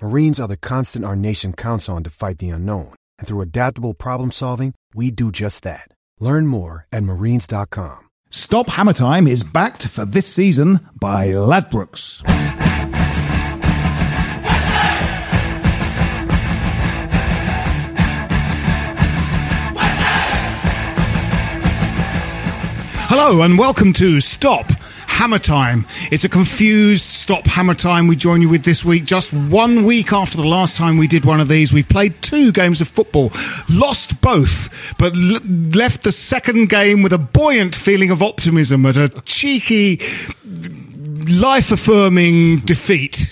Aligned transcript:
Marines 0.00 0.38
are 0.38 0.46
the 0.46 0.56
constant 0.56 1.04
our 1.04 1.16
nation 1.16 1.52
counts 1.52 1.88
on 1.88 2.04
to 2.04 2.10
fight 2.10 2.38
the 2.38 2.50
unknown. 2.50 2.94
And 3.18 3.26
through 3.26 3.40
adaptable 3.40 3.94
problem 3.94 4.30
solving, 4.30 4.74
we 4.94 5.10
do 5.10 5.32
just 5.32 5.64
that. 5.64 5.88
Learn 6.20 6.46
more 6.46 6.86
at 6.92 7.02
marines.com. 7.02 8.08
Stop 8.30 8.68
Hammer 8.68 8.92
Time 8.92 9.26
is 9.26 9.42
backed 9.42 9.88
for 9.88 10.04
this 10.04 10.26
season 10.26 10.78
by 11.00 11.28
Ladbrokes. 11.28 12.22
Hello 23.10 23.42
and 23.42 23.58
welcome 23.58 23.92
to 23.94 24.20
Stop 24.20 24.70
Hammer 25.18 25.40
Time. 25.40 25.84
It's 26.12 26.22
a 26.22 26.28
confused 26.28 27.02
Stop 27.02 27.44
Hammer 27.48 27.74
Time 27.74 28.06
we 28.06 28.14
join 28.14 28.40
you 28.40 28.48
with 28.48 28.62
this 28.62 28.84
week. 28.84 29.04
Just 29.04 29.32
one 29.32 29.84
week 29.84 30.12
after 30.12 30.36
the 30.36 30.46
last 30.46 30.76
time 30.76 30.96
we 30.96 31.08
did 31.08 31.24
one 31.24 31.40
of 31.40 31.48
these, 31.48 31.72
we've 31.72 31.88
played 31.88 32.22
two 32.22 32.52
games 32.52 32.80
of 32.80 32.86
football, 32.86 33.32
lost 33.68 34.20
both, 34.20 34.94
but 34.96 35.16
l- 35.16 35.40
left 35.74 36.04
the 36.04 36.12
second 36.12 36.68
game 36.68 37.02
with 37.02 37.12
a 37.12 37.18
buoyant 37.18 37.74
feeling 37.74 38.10
of 38.10 38.22
optimism 38.22 38.86
at 38.86 38.96
a 38.96 39.08
cheeky, 39.22 40.00
life 41.28 41.72
affirming 41.72 42.60
defeat. 42.60 43.28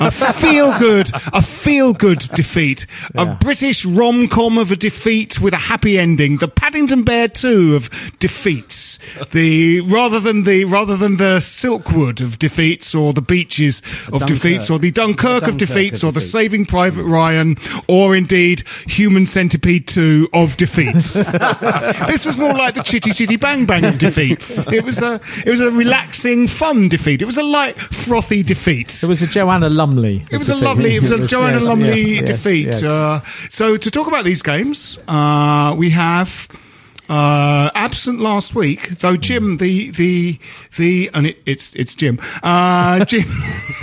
A 0.00 0.10
feel 0.10 0.76
good, 0.78 1.10
a 1.32 1.42
feel 1.42 1.92
good 1.92 2.18
defeat. 2.34 2.86
A 3.14 3.26
British 3.36 3.84
rom 3.84 4.28
com 4.28 4.58
of 4.58 4.72
a 4.72 4.76
defeat 4.76 5.40
with 5.40 5.54
a 5.54 5.58
happy 5.58 5.98
ending. 5.98 6.38
The 6.38 6.48
Paddington 6.48 7.04
Bear 7.04 7.28
2 7.28 7.76
of 7.76 7.90
defeats. 8.18 8.98
The, 9.32 9.80
rather 9.82 10.20
than 10.20 10.44
the, 10.44 10.64
rather 10.64 10.96
than 10.96 11.16
the 11.16 11.38
Silkwood 11.38 12.20
of 12.20 12.38
defeats 12.38 12.94
or 12.94 13.12
the 13.12 13.22
Beaches 13.22 13.82
of 14.12 14.26
defeats 14.26 14.70
or 14.70 14.78
the 14.78 14.90
Dunkirk, 14.90 15.42
of 15.42 15.56
Dunkirk 15.56 15.58
defeats 15.58 16.02
of 16.02 16.08
or 16.08 16.12
the 16.12 16.20
defeats. 16.20 16.32
Saving 16.32 16.66
Private 16.66 17.04
Ryan 17.04 17.56
or 17.88 18.16
indeed 18.16 18.64
Human 18.88 19.26
Centipede 19.26 19.86
2 19.86 20.28
of 20.32 20.56
defeats. 20.56 21.12
this 22.06 22.26
was 22.26 22.36
more 22.36 22.54
like 22.54 22.74
the 22.74 22.82
Chitty 22.82 23.12
Chitty 23.12 23.36
Bang 23.36 23.66
Bang 23.66 23.84
of 23.84 23.98
defeats. 23.98 24.66
It 24.68 24.84
was 24.84 25.00
a, 25.00 25.20
it 25.44 25.50
was 25.50 25.60
a 25.60 25.70
relaxing, 25.70 26.48
fun 26.48 26.88
defeat. 26.88 27.22
It 27.22 27.26
was 27.26 27.38
a 27.38 27.42
light, 27.42 27.78
frothy 27.80 28.42
defeat. 28.42 29.02
It 29.02 29.06
was 29.06 29.22
a 29.22 29.26
Joanna 29.52 29.68
Lumley. 29.68 30.24
It 30.30 30.38
was 30.38 30.48
a 30.48 30.54
lovely, 30.54 30.96
it 30.96 31.02
was 31.02 31.10
a 31.10 31.26
Joanna 31.32 31.58
yes, 31.58 31.64
Lumley 31.64 32.14
yes, 32.14 32.26
defeat. 32.26 32.66
yes. 32.66 32.82
Uh, 32.82 33.20
so 33.50 33.76
to 33.76 33.90
talk 33.90 34.06
about 34.06 34.24
these 34.24 34.42
games, 34.42 34.98
uh, 35.08 35.74
we 35.76 35.90
have. 35.90 36.48
Uh, 37.08 37.70
absent 37.74 38.20
last 38.20 38.54
week, 38.54 38.88
though 39.00 39.16
Jim, 39.16 39.58
the, 39.58 39.90
the, 39.90 40.38
the, 40.78 41.10
and 41.12 41.26
it, 41.26 41.42
it's, 41.44 41.74
it's 41.74 41.94
Jim, 41.94 42.18
uh, 42.42 43.04
Jim, 43.04 43.24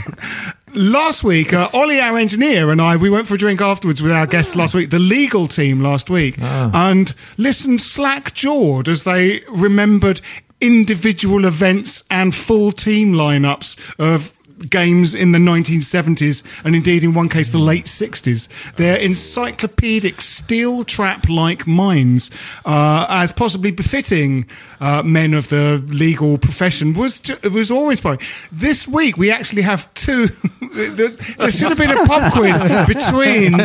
last 0.73 1.23
week, 1.23 1.53
uh, 1.53 1.69
Ollie, 1.73 1.99
our 1.99 2.17
engineer, 2.17 2.71
and 2.71 2.81
I, 2.81 2.95
we 2.95 3.09
went 3.09 3.27
for 3.27 3.35
a 3.35 3.37
drink 3.37 3.61
afterwards 3.61 4.01
with 4.01 4.13
our 4.13 4.25
guests 4.25 4.55
last 4.55 4.73
week, 4.73 4.89
the 4.89 4.97
legal 4.97 5.47
team 5.47 5.79
last 5.81 6.09
week, 6.09 6.39
and 6.39 7.13
listened 7.37 7.81
slack 7.81 8.33
jawed 8.33 8.87
as 8.87 9.03
they 9.03 9.43
remembered 9.49 10.21
individual 10.59 11.45
events 11.45 12.03
and 12.09 12.33
full 12.33 12.71
team 12.71 13.13
lineups 13.13 13.77
of 13.99 14.33
games 14.69 15.13
in 15.15 15.31
the 15.31 15.39
1970s 15.39 16.43
and 16.63 16.75
indeed 16.75 17.03
in 17.03 17.13
one 17.13 17.29
case 17.29 17.49
the 17.49 17.57
late 17.59 17.85
60s. 17.85 18.47
Their 18.75 18.97
encyclopedic 18.97 20.21
steel 20.21 20.83
trap 20.83 21.29
like 21.29 21.67
minds, 21.67 22.29
uh, 22.65 23.05
as 23.09 23.31
possibly 23.31 23.71
befitting 23.71 24.47
uh, 24.79 25.03
men 25.03 25.33
of 25.33 25.49
the 25.49 25.83
legal 25.87 26.37
profession, 26.37 26.93
was 26.93 27.21
was 27.51 27.71
awe 27.71 27.89
inspiring. 27.89 28.19
This 28.51 28.87
week 28.87 29.17
we 29.17 29.31
actually 29.31 29.61
have 29.63 29.91
two. 29.93 30.27
there 30.73 31.51
should 31.51 31.69
have 31.69 31.77
been 31.77 31.91
a 31.91 32.05
pub 32.05 32.31
quiz 32.33 32.57
between 32.87 33.57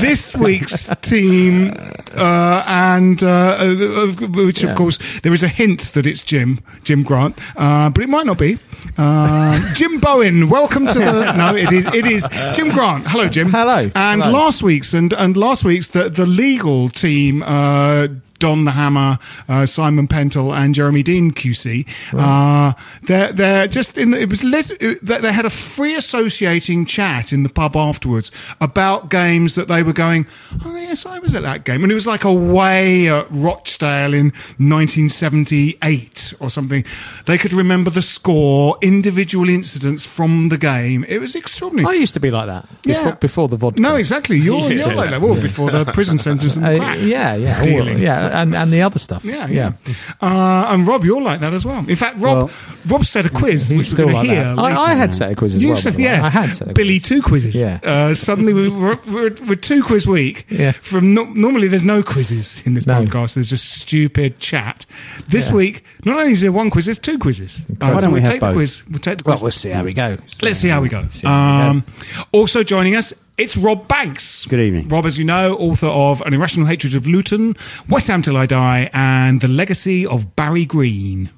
this 0.00 0.34
week's 0.36 0.88
team 1.02 1.72
uh, 2.16 2.62
and 2.66 3.22
uh, 3.22 3.56
of- 3.60 4.20
which 4.34 4.62
of 4.62 4.74
course 4.74 4.98
there 5.22 5.32
is 5.32 5.42
a 5.42 5.48
hint 5.48 5.92
that 5.94 6.06
it's 6.06 6.22
Jim 6.22 6.60
Jim 6.84 7.02
Grant, 7.02 7.36
uh, 7.56 7.90
but 7.90 8.02
it 8.02 8.08
might 8.08 8.26
not 8.26 8.38
be. 8.38 8.58
Uh, 8.96 9.74
Jim 9.74 10.00
Bowen, 10.00 10.19
welcome 10.20 10.86
to 10.86 10.92
the. 10.94 11.32
No, 11.32 11.56
it 11.56 11.72
is 11.72 11.86
it 11.86 12.06
is 12.06 12.28
Jim 12.54 12.68
Grant. 12.70 13.06
Hello, 13.06 13.26
Jim. 13.28 13.50
Hello. 13.50 13.90
And 13.94 14.22
Hello. 14.22 14.38
last 14.38 14.62
week's 14.62 14.92
and 14.92 15.12
and 15.14 15.34
last 15.36 15.64
week's 15.64 15.88
the 15.88 16.10
the 16.10 16.26
legal 16.26 16.88
team. 16.90 17.42
Uh, 17.42 18.08
Don 18.40 18.64
the 18.64 18.72
Hammer, 18.72 19.18
uh, 19.48 19.66
Simon 19.66 20.08
Pentel, 20.08 20.52
and 20.52 20.74
Jeremy 20.74 21.04
Dean 21.04 21.30
QC. 21.30 21.86
Uh, 22.12 22.72
they're, 23.02 23.32
they're 23.32 23.68
just 23.68 23.96
in 23.96 24.10
the, 24.10 24.18
it 24.20 24.28
was 24.28 24.42
lit, 24.42 24.70
it, 24.80 25.04
they 25.06 25.32
had 25.32 25.44
a 25.46 25.50
free 25.50 25.94
associating 25.94 26.84
chat 26.86 27.32
in 27.32 27.44
the 27.44 27.48
pub 27.48 27.76
afterwards 27.76 28.32
about 28.60 29.08
games 29.10 29.54
that 29.54 29.68
they 29.68 29.82
were 29.84 29.92
going, 29.92 30.26
oh 30.64 30.74
yes, 30.76 31.06
I 31.06 31.18
was 31.20 31.34
at 31.36 31.42
that 31.42 31.64
game. 31.64 31.82
And 31.84 31.92
it 31.92 31.94
was 31.94 32.06
like 32.06 32.24
away 32.24 33.08
at 33.08 33.26
Rochdale 33.30 34.14
in 34.14 34.32
1978 34.58 36.34
or 36.40 36.50
something. 36.50 36.84
They 37.26 37.38
could 37.38 37.52
remember 37.52 37.90
the 37.90 38.02
score, 38.02 38.76
individual 38.82 39.48
incidents 39.48 40.04
from 40.04 40.48
the 40.48 40.58
game. 40.58 41.04
It 41.08 41.18
was 41.20 41.34
extraordinary. 41.34 41.94
I 41.94 41.98
used 41.98 42.14
to 42.14 42.20
be 42.20 42.30
like 42.30 42.46
that 42.46 42.66
before, 42.82 43.02
Yeah. 43.04 43.14
before 43.16 43.48
the 43.48 43.56
vodka. 43.56 43.80
no, 43.80 43.96
exactly. 43.96 44.38
You're, 44.38 44.72
you're 44.72 44.94
like 44.94 45.10
that. 45.10 45.20
Well, 45.20 45.34
before 45.40 45.70
the 45.70 45.84
prison 45.84 46.18
sentence 46.18 46.56
and 46.56 46.64
Uh, 46.64 46.78
crack 46.78 46.98
yeah, 47.02 47.34
yeah, 47.36 47.60
all- 47.60 47.88
yeah, 47.98 48.29
and 48.30 48.54
and 48.54 48.72
the 48.72 48.82
other 48.82 48.98
stuff. 48.98 49.24
Yeah, 49.24 49.46
yeah. 49.48 49.72
Uh, 50.20 50.66
and 50.70 50.86
Rob, 50.86 51.04
you're 51.04 51.20
like 51.22 51.40
that 51.40 51.52
as 51.54 51.64
well. 51.64 51.78
In 51.88 51.96
fact, 51.96 52.18
Rob, 52.20 52.48
Well, 52.48 52.50
Rob 52.88 53.04
said 53.04 53.26
a 53.26 53.28
quiz. 53.28 53.68
he's 53.68 53.78
which 53.78 53.86
still 53.88 54.10
like 54.12 54.28
that. 54.28 54.58
I, 54.58 54.72
I 54.92 54.94
had 54.94 55.12
set 55.12 55.32
a 55.32 55.34
quiz 55.36 55.54
as 55.56 55.62
You 55.62 55.70
well. 55.72 55.76
said, 55.76 55.92
by 55.94 55.96
the 55.98 56.02
way. 56.04 56.10
yeah, 56.10 56.24
I 56.24 56.30
had 56.30 56.50
set 56.50 56.70
a 56.70 56.72
Billy 56.72 56.98
quiz. 56.98 57.08
two 57.08 57.22
quizzes. 57.22 57.54
Yeah. 57.54 57.78
Uh, 57.82 58.14
suddenly 58.14 58.52
we 58.52 58.68
we're, 58.68 58.98
we're, 59.06 59.34
we're 59.46 59.54
two 59.56 59.82
quiz 59.82 60.06
week. 60.06 60.46
Yeah. 60.48 60.72
From 60.72 61.14
no, 61.14 61.24
normally 61.24 61.68
there's 61.68 61.84
no 61.84 62.02
quizzes 62.02 62.62
in 62.66 62.74
this 62.74 62.86
No. 62.86 63.02
podcast. 63.04 63.34
There's 63.34 63.50
just 63.50 63.68
stupid 63.72 64.38
chat. 64.40 64.86
This 65.28 65.48
Yeah. 65.48 65.54
week, 65.54 65.84
not 66.04 66.18
only 66.20 66.32
is 66.32 66.40
there 66.40 66.52
one 66.52 66.70
quiz, 66.70 66.86
there's 66.86 66.98
two 66.98 67.18
quizzes. 67.18 67.62
Why 67.78 68.00
don't 68.00 68.12
we 68.12 68.20
we'll 68.20 68.22
have 68.22 68.32
take 68.32 68.40
the 68.40 68.52
quiz. 68.52 68.82
We'll 68.88 68.98
take 69.00 69.18
the 69.18 69.24
Well, 69.26 69.34
quiz. 69.36 69.42
we'll 69.42 69.50
see 69.50 69.70
how 69.70 69.84
we 69.84 69.92
go. 69.92 70.18
Let's 70.42 70.58
see 70.58 70.68
how 70.68 70.80
we 70.80 70.88
go. 70.88 71.06
See 71.10 71.26
how 71.26 71.62
we 71.64 71.68
Um, 71.78 71.84
also 72.32 72.62
joining 72.62 72.96
us, 72.96 73.12
it's 73.38 73.56
Rob 73.56 73.88
Banks. 73.88 74.44
Good 74.46 74.60
evening. 74.60 74.88
Rob, 74.88 75.06
as 75.06 75.16
you 75.18 75.24
know, 75.24 75.56
author 75.56 75.86
of 75.86 76.20
An 76.22 76.34
Irrational 76.34 76.66
Hatred 76.66 76.94
of 76.94 77.06
Luton, 77.06 77.56
West 77.88 78.06
Ham 78.08 78.22
Till 78.22 78.36
I 78.36 78.46
Die, 78.46 78.90
and 78.92 79.40
The 79.40 79.48
Legacy 79.48 80.06
of 80.06 80.36
Barry 80.36 80.64
Green. 80.64 81.30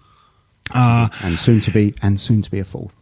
Uh, 0.74 1.08
and 1.22 1.38
soon 1.38 1.60
to 1.60 1.70
be 1.70 1.92
and 2.02 2.18
soon 2.20 2.40
to 2.42 2.50
be 2.50 2.58
a 2.58 2.64
fourth. 2.64 2.94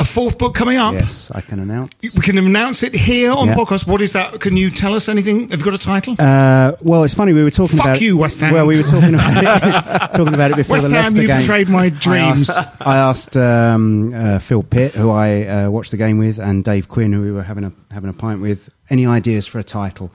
A 0.00 0.04
fourth 0.04 0.38
book 0.38 0.54
coming 0.54 0.78
up. 0.78 0.94
Yes, 0.94 1.30
I 1.34 1.42
can 1.42 1.60
announce. 1.60 1.90
We 2.02 2.22
can 2.22 2.38
announce 2.38 2.82
it 2.82 2.94
here 2.94 3.30
on 3.32 3.48
Yeah. 3.48 3.54
podcast. 3.54 3.86
What 3.86 4.00
is 4.00 4.12
that? 4.12 4.40
Can 4.40 4.56
you 4.56 4.70
tell 4.70 4.94
us 4.94 5.10
anything? 5.10 5.50
Have 5.50 5.60
you 5.60 5.64
got 5.64 5.74
a 5.74 5.78
title? 5.78 6.16
Uh, 6.18 6.72
well, 6.80 7.04
it's 7.04 7.12
funny. 7.12 7.34
We 7.34 7.44
were 7.44 7.50
talking 7.50 7.76
Fuck 7.76 7.86
about 7.86 8.00
you, 8.00 8.16
West 8.16 8.40
Ham. 8.40 8.54
Well, 8.54 8.64
we 8.66 8.78
were 8.78 8.82
talking 8.82 9.12
about 9.14 9.36
it, 9.36 10.12
talking 10.16 10.32
about 10.32 10.52
it 10.52 10.56
before 10.56 10.76
West 10.76 10.88
the 10.88 10.94
Ham, 10.94 11.02
Leicester 11.04 11.20
you 11.22 11.28
game. 11.28 11.40
betrayed 11.40 11.68
my 11.68 11.90
dreams. 11.90 12.48
I 12.48 12.56
asked, 12.62 12.86
I 12.86 12.96
asked 12.96 13.36
um, 13.36 14.14
uh, 14.14 14.38
Phil 14.38 14.62
Pitt, 14.62 14.92
who 14.94 15.10
I 15.10 15.44
uh, 15.46 15.70
watched 15.70 15.90
the 15.90 15.98
game 15.98 16.16
with, 16.16 16.38
and 16.38 16.64
Dave 16.64 16.88
Quinn, 16.88 17.12
who 17.12 17.20
we 17.20 17.30
were 17.30 17.42
having 17.42 17.64
a 17.64 17.72
having 17.92 18.08
a 18.08 18.14
pint 18.14 18.40
with, 18.40 18.70
any 18.88 19.04
ideas 19.06 19.46
for 19.46 19.58
a 19.58 19.62
title. 19.64 20.10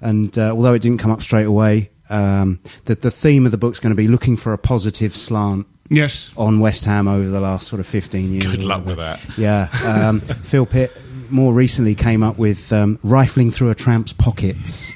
And 0.00 0.36
uh, 0.36 0.50
although 0.50 0.74
it 0.74 0.82
didn't 0.82 0.98
come 0.98 1.12
up 1.12 1.22
straight 1.22 1.46
away, 1.46 1.90
um, 2.10 2.58
the 2.86 2.96
the 2.96 3.12
theme 3.12 3.46
of 3.46 3.52
the 3.52 3.58
book's 3.58 3.78
going 3.78 3.92
to 3.92 3.96
be 3.96 4.08
looking 4.08 4.36
for 4.36 4.52
a 4.52 4.58
positive 4.58 5.14
slant 5.14 5.66
yes. 5.88 6.32
on 6.36 6.60
West 6.60 6.84
Ham 6.84 7.08
over 7.08 7.28
the 7.28 7.40
last 7.40 7.68
sort 7.68 7.80
of 7.80 7.86
15 7.86 8.32
years. 8.32 8.46
Good 8.46 8.62
luck 8.64 8.84
with 8.84 8.96
that. 8.96 9.20
Yeah. 9.36 9.68
Um, 9.84 10.20
Phil 10.42 10.66
Pitt 10.66 10.96
more 11.30 11.52
recently 11.52 11.94
came 11.94 12.22
up 12.22 12.38
with 12.38 12.72
um, 12.72 12.98
rifling 13.02 13.50
through 13.50 13.70
a 13.70 13.74
tramp's 13.74 14.12
pockets. 14.12 14.92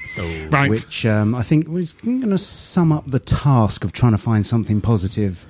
Right. 0.49 0.69
Which 0.69 1.05
um, 1.05 1.35
I 1.35 1.43
think 1.43 1.67
was 1.67 1.93
going 1.93 2.29
to 2.29 2.37
sum 2.37 2.91
up 2.91 3.09
the 3.09 3.19
task 3.19 3.83
of 3.83 3.93
trying 3.93 4.11
to 4.11 4.17
find 4.17 4.45
something 4.45 4.81
positive 4.81 5.45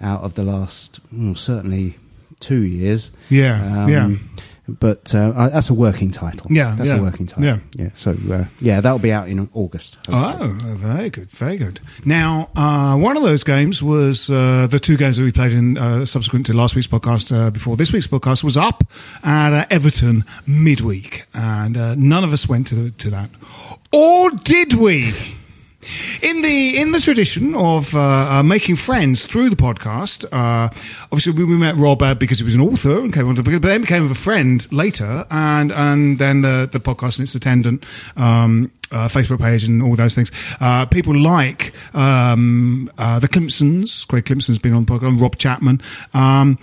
out 0.00 0.22
of 0.22 0.34
the 0.34 0.44
last, 0.44 1.00
well, 1.12 1.34
certainly 1.34 1.96
two 2.40 2.60
years. 2.60 3.10
Yeah, 3.30 3.86
yeah. 3.86 4.16
But 4.68 5.14
uh, 5.14 5.48
that's 5.48 5.70
a 5.70 5.74
working 5.74 6.10
title. 6.10 6.46
Yeah, 6.50 6.74
that's 6.76 6.90
yeah, 6.90 6.96
a 6.96 7.02
working 7.02 7.26
title. 7.26 7.44
yeah. 7.44 7.58
yeah. 7.76 7.90
So 7.94 8.16
uh, 8.30 8.44
yeah, 8.60 8.80
that'll 8.80 8.98
be 8.98 9.12
out 9.12 9.28
in 9.28 9.48
August. 9.54 9.96
hopefully. 10.08 10.50
Oh, 10.50 10.74
very 10.76 11.10
good, 11.10 11.30
very 11.30 11.56
good. 11.56 11.80
Now, 12.04 12.50
uh, 12.56 12.96
one 12.96 13.16
of 13.16 13.22
those 13.22 13.44
games 13.44 13.82
was 13.82 14.28
uh, 14.28 14.66
the 14.68 14.80
two 14.80 14.96
games 14.96 15.16
that 15.18 15.22
we 15.22 15.32
played 15.32 15.52
in 15.52 15.78
uh, 15.78 16.04
subsequent 16.04 16.46
to 16.46 16.52
last 16.52 16.74
week's 16.74 16.88
podcast. 16.88 17.34
Uh, 17.34 17.50
before 17.50 17.76
this 17.76 17.92
week's 17.92 18.08
podcast 18.08 18.42
was 18.42 18.56
up 18.56 18.84
at 19.22 19.52
uh, 19.52 19.66
Everton 19.70 20.24
midweek, 20.46 21.26
and 21.32 21.76
uh, 21.76 21.94
none 21.94 22.24
of 22.24 22.32
us 22.32 22.48
went 22.48 22.66
to 22.68 22.90
to 22.90 23.10
that, 23.10 23.30
or 23.92 24.30
did 24.30 24.74
we? 24.74 25.14
In 26.22 26.42
the 26.42 26.78
in 26.78 26.92
the 26.92 27.00
tradition 27.00 27.54
of 27.54 27.94
uh, 27.94 28.00
uh, 28.00 28.42
making 28.42 28.76
friends 28.76 29.26
through 29.26 29.50
the 29.50 29.56
podcast, 29.56 30.24
uh, 30.32 30.68
obviously 31.12 31.32
we, 31.32 31.44
we 31.44 31.56
met 31.56 31.76
Rob 31.76 32.02
uh, 32.02 32.14
because 32.14 32.38
he 32.38 32.44
was 32.44 32.54
an 32.54 32.60
author 32.60 33.00
and 33.00 33.12
came 33.12 33.28
on, 33.28 33.34
but 33.34 33.62
then 33.62 33.80
became 33.82 34.10
a 34.10 34.14
friend 34.14 34.70
later, 34.72 35.26
and 35.30 35.72
and 35.72 36.18
then 36.18 36.42
the 36.42 36.68
the 36.70 36.80
podcast 36.80 37.18
and 37.18 37.24
its 37.26 37.34
attendant 37.34 37.84
um, 38.16 38.70
uh, 38.90 39.08
Facebook 39.08 39.40
page 39.40 39.64
and 39.64 39.82
all 39.82 39.96
those 39.96 40.14
things. 40.14 40.30
Uh, 40.60 40.86
people 40.86 41.16
like 41.16 41.72
um, 41.94 42.90
the 42.96 43.28
Climpsons, 43.28 44.06
Craig 44.06 44.24
Climpson's 44.24 44.58
been 44.58 44.72
on 44.72 44.84
the 44.84 44.92
podcast, 44.92 45.20
Rob 45.20 45.36
Chapman. 45.36 45.80
Um, 46.14 46.58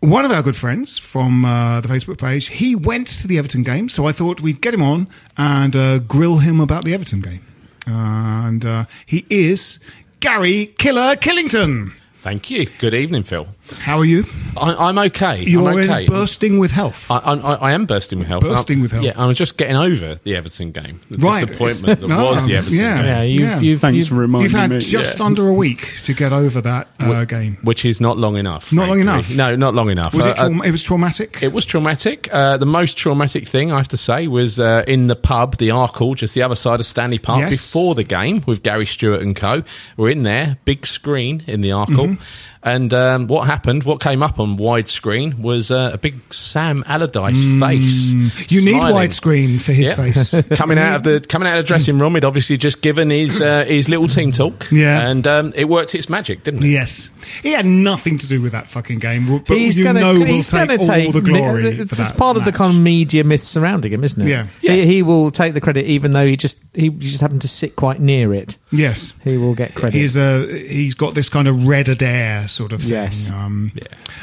one 0.00 0.24
of 0.24 0.30
our 0.30 0.42
good 0.42 0.56
friends 0.56 0.98
from 0.98 1.44
uh, 1.44 1.80
the 1.80 1.88
Facebook 1.88 2.18
page, 2.18 2.46
he 2.46 2.74
went 2.74 3.08
to 3.08 3.26
the 3.26 3.38
Everton 3.38 3.62
game, 3.62 3.88
so 3.88 4.06
I 4.06 4.12
thought 4.12 4.40
we'd 4.40 4.60
get 4.60 4.74
him 4.74 4.82
on 4.82 5.08
and 5.36 5.74
uh, 5.74 5.98
grill 5.98 6.38
him 6.38 6.60
about 6.60 6.84
the 6.84 6.94
Everton 6.94 7.20
game. 7.20 7.44
And 7.86 8.64
uh, 8.64 8.84
he 9.06 9.24
is 9.30 9.78
Gary 10.20 10.66
Killer 10.78 11.16
Killington. 11.16 11.92
Thank 12.18 12.50
you. 12.50 12.66
Good 12.78 12.94
evening, 12.94 13.22
Phil. 13.22 13.46
How 13.72 13.98
are 13.98 14.04
you? 14.04 14.24
I, 14.56 14.88
I'm 14.88 14.98
okay. 14.98 15.42
You're 15.44 15.68
I'm 15.68 15.78
okay. 15.90 16.06
bursting 16.06 16.58
with 16.58 16.70
health. 16.70 17.10
I, 17.10 17.18
I, 17.18 17.34
I 17.54 17.72
am 17.72 17.84
bursting 17.84 18.18
with 18.18 18.28
health. 18.28 18.42
Bursting 18.42 18.76
I'm- 18.76 18.82
with 18.82 18.92
health. 18.92 19.04
Yeah, 19.04 19.12
I 19.16 19.26
was 19.26 19.36
just 19.36 19.56
getting 19.58 19.76
over 19.76 20.14
the 20.24 20.34
Everton 20.36 20.70
game. 20.72 21.00
The 21.10 21.18
Right. 21.18 21.46
disappointment 21.46 22.00
that 22.00 22.04
It's- 22.06 22.18
was 22.18 22.46
the 22.46 22.56
Everton 22.56 22.78
yeah. 22.78 22.96
game. 22.96 23.04
Yeah, 23.04 23.22
you've, 23.22 23.40
Yeah. 23.40 23.60
you've, 23.60 23.80
Thanks 23.80 23.96
you've, 23.96 24.08
for 24.08 24.14
reminding 24.14 24.50
You've 24.50 24.58
had 24.60 24.70
me. 24.70 24.78
just 24.80 25.18
yeah. 25.18 25.24
under 25.26 25.48
a 25.48 25.52
week 25.52 25.96
to 26.04 26.14
get 26.14 26.32
over 26.32 26.60
that 26.62 26.88
uh, 27.00 27.24
game. 27.24 27.58
Which 27.62 27.84
is 27.84 28.00
not 28.00 28.16
long 28.18 28.36
enough. 28.36 28.72
Not 28.72 28.88
long 28.88 29.00
enough? 29.00 29.34
No, 29.34 29.54
not 29.56 29.74
long 29.74 29.90
enough. 29.90 30.14
Was 30.14 30.24
Uh, 30.26 30.30
it? 30.30 30.36
Trauma- 30.36 30.64
it 30.64 30.70
was 30.70 30.82
traumatic. 30.82 31.38
It 31.42 31.52
was 31.52 31.64
traumatic. 31.66 32.28
Uh, 32.32 32.56
the 32.56 32.66
most 32.66 32.96
traumatic 32.96 33.46
thing 33.46 33.72
I 33.72 33.76
have 33.76 33.88
to 33.88 33.96
say 33.98 34.26
was 34.26 34.58
uh, 34.58 34.84
in 34.88 35.06
the 35.06 35.16
pub, 35.16 35.56
the 35.58 35.68
Arkle, 35.68 36.16
just 36.16 36.34
the 36.34 36.42
other 36.42 36.54
side 36.56 36.80
of 36.80 36.86
Stanley 36.86 37.18
Park, 37.18 37.40
Yes. 37.40 37.50
before 37.50 37.94
the 37.94 38.04
game 38.04 38.42
with 38.46 38.62
Gary 38.62 38.86
Stewart 38.86 39.20
and 39.20 39.36
co. 39.36 39.62
We're 39.98 40.10
in 40.10 40.22
there, 40.22 40.56
big 40.64 40.86
screen 40.86 41.42
in 41.46 41.60
the 41.60 41.70
Arkle. 41.70 41.86
Mm-hmm. 42.16 42.22
And 42.66 42.92
um, 42.92 43.28
what 43.28 43.46
happened, 43.46 43.84
what 43.84 44.00
came 44.00 44.24
up 44.24 44.40
on 44.40 44.58
widescreen 44.58 45.38
was 45.38 45.70
uh, 45.70 45.90
a 45.94 45.98
big 45.98 46.16
Sam 46.34 46.82
Allardyce 46.86 47.36
Mm. 47.36 47.60
face. 48.30 48.50
you 48.50 48.64
need 48.64 48.74
widescreen 48.82 49.60
for 49.60 49.72
his 49.72 49.90
Yeah. 49.90 49.94
face. 49.94 50.34
coming 50.58 50.76
out 50.76 50.96
of 50.96 51.02
the 51.04 51.20
coming 51.20 51.46
out 51.46 51.58
of 51.58 51.64
the 51.64 51.68
dressing 51.68 51.96
room, 51.98 52.14
he'd 52.16 52.24
obviously 52.24 52.56
just 52.56 52.82
given 52.82 53.10
his 53.10 53.40
uh, 53.40 53.64
his 53.66 53.88
little 53.88 54.08
team 54.08 54.32
talk, 54.32 54.66
Yeah. 54.72 55.08
and 55.08 55.24
um, 55.28 55.52
it 55.54 55.68
worked 55.68 55.94
its 55.94 56.08
magic, 56.08 56.42
didn't 56.42 56.64
it? 56.64 56.68
Yes, 56.70 57.08
he 57.40 57.52
had 57.52 57.66
nothing 57.66 58.18
to 58.18 58.26
do 58.26 58.40
with 58.42 58.50
that 58.50 58.68
fucking 58.68 58.98
game. 58.98 59.26
But 59.46 59.56
he's 59.56 59.78
you 59.78 59.84
gonna, 59.84 60.00
know, 60.00 60.14
we'll 60.14 60.24
he's 60.26 60.50
take 60.50 60.68
gonna 60.68 61.04
all 61.06 61.12
the 61.12 61.20
glory. 61.20 61.66
It's, 61.68 61.76
for 61.76 61.82
it's 62.02 62.10
that 62.10 62.16
part 62.18 62.36
of 62.36 62.44
the 62.44 62.50
match. 62.50 62.58
kind 62.58 62.76
of 62.76 62.82
media 62.82 63.22
myth 63.22 63.42
surrounding 63.42 63.92
him, 63.92 64.02
isn't 64.02 64.20
it? 64.20 64.28
Yeah. 64.28 64.46
He, 64.60 64.86
he 64.86 65.02
will 65.04 65.30
take 65.30 65.54
the 65.54 65.60
credit, 65.60 65.84
even 65.86 66.10
though 66.10 66.26
he 66.26 66.36
just 66.36 66.58
he 66.74 66.88
just 66.90 67.20
happened 67.20 67.42
to 67.42 67.48
sit 67.48 67.76
quite 67.76 68.00
near 68.00 68.34
it. 68.34 68.56
Yes, 68.72 69.12
He 69.22 69.36
will 69.36 69.54
get 69.54 69.76
credit. 69.76 69.96
he 69.96 70.02
is 70.02 70.14
the. 70.14 70.66
He's 70.68 70.94
got 70.94 71.14
this 71.14 71.28
kind 71.28 71.46
of 71.46 71.68
red 71.68 71.88
Adair 71.88 72.48
sort 72.48 72.72
of 72.72 72.80
thing. 72.82 72.90
Yes. 72.90 73.30
Um, 73.30 73.70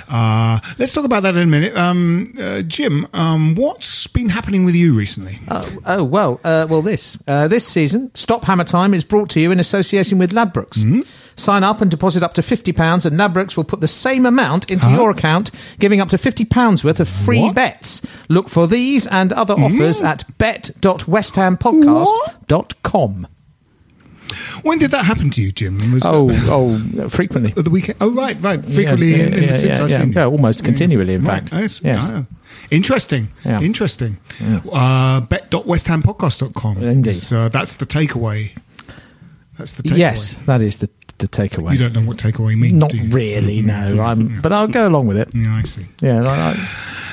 uh, 0.09 0.59
let's 0.77 0.91
talk 0.93 1.05
about 1.05 1.23
that 1.23 1.37
in 1.37 1.43
a 1.43 1.45
minute. 1.45 1.77
Um, 1.77 2.33
uh, 2.37 2.61
Jim, 2.63 3.07
um, 3.13 3.55
what's 3.55 4.05
been 4.07 4.27
happening 4.27 4.65
with 4.65 4.75
you 4.75 4.95
recently? 4.95 5.39
Oh, 5.47 5.77
oh 5.85 6.03
well, 6.03 6.41
uh, 6.43 6.67
well 6.69 6.81
this 6.81 7.17
uh, 7.25 7.47
this 7.47 7.65
season, 7.65 8.11
Stop 8.15 8.43
Hammer 8.43 8.65
Time 8.65 8.93
is 8.93 9.05
brought 9.05 9.29
to 9.29 9.39
you 9.39 9.49
in 9.51 9.61
association 9.61 10.17
with 10.17 10.33
Ladbrokes. 10.33 10.79
Mm-hmm. 10.79 11.01
Sign 11.37 11.63
up 11.63 11.79
and 11.81 11.89
deposit 11.89 12.21
up 12.21 12.33
to 12.33 12.41
fifty 12.43 12.73
pounds, 12.73 13.05
and 13.05 13.17
Ladbrokes 13.17 13.55
will 13.55 13.63
put 13.63 13.79
the 13.79 13.87
same 13.87 14.25
amount 14.25 14.69
into 14.69 14.87
Huh? 14.87 14.95
your 14.97 15.09
account, 15.11 15.51
giving 15.79 16.01
up 16.01 16.09
to 16.09 16.17
fifty 16.17 16.43
pounds 16.43 16.83
worth 16.83 16.99
of 16.99 17.07
free 17.07 17.43
What? 17.43 17.55
bets. 17.55 18.01
Look 18.27 18.49
for 18.49 18.67
these 18.67 19.07
and 19.07 19.31
other 19.31 19.53
offers 19.53 20.01
at 20.01 20.25
bet.westhampodcast.com. 20.37 23.27
When 24.63 24.77
did 24.79 24.91
that 24.91 25.05
happen 25.05 25.29
to 25.31 25.41
you, 25.41 25.51
Jim? 25.51 25.77
Was 25.93 26.03
Oh, 26.05 26.29
oh, 26.49 27.09
frequently. 27.09 27.53
at 27.57 27.63
the 27.63 27.69
weekend. 27.69 27.97
Oh, 28.01 28.11
right, 28.11 28.37
right. 28.41 28.63
Frequently 28.63 29.11
Yeah, 29.11 29.23
in, 29.23 29.33
in 29.33 29.43
yeah, 29.43 29.51
the 29.51 29.57
since 29.57 29.77
yeah, 29.77 29.83
I've 29.83 29.89
yeah. 29.89 29.97
seen 29.99 30.07
you. 30.09 30.13
Yeah, 30.15 30.25
almost 30.27 30.63
continually, 30.63 31.13
in 31.15 31.21
Right, 31.21 31.47
fact. 31.49 31.53
Yes. 31.61 31.81
Yes. 31.83 32.09
yeah. 32.09 32.23
Interesting. 32.71 33.29
Yeah. 33.45 33.61
Interesting. 33.61 34.17
Uh, 34.71 35.21
bet.westhampodcast.com. 35.21 36.81
Indeed. 36.83 37.09
Is, 37.11 37.31
uh, 37.31 37.49
that's 37.49 37.75
the 37.75 37.85
takeaway. 37.85 38.51
That's 39.57 39.73
the 39.73 39.83
takeaway. 39.83 39.97
Yes, 39.97 40.33
that 40.47 40.61
is 40.61 40.77
the 40.77 40.89
the 41.19 41.27
takeaway. 41.27 41.73
You 41.73 41.77
don't 41.77 41.93
know 41.93 42.01
what 42.01 42.17
takeaway 42.17 42.57
means, 42.57 42.73
Not 42.73 42.89
do 42.89 42.97
you? 42.97 43.09
really, 43.15 43.61
no. 43.61 44.01
I'm, 44.01 44.41
but 44.41 44.51
I'll 44.51 44.67
go 44.67 44.87
along 44.87 45.07
with 45.07 45.17
it. 45.17 45.29
Yeah, 45.33 45.55
I 45.55 45.61
see. 45.61 45.85
Yeah, 46.01 46.23
I- 46.23 46.51
I- 46.51 46.69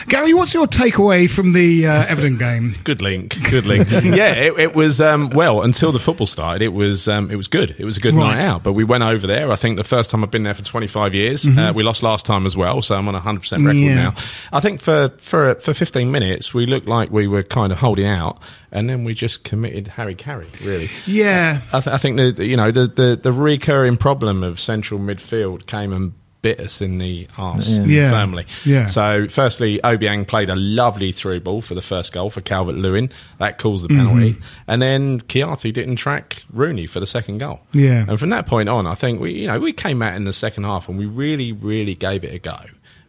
Gary, 0.08 0.34
what's 0.34 0.54
your 0.54 0.66
takeaway 0.66 1.30
from 1.30 1.52
the 1.52 1.86
uh, 1.86 2.06
Everton 2.06 2.36
game? 2.36 2.74
Good 2.84 3.02
link, 3.02 3.36
good 3.50 3.64
link. 3.66 3.90
yeah, 3.90 4.32
it, 4.34 4.58
it 4.58 4.74
was 4.74 5.00
um, 5.00 5.30
well 5.30 5.62
until 5.62 5.92
the 5.92 5.98
football 5.98 6.26
started. 6.26 6.62
It 6.62 6.72
was 6.72 7.06
um, 7.08 7.30
it 7.30 7.36
was 7.36 7.48
good. 7.48 7.74
It 7.78 7.84
was 7.84 7.96
a 7.96 8.00
good 8.00 8.14
Right. 8.14 8.36
night 8.36 8.44
out. 8.44 8.62
But 8.62 8.72
we 8.72 8.84
went 8.84 9.02
over 9.04 9.26
there. 9.26 9.50
I 9.52 9.56
think 9.56 9.76
the 9.76 9.84
first 9.84 10.10
time 10.10 10.24
I've 10.24 10.30
been 10.30 10.42
there 10.42 10.54
for 10.54 10.64
25 10.64 11.14
years. 11.14 11.46
Uh, 11.46 11.72
we 11.74 11.82
lost 11.82 12.02
last 12.02 12.26
time 12.26 12.46
as 12.46 12.56
well, 12.56 12.82
so 12.82 12.94
I'm 12.96 13.06
on 13.08 13.14
100 13.14 13.40
percent 13.40 13.62
record 13.62 13.76
Mm-hmm. 13.76 13.88
Yeah. 13.88 13.94
now. 14.10 14.14
I 14.52 14.60
think 14.60 14.80
for 14.80 15.10
for 15.18 15.54
for 15.56 15.74
15 15.74 16.10
minutes 16.10 16.52
we 16.54 16.66
looked 16.66 16.88
like 16.88 17.10
we 17.10 17.26
were 17.28 17.42
kind 17.42 17.72
of 17.72 17.78
holding 17.78 18.06
out, 18.06 18.38
and 18.72 18.88
then 18.88 19.04
we 19.04 19.14
just 19.14 19.44
committed 19.44 19.88
Harry 19.88 20.14
Carey. 20.14 20.48
Really, 20.64 20.88
Yeah. 21.06 21.60
I, 21.72 21.80
th- 21.80 21.94
I 21.94 21.98
think 21.98 22.16
the 22.16 22.32
the- 22.32 22.46
you 22.46 22.56
know 22.56 22.70
the, 22.70 22.86
the 22.88 23.18
the 23.22 23.32
recurring 23.32 23.96
problem 23.96 24.42
of 24.42 24.58
central 24.58 24.98
midfield 25.00 25.66
came 25.66 25.92
and 25.92 26.12
bit 26.42 26.58
us 26.60 26.80
in 26.80 26.98
the 26.98 27.26
arse 27.36 27.68
Yeah. 27.68 28.10
firmly. 28.10 28.46
Yeah. 28.64 28.86
So, 28.86 29.28
firstly, 29.28 29.78
Obiang 29.84 30.26
played 30.26 30.48
a 30.48 30.56
lovely 30.56 31.12
through 31.12 31.40
ball 31.40 31.60
for 31.60 31.74
the 31.74 31.82
first 31.82 32.12
goal 32.12 32.30
for 32.30 32.40
Calvert 32.40 32.76
Lewin. 32.76 33.10
That 33.38 33.58
calls 33.58 33.82
the 33.82 33.88
penalty, 33.88 34.32
Mm-hmm. 34.34 34.42
and 34.68 34.80
then 34.82 35.20
Kouyaté 35.20 35.72
didn't 35.72 35.96
track 35.96 36.42
Rooney 36.52 36.86
for 36.86 36.98
the 37.00 37.06
second 37.06 37.38
goal. 37.38 37.60
Yeah. 37.72 38.06
And 38.08 38.18
from 38.18 38.30
that 38.30 38.46
point 38.46 38.68
on, 38.68 38.86
I 38.86 38.94
think 38.94 39.20
we 39.20 39.32
you 39.32 39.46
know 39.48 39.58
we 39.58 39.72
came 39.72 40.00
out 40.02 40.14
in 40.16 40.24
the 40.24 40.32
second 40.32 40.64
half 40.64 40.88
and 40.88 40.98
we 40.98 41.06
really 41.06 41.52
really 41.52 41.94
gave 41.94 42.24
it 42.24 42.32
a 42.34 42.38
go. 42.38 42.56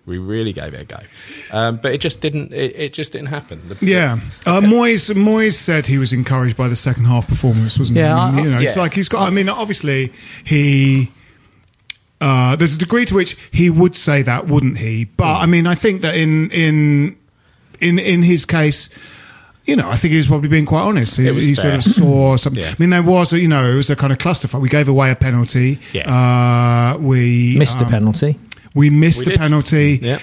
We 0.03 0.17
really 0.17 0.51
gave 0.51 0.73
it 0.73 0.81
a 0.81 0.83
go, 0.85 0.99
um, 1.51 1.77
but 1.77 1.93
it 1.93 2.01
just 2.01 2.21
didn't. 2.21 2.51
It, 2.53 2.75
it 2.75 2.91
just 2.93 3.11
didn't 3.11 3.27
happen. 3.27 3.61
The- 3.69 3.85
Yeah, 3.85 4.19
uh, 4.47 4.59
Moyes. 4.59 5.13
Moyes 5.15 5.53
said 5.53 5.85
he 5.85 5.99
was 5.99 6.11
encouraged 6.11 6.57
by 6.57 6.67
the 6.67 6.75
second 6.75 7.05
half 7.05 7.27
performance, 7.27 7.77
wasn't 7.77 7.99
Yeah, 7.99 8.31
he? 8.31 8.39
I- 8.39 8.43
you 8.43 8.49
know, 8.49 8.59
it's 8.59 8.75
like 8.75 8.95
he's 8.95 9.07
got. 9.07 9.27
I 9.27 9.29
mean, 9.29 9.47
obviously, 9.47 10.11
he. 10.43 11.11
Uh, 12.21 12.55
there's 12.55 12.75
a 12.75 12.77
degree 12.77 13.03
to 13.05 13.15
which 13.15 13.35
he 13.51 13.69
would 13.69 13.95
say 13.97 14.21
that, 14.21 14.47
wouldn't 14.47 14.77
he? 14.77 15.05
But 15.05 15.37
I 15.37 15.45
mean, 15.47 15.65
I 15.67 15.75
think 15.75 16.01
that 16.03 16.15
in 16.15 16.49
in 16.51 17.17
in 17.79 17.99
in 17.99 18.21
his 18.23 18.45
case. 18.45 18.89
You 19.63 19.75
know, 19.75 19.89
I 19.91 19.95
think 19.95 20.09
he 20.11 20.17
was 20.17 20.25
probably 20.25 20.49
being 20.49 20.65
quite 20.65 20.85
honest. 20.85 21.17
He, 21.17 21.27
It 21.27 21.35
was 21.35 21.45
he 21.45 21.53
sort 21.53 21.67
fair. 21.67 21.75
of 21.75 21.83
saw 21.83 22.35
something. 22.43 22.63
Yeah. 22.63 22.71
I 22.71 22.75
mean, 22.79 22.89
there 22.89 23.03
was, 23.03 23.31
a, 23.31 23.39
you 23.39 23.47
know, 23.47 23.71
it 23.71 23.75
was 23.75 23.91
a 23.91 23.95
kind 23.95 24.11
of 24.11 24.17
clusterfuck. 24.17 24.59
We 24.59 24.69
gave 24.69 24.89
away 24.89 25.11
a 25.11 25.15
penalty. 25.15 25.77
Uh, 26.03 26.97
we 26.99 27.55
missed 27.59 27.79
a 27.79 27.85
um, 27.85 27.89
penalty. 27.91 28.39
We 28.73 28.89
missed 28.89 29.19
We 29.19 29.25
the 29.25 29.31
did. 29.31 29.39
penalty. 29.39 29.99
Yeah. 30.01 30.17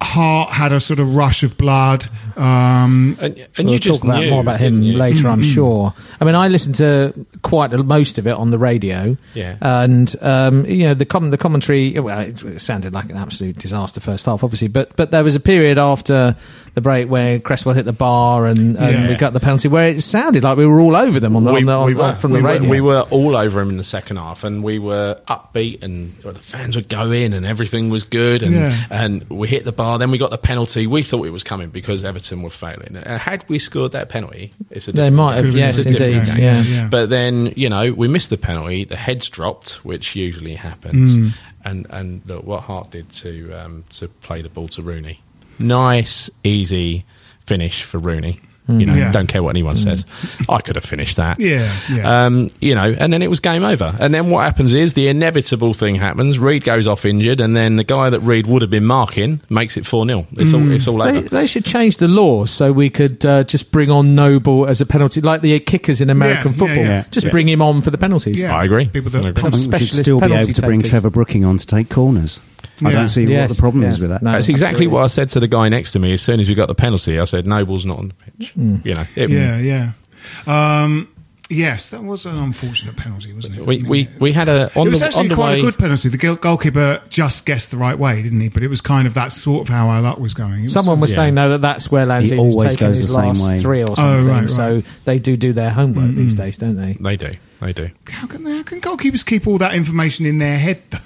Hart 0.00 0.50
had 0.52 0.72
a 0.72 0.78
sort 0.78 1.00
of 1.00 1.12
rush 1.16 1.42
of 1.42 1.58
blood. 1.58 2.06
Um, 2.38 3.16
And, 3.20 3.36
and 3.56 3.64
we'll 3.64 3.72
you 3.74 3.78
just 3.80 4.00
talk 4.00 4.08
about 4.08 4.20
knew, 4.20 4.30
more 4.30 4.40
about 4.40 4.60
him 4.60 4.74
didn't 4.74 4.86
you? 4.86 4.96
later, 4.98 5.28
I'm 5.28 5.40
Mm-hmm. 5.42 5.52
sure. 5.54 5.94
I 6.20 6.24
mean, 6.24 6.34
I 6.34 6.48
listened 6.48 6.76
to 6.76 7.12
quite 7.42 7.72
a, 7.72 7.82
most 7.82 8.18
of 8.18 8.26
it 8.26 8.32
on 8.32 8.50
the 8.50 8.58
radio. 8.58 9.16
Yeah. 9.34 9.56
and 9.60 10.14
um, 10.22 10.64
you 10.66 10.86
know 10.88 10.94
the 10.94 11.04
com- 11.06 11.30
the 11.30 11.38
commentary. 11.38 11.98
Well, 11.98 12.20
it, 12.20 12.42
it 12.44 12.60
sounded 12.60 12.92
like 12.94 13.10
an 13.10 13.16
absolute 13.16 13.56
disaster 13.58 14.00
first 14.00 14.26
half, 14.26 14.42
obviously, 14.44 14.68
but 14.68 14.94
but 14.96 15.10
there 15.10 15.24
was 15.24 15.34
a 15.36 15.40
period 15.40 15.78
after 15.78 16.36
the 16.74 16.80
break 16.80 17.08
where 17.08 17.40
Cresswell 17.40 17.74
hit 17.74 17.86
the 17.86 17.92
bar 17.92 18.46
and, 18.46 18.76
and 18.76 18.76
Yeah. 18.78 19.08
we 19.08 19.16
got 19.16 19.32
the 19.32 19.40
penalty 19.40 19.66
where 19.66 19.88
it 19.88 20.00
sounded 20.02 20.44
like 20.44 20.56
we 20.58 20.66
were 20.66 20.78
all 20.78 20.94
over 20.94 21.18
them 21.18 21.34
on 21.34 21.42
the, 21.42 21.52
on 21.52 21.64
the, 21.64 21.72
on, 21.72 21.86
we 21.86 21.94
were, 21.94 22.14
from 22.14 22.30
we 22.30 22.38
the 22.38 22.44
were- 22.44 22.50
radio. 22.50 22.70
we 22.70 22.80
were 22.80 23.00
all 23.10 23.34
over 23.36 23.60
him 23.60 23.70
in 23.70 23.78
the 23.78 23.82
second 23.84 24.16
half, 24.18 24.44
and 24.44 24.62
we 24.62 24.78
were 24.78 25.20
upbeat, 25.26 25.82
and 25.82 26.14
the 26.22 26.34
fans 26.34 26.76
would 26.76 26.88
go 26.88 27.10
in, 27.10 27.32
and 27.32 27.44
everything 27.46 27.88
was 27.90 28.04
good, 28.04 28.42
and 28.44 28.54
Yeah. 28.54 28.84
and 28.90 29.28
we 29.28 29.48
hit 29.48 29.64
the 29.64 29.72
bar. 29.72 29.98
Then 29.98 30.10
we 30.12 30.18
got 30.18 30.30
the 30.30 30.38
penalty. 30.38 30.86
We 30.86 31.02
thought 31.02 31.26
it 31.26 31.30
was 31.30 31.42
coming 31.42 31.70
because 31.70 32.04
Everton 32.04 32.27
were 32.42 32.50
failing. 32.50 32.96
And 32.96 33.20
had 33.20 33.44
we 33.48 33.58
scored 33.58 33.92
that 33.92 34.08
penalty, 34.08 34.52
it's 34.70 34.88
a 34.88 34.92
They 34.92 34.96
different 35.10 35.16
might 35.16 35.34
game. 35.34 35.36
have, 35.36 35.44
Could've 35.44 35.58
yes, 35.58 35.78
indeed, 35.78 35.98
game. 36.26 36.38
yeah. 36.42 36.62
Yeah. 36.62 36.88
But 36.88 37.10
then 37.10 37.52
you 37.56 37.68
know 37.68 37.92
we 37.92 38.08
missed 38.08 38.30
the 38.30 38.36
penalty. 38.36 38.84
The 38.84 38.96
heads 38.96 39.28
dropped, 39.28 39.84
which 39.84 40.14
usually 40.16 40.54
happens. 40.54 41.16
Mm. 41.16 41.32
And 41.64 41.86
and 41.90 42.22
look 42.26 42.44
what 42.44 42.62
Hart 42.64 42.90
did 42.92 43.10
to 43.12 43.52
um, 43.52 43.84
to 43.94 44.08
play 44.08 44.42
the 44.42 44.48
ball 44.48 44.68
to 44.68 44.82
Rooney. 44.82 45.20
Nice, 45.58 46.30
easy 46.44 47.04
finish 47.46 47.82
for 47.82 47.98
Rooney. 47.98 48.40
You 48.68 48.84
know, 48.84 48.94
Yeah. 48.94 49.10
don't 49.12 49.26
care 49.28 49.42
what 49.42 49.50
anyone 49.50 49.76
says. 49.76 50.04
I 50.48 50.60
could 50.60 50.76
have 50.76 50.84
finished 50.84 51.16
that. 51.16 51.38
Yeah, 51.48 51.72
yeah. 51.90 52.24
Um, 52.26 52.48
you 52.60 52.74
know, 52.74 52.94
and 52.98 53.10
then 53.12 53.22
it 53.22 53.30
was 53.30 53.40
game 53.40 53.64
over. 53.64 53.94
And 53.98 54.12
then 54.12 54.28
what 54.28 54.44
happens 54.44 54.74
is 54.74 54.92
the 54.94 55.08
inevitable 55.08 55.72
thing 55.72 55.94
happens. 55.94 56.38
Reed 56.38 56.64
goes 56.64 56.86
off 56.86 57.06
injured, 57.06 57.40
and 57.40 57.56
then 57.56 57.76
the 57.76 57.84
guy 57.84 58.10
that 58.10 58.20
Reed 58.20 58.46
would 58.46 58.60
have 58.60 58.70
been 58.70 58.84
marking 58.84 59.40
makes 59.48 59.76
it 59.78 59.86
four 59.86 60.06
0 60.06 60.26
It's 60.32 60.52
all 60.52 60.70
it's 60.72 60.86
all 60.86 60.98
They, 60.98 61.18
over. 61.18 61.28
they 61.28 61.46
should 61.46 61.64
change 61.64 61.96
the 61.96 62.08
law 62.08 62.44
so 62.44 62.70
we 62.72 62.90
could 62.90 63.24
uh, 63.24 63.44
just 63.44 63.70
bring 63.70 63.90
on 63.90 64.12
Noble 64.14 64.66
as 64.66 64.80
a 64.82 64.86
penalty, 64.86 65.20
like 65.22 65.40
the 65.40 65.58
kickers 65.60 66.00
in 66.02 66.10
American 66.10 66.52
Yeah, 66.52 66.58
yeah, 66.58 66.58
football. 66.66 66.84
yeah. 66.84 67.04
Just 67.10 67.26
Yeah. 67.26 67.32
bring 67.32 67.48
him 67.48 67.62
on 67.62 67.80
for 67.80 67.90
the 67.90 67.98
penalties. 67.98 68.38
Yeah. 68.40 68.54
I 68.54 68.64
agree. 68.64 68.86
People 68.86 69.10
that 69.12 69.24
I 69.24 69.28
agree. 69.30 69.44
I 69.44 69.50
think 69.50 69.72
we 69.72 69.78
should 69.78 69.98
still 70.00 70.20
be 70.20 70.26
able 70.26 70.34
penalty 70.34 70.52
to 70.52 70.62
bring. 70.62 70.82
Trevor 70.82 71.10
Brooking 71.10 71.44
on 71.46 71.56
to 71.56 71.66
take 71.66 71.88
corners. 71.88 72.40
I 72.84 72.92
don't 72.92 73.08
see 73.08 73.24
Yes, 73.24 73.48
what 73.50 73.56
the 73.56 73.60
problem 73.60 73.82
yes. 73.82 73.94
is 73.94 74.00
with 74.00 74.10
that. 74.10 74.22
No. 74.22 74.32
That's 74.32 74.48
exactly 74.48 74.86
absolutely. 74.86 74.94
what 74.94 75.04
I 75.04 75.06
said 75.08 75.30
to 75.30 75.40
the 75.40 75.48
guy 75.48 75.68
next 75.68 75.92
to 75.92 75.98
me 75.98 76.12
as 76.12 76.22
soon 76.22 76.38
as 76.40 76.48
we 76.48 76.54
got 76.54 76.66
the 76.68 76.74
penalty. 76.74 77.18
I 77.18 77.24
said, 77.24 77.46
Noble's 77.46 77.84
not 77.84 77.98
on 77.98 78.08
the 78.08 78.14
pitch. 78.14 78.54
Mm. 78.56 78.84
You 78.84 78.94
know, 78.94 79.04
it, 79.16 79.30
yeah, 79.30 79.58
yeah. 79.58 80.82
Um, 80.82 81.08
yes, 81.50 81.88
that 81.90 82.02
was 82.04 82.26
an 82.26 82.36
unfortunate 82.36 82.96
penalty, 82.96 83.32
wasn't 83.32 83.56
it? 83.58 83.66
we, 83.66 83.82
we, 83.82 84.08
we 84.20 84.32
had 84.32 84.48
a, 84.48 84.70
on 84.78 84.86
it 84.86 84.90
was 84.90 85.00
the, 85.00 85.06
actually 85.06 85.20
on 85.22 85.28
the 85.28 85.34
quite 85.34 85.52
way. 85.54 85.58
a 85.60 85.62
good 85.62 85.78
penalty. 85.78 86.08
The 86.08 86.36
goalkeeper 86.36 87.02
just 87.08 87.46
guessed 87.46 87.70
the 87.70 87.76
right 87.78 87.98
way, 87.98 88.22
didn't 88.22 88.40
he? 88.40 88.48
But 88.48 88.62
it 88.62 88.68
was 88.68 88.80
kind 88.80 89.06
of 89.06 89.14
that 89.14 89.32
sort 89.32 89.62
of 89.62 89.68
how 89.68 89.88
our 89.88 90.00
luck 90.00 90.18
was 90.18 90.34
going. 90.34 90.64
Was 90.64 90.72
Someone 90.72 91.00
was 91.00 91.10
Yeah. 91.10 91.16
saying 91.16 91.34
though 91.34 91.48
that 91.50 91.62
that's 91.62 91.90
where 91.90 92.06
Lanzini's 92.06 92.38
always 92.38 92.72
taken 92.72 92.88
goes 92.88 92.98
his 92.98 93.08
the 93.08 93.14
same 93.14 93.24
last 93.24 93.42
way. 93.42 93.60
three 93.60 93.82
or 93.82 93.90
Oh, 93.92 93.94
something. 93.94 94.26
right, 94.28 94.40
right. 94.42 94.50
So 94.50 94.82
they 95.04 95.18
do 95.18 95.36
do 95.36 95.52
their 95.52 95.70
homework 95.70 96.14
these 96.14 96.34
Mm-hmm. 96.34 96.42
days, 96.44 96.58
don't 96.58 96.76
they? 96.76 96.96
They 97.00 97.16
do. 97.16 97.32
They 97.60 97.72
do. 97.72 97.90
how 98.08 98.26
can 98.28 98.44
how 98.44 98.62
can 98.62 98.80
goalkeepers 98.80 99.24
keep 99.26 99.46
all 99.48 99.58
that 99.58 99.74
information 99.74 100.26
in 100.26 100.38
their 100.38 100.58
head? 100.58 100.82
though? 100.90 100.98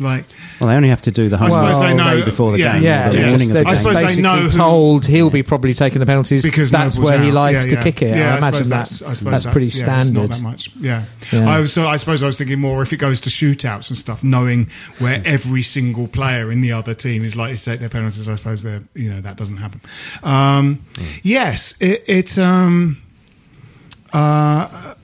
Like, 0.00 0.24
Well, 0.60 0.68
they 0.68 0.76
only 0.76 0.88
have 0.90 1.02
to 1.02 1.10
do 1.10 1.28
the 1.28 1.36
I 1.36 1.38
homework 1.40 1.74
suppose 1.74 1.80
they 1.80 1.94
know- 1.94 2.16
day 2.20 2.24
before 2.24 2.52
the 2.52 2.58
yeah, 2.60 2.74
game, 2.74 2.82
Yeah, 2.84 3.08
or 3.08 3.10
the 3.10 3.16
they're 3.16 3.20
yeah. 3.24 3.28
morning 3.30 3.38
just, 3.38 3.50
of 3.50 3.54
they're 3.54 3.62
the 3.64 3.68
I 3.68 3.72
just 3.72 3.74
game. 3.74 3.82
suppose 3.82 3.96
they 3.96 4.02
basically 4.04 4.22
know 4.22 4.42
who- 4.42 4.50
told 4.50 5.06
he'll 5.06 5.30
be 5.30 5.42
probably 5.42 5.74
taking 5.74 5.98
the 6.00 6.06
penalties 6.06 6.42
because 6.42 6.70
that's 6.70 6.96
Noble's 6.96 7.10
where 7.10 7.22
he 7.22 7.30
likes 7.32 7.64
Yeah, 7.64 7.70
to 7.70 7.76
yeah. 7.76 7.82
kick 7.82 8.02
it. 8.02 8.16
Yeah, 8.16 8.34
I 8.34 8.38
imagine 8.38 8.52
suppose 8.64 8.68
that's, 8.68 8.90
that's, 9.00 9.02
I 9.10 9.14
suppose 9.14 9.32
that's 9.44 9.52
pretty 9.52 9.66
yeah, 9.66 9.70
it's 9.70 9.78
standard. 10.06 10.14
not 10.14 10.28
that 10.30 10.42
much. 10.42 10.70
Yeah, 10.76 11.04
Yeah. 11.32 11.48
I 11.50 11.58
was. 11.58 11.72
So 11.72 11.86
I 11.88 11.96
suppose 11.96 12.22
I 12.22 12.26
was 12.26 12.38
thinking 12.38 12.60
more 12.60 12.82
if 12.82 12.92
it 12.92 12.98
goes 12.98 13.20
to 13.22 13.30
shootouts 13.30 13.88
and 13.90 13.98
stuff, 13.98 14.22
knowing 14.22 14.70
where 14.98 15.20
every 15.24 15.62
single 15.62 16.06
player 16.08 16.50
in 16.52 16.60
the 16.60 16.72
other 16.72 16.94
team 16.94 17.24
is 17.24 17.34
likely 17.36 17.56
to 17.58 17.64
take 17.64 17.80
their 17.80 17.88
penalties. 17.88 18.28
I 18.28 18.34
suppose 18.36 18.62
they're 18.62 18.82
you 18.94 19.10
know 19.12 19.20
that 19.20 19.36
doesn't 19.36 19.56
happen. 19.58 19.80
Um, 20.22 20.78
Yes, 21.22 21.74
it. 21.80 22.04
it 22.06 22.38
um, 22.38 22.98
uh, 24.12 24.94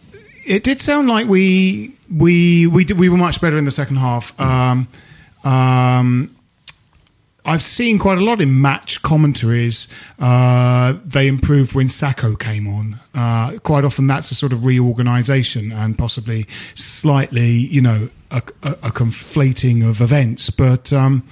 it 0.46 0.62
did 0.62 0.80
sound 0.80 1.08
like 1.08 1.26
we 1.26 1.93
we 2.12 2.66
we 2.66 2.84
did, 2.84 2.98
we 2.98 3.08
were 3.08 3.16
much 3.16 3.40
better 3.40 3.58
in 3.58 3.64
the 3.64 3.70
second 3.70 3.96
half. 3.96 4.38
Um, 4.40 4.88
um, 5.44 6.34
I've 7.46 7.62
seen 7.62 7.98
quite 7.98 8.16
a 8.16 8.22
lot 8.22 8.40
in 8.40 8.62
match 8.62 9.02
commentaries. 9.02 9.86
Uh, 10.18 10.94
they 11.04 11.26
improved 11.26 11.74
when 11.74 11.88
Sakho 11.88 12.38
came 12.38 12.66
on. 12.66 12.98
Uh, 13.14 13.58
quite 13.58 13.84
often, 13.84 14.06
that's 14.06 14.30
a 14.30 14.34
sort 14.34 14.54
of 14.54 14.64
reorganisation 14.64 15.70
and 15.70 15.96
possibly 15.98 16.46
slightly, 16.74 17.50
you 17.50 17.82
know, 17.82 18.08
a, 18.30 18.42
a, 18.62 18.70
a 18.70 18.90
conflating 18.90 19.86
of 19.86 20.00
events. 20.00 20.48
But 20.48 20.90
um, 20.92 21.22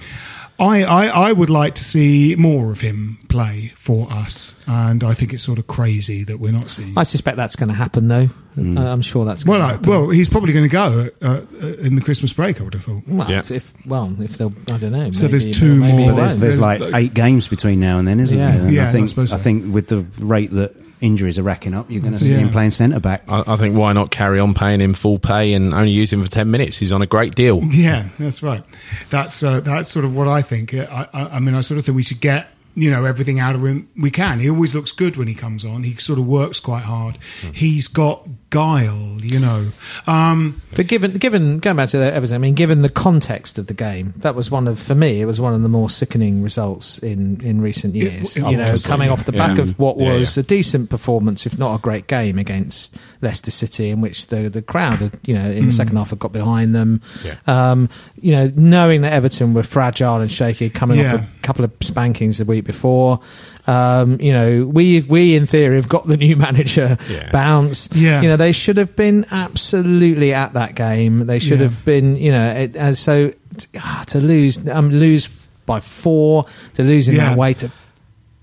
I, 0.58 0.84
I, 0.84 1.06
I 1.06 1.32
would 1.32 1.50
like 1.50 1.74
to 1.76 1.84
see 1.84 2.36
more 2.36 2.70
of 2.70 2.80
him 2.80 3.18
play 3.28 3.72
for 3.74 4.10
us, 4.12 4.54
and 4.66 5.02
I 5.02 5.12
think 5.14 5.32
it's 5.32 5.42
sort 5.42 5.58
of 5.58 5.66
crazy 5.66 6.22
that 6.24 6.38
we're 6.38 6.52
not 6.52 6.70
seeing. 6.70 6.96
I 6.96 7.02
suspect 7.02 7.36
that's 7.36 7.56
going 7.56 7.70
to 7.70 7.74
happen, 7.74 8.08
though. 8.08 8.28
Uh, 8.56 8.60
I'm 8.80 9.00
sure 9.00 9.24
that's 9.24 9.44
going 9.44 9.58
well, 9.58 9.66
to 9.68 9.72
I, 9.72 9.76
happen. 9.76 9.90
well, 9.90 10.10
he's 10.10 10.28
probably 10.28 10.52
going 10.52 10.68
to 10.68 10.72
go 10.72 11.08
uh, 11.22 11.40
uh, 11.62 11.66
in 11.78 11.96
the 11.96 12.02
Christmas 12.02 12.32
break. 12.34 12.60
I 12.60 12.64
would 12.64 12.74
have 12.74 12.84
thought. 12.84 13.02
Well, 13.08 13.30
Yeah. 13.30 13.38
if, 13.40 13.50
if 13.50 13.86
well, 13.86 14.14
if 14.20 14.36
they'll, 14.36 14.52
I 14.70 14.76
don't 14.78 14.92
know. 14.92 15.10
So 15.12 15.26
there's 15.26 15.50
two 15.50 15.74
maybe 15.76 15.92
more- 15.92 16.00
he 16.00 16.06
But 16.10 16.16
there's, 16.16 16.38
there's 16.38 16.58
like 16.60 16.78
There's- 16.80 16.94
eight 16.94 17.14
games 17.14 17.48
between 17.48 17.80
now 17.80 17.98
and 17.98 18.06
then, 18.06 18.20
isn't 18.20 18.38
Yeah. 18.38 18.50
there? 18.52 18.62
And 18.62 18.72
Yeah, 18.72 18.84
I 18.84 18.88
I 18.90 18.92
think 18.92 19.08
suppose 19.08 19.30
so. 19.30 19.36
I 19.36 19.38
think 19.38 19.72
with 19.74 19.88
the 19.88 20.06
rate 20.18 20.50
that 20.50 20.74
injuries 21.02 21.38
are 21.38 21.42
racking 21.42 21.74
up, 21.74 21.90
you're 21.90 22.00
going 22.00 22.14
to 22.14 22.18
see 22.18 22.30
Yeah. 22.30 22.38
him 22.38 22.50
playing 22.50 22.70
centre 22.70 23.00
back. 23.00 23.24
I, 23.28 23.42
I 23.46 23.56
think 23.56 23.76
why 23.76 23.92
not 23.92 24.10
carry 24.10 24.40
on 24.40 24.54
paying 24.54 24.80
him 24.80 24.94
full 24.94 25.18
pay 25.18 25.52
and 25.52 25.74
only 25.74 25.90
use 25.90 26.12
him 26.12 26.22
for 26.22 26.30
10 26.30 26.50
minutes? 26.50 26.76
He's 26.78 26.92
on 26.92 27.02
a 27.02 27.06
great 27.06 27.34
deal. 27.34 27.60
Yeah, 27.72 28.08
that's 28.18 28.42
right. 28.42 28.62
That's 29.10 29.42
uh, 29.42 29.60
that's 29.60 29.90
sort 29.90 30.04
of 30.04 30.14
what 30.14 30.28
I 30.28 30.40
think. 30.42 30.72
I, 30.74 31.08
I, 31.12 31.20
I 31.36 31.38
mean, 31.40 31.54
I 31.54 31.60
sort 31.62 31.78
of 31.78 31.84
think 31.84 31.96
we 31.96 32.02
should 32.02 32.20
get 32.20 32.48
you 32.74 32.90
know 32.90 33.04
everything 33.04 33.38
out 33.40 33.54
of 33.54 33.64
him 33.64 33.88
we 34.00 34.10
can. 34.10 34.38
He 34.40 34.48
always 34.48 34.74
looks 34.74 34.92
good 34.92 35.16
when 35.16 35.28
he 35.28 35.34
comes 35.34 35.64
on. 35.64 35.82
He 35.84 35.94
sort 35.96 36.18
of 36.18 36.26
works 36.26 36.58
quite 36.60 36.84
hard. 36.84 37.18
He's 37.52 37.88
got 37.88 38.26
guile, 38.52 39.16
you 39.20 39.40
know. 39.40 39.66
Um, 40.06 40.62
But 40.74 40.86
given, 40.86 41.12
given 41.18 41.58
going 41.58 41.76
back 41.76 41.88
to 41.90 41.98
the 41.98 42.12
Everton, 42.14 42.34
I 42.36 42.38
mean, 42.38 42.54
given 42.54 42.80
the 42.82 42.88
context 42.88 43.58
of 43.58 43.66
the 43.66 43.74
game, 43.74 44.14
that 44.18 44.34
was 44.34 44.50
one 44.50 44.66
of, 44.68 44.78
for 44.78 44.94
me, 44.94 45.20
it 45.20 45.26
was 45.26 45.38
one 45.40 45.52
of 45.54 45.62
the 45.62 45.68
more 45.68 45.90
sickening 45.90 46.42
results 46.42 46.98
in, 47.00 47.40
in 47.42 47.60
recent 47.60 47.94
years. 47.94 48.36
it 48.36 48.48
you 48.50 48.56
know, 48.56 48.74
coming 48.84 49.08
yeah. 49.08 49.12
off 49.12 49.24
the 49.24 49.32
Yeah. 49.34 49.48
back 49.48 49.58
of 49.58 49.78
what 49.78 49.98
Yeah, 49.98 50.14
was 50.14 50.36
yeah. 50.36 50.40
a 50.42 50.44
decent 50.44 50.88
performance, 50.88 51.44
if 51.46 51.58
not 51.58 51.74
a 51.74 51.78
great 51.78 52.06
game 52.06 52.38
against 52.38 52.96
Leicester 53.20 53.50
City, 53.50 53.90
in 53.90 54.00
which 54.00 54.28
the 54.28 54.48
the 54.48 54.62
crowd, 54.62 55.00
had, 55.00 55.18
you 55.26 55.34
know, 55.34 55.50
in 55.50 55.66
the 55.66 55.72
second 55.72 55.96
half 55.96 56.10
had 56.10 56.18
got 56.18 56.32
behind 56.32 56.74
them. 56.74 57.00
Yeah. 57.24 57.34
Um, 57.46 57.88
you 58.20 58.32
know, 58.32 58.50
knowing 58.56 59.02
that 59.02 59.12
Everton 59.12 59.52
were 59.54 59.62
fragile 59.64 60.20
and 60.20 60.30
shaky, 60.30 60.70
coming 60.70 61.00
Yeah. 61.00 61.14
off 61.14 61.20
a 61.20 61.28
couple 61.42 61.64
of 61.64 61.72
spankings 61.82 62.38
the 62.38 62.44
week 62.46 62.64
before. 62.64 63.20
Um, 63.66 64.20
you 64.20 64.32
know, 64.32 64.66
we 64.66 65.00
we 65.02 65.36
in 65.36 65.46
theory 65.46 65.76
have 65.76 65.88
got 65.88 66.06
the 66.08 66.16
new 66.16 66.36
manager 66.46 66.96
Yeah. 67.10 67.30
bounce. 67.30 67.88
Yeah. 67.94 68.20
You 68.22 68.28
know, 68.28 68.36
they 68.42 68.50
should 68.52 68.76
have 68.76 68.96
been 68.96 69.24
absolutely 69.30 70.34
at 70.34 70.54
that 70.54 70.74
game. 70.74 71.26
They 71.26 71.38
should 71.38 71.60
Yeah. 71.60 71.68
have 71.68 71.84
been, 71.84 72.16
you 72.16 72.32
know, 72.32 72.50
it, 72.50 72.76
and 72.76 72.98
so 72.98 73.30
ah, 73.78 74.02
to 74.08 74.18
lose, 74.18 74.68
um, 74.68 74.90
lose 74.90 75.28
by 75.64 75.78
four, 75.78 76.46
to 76.74 76.82
lose 76.82 77.08
in 77.08 77.14
Yeah. 77.14 77.28
that 77.30 77.38
way 77.38 77.54
to 77.54 77.70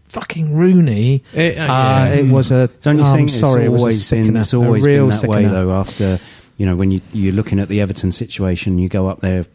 fucking 0.07 0.55
Rooney. 0.55 1.21
It- 1.33 1.57
uh, 1.57 1.63
uh, 1.63 2.11
it 2.15 2.27
was 2.27 2.49
a. 2.51 2.69
Don't 2.81 2.97
you 2.97 3.03
oh, 3.03 3.13
think 3.15 3.29
I'm 3.29 3.37
sorry, 3.37 3.63
it's 3.63 3.67
it 3.67 3.71
was 3.71 3.81
a 3.81 3.83
always 3.83 4.09
been, 4.09 4.23
sickener, 4.23 4.41
it's 4.41 4.53
always 4.53 4.83
a 4.85 4.87
real 4.87 5.09
been 5.09 5.19
that 5.19 5.29
way 5.29 5.45
though? 5.45 5.71
After 5.73 6.19
you 6.57 6.65
know, 6.65 6.75
when 6.77 6.91
you 6.91 7.01
you're 7.11 7.33
looking 7.33 7.59
at 7.59 7.67
the 7.67 7.81
Everton 7.81 8.13
situation, 8.13 8.77
you 8.77 8.87
go 8.87 9.07
up 9.07 9.19
there 9.19 9.45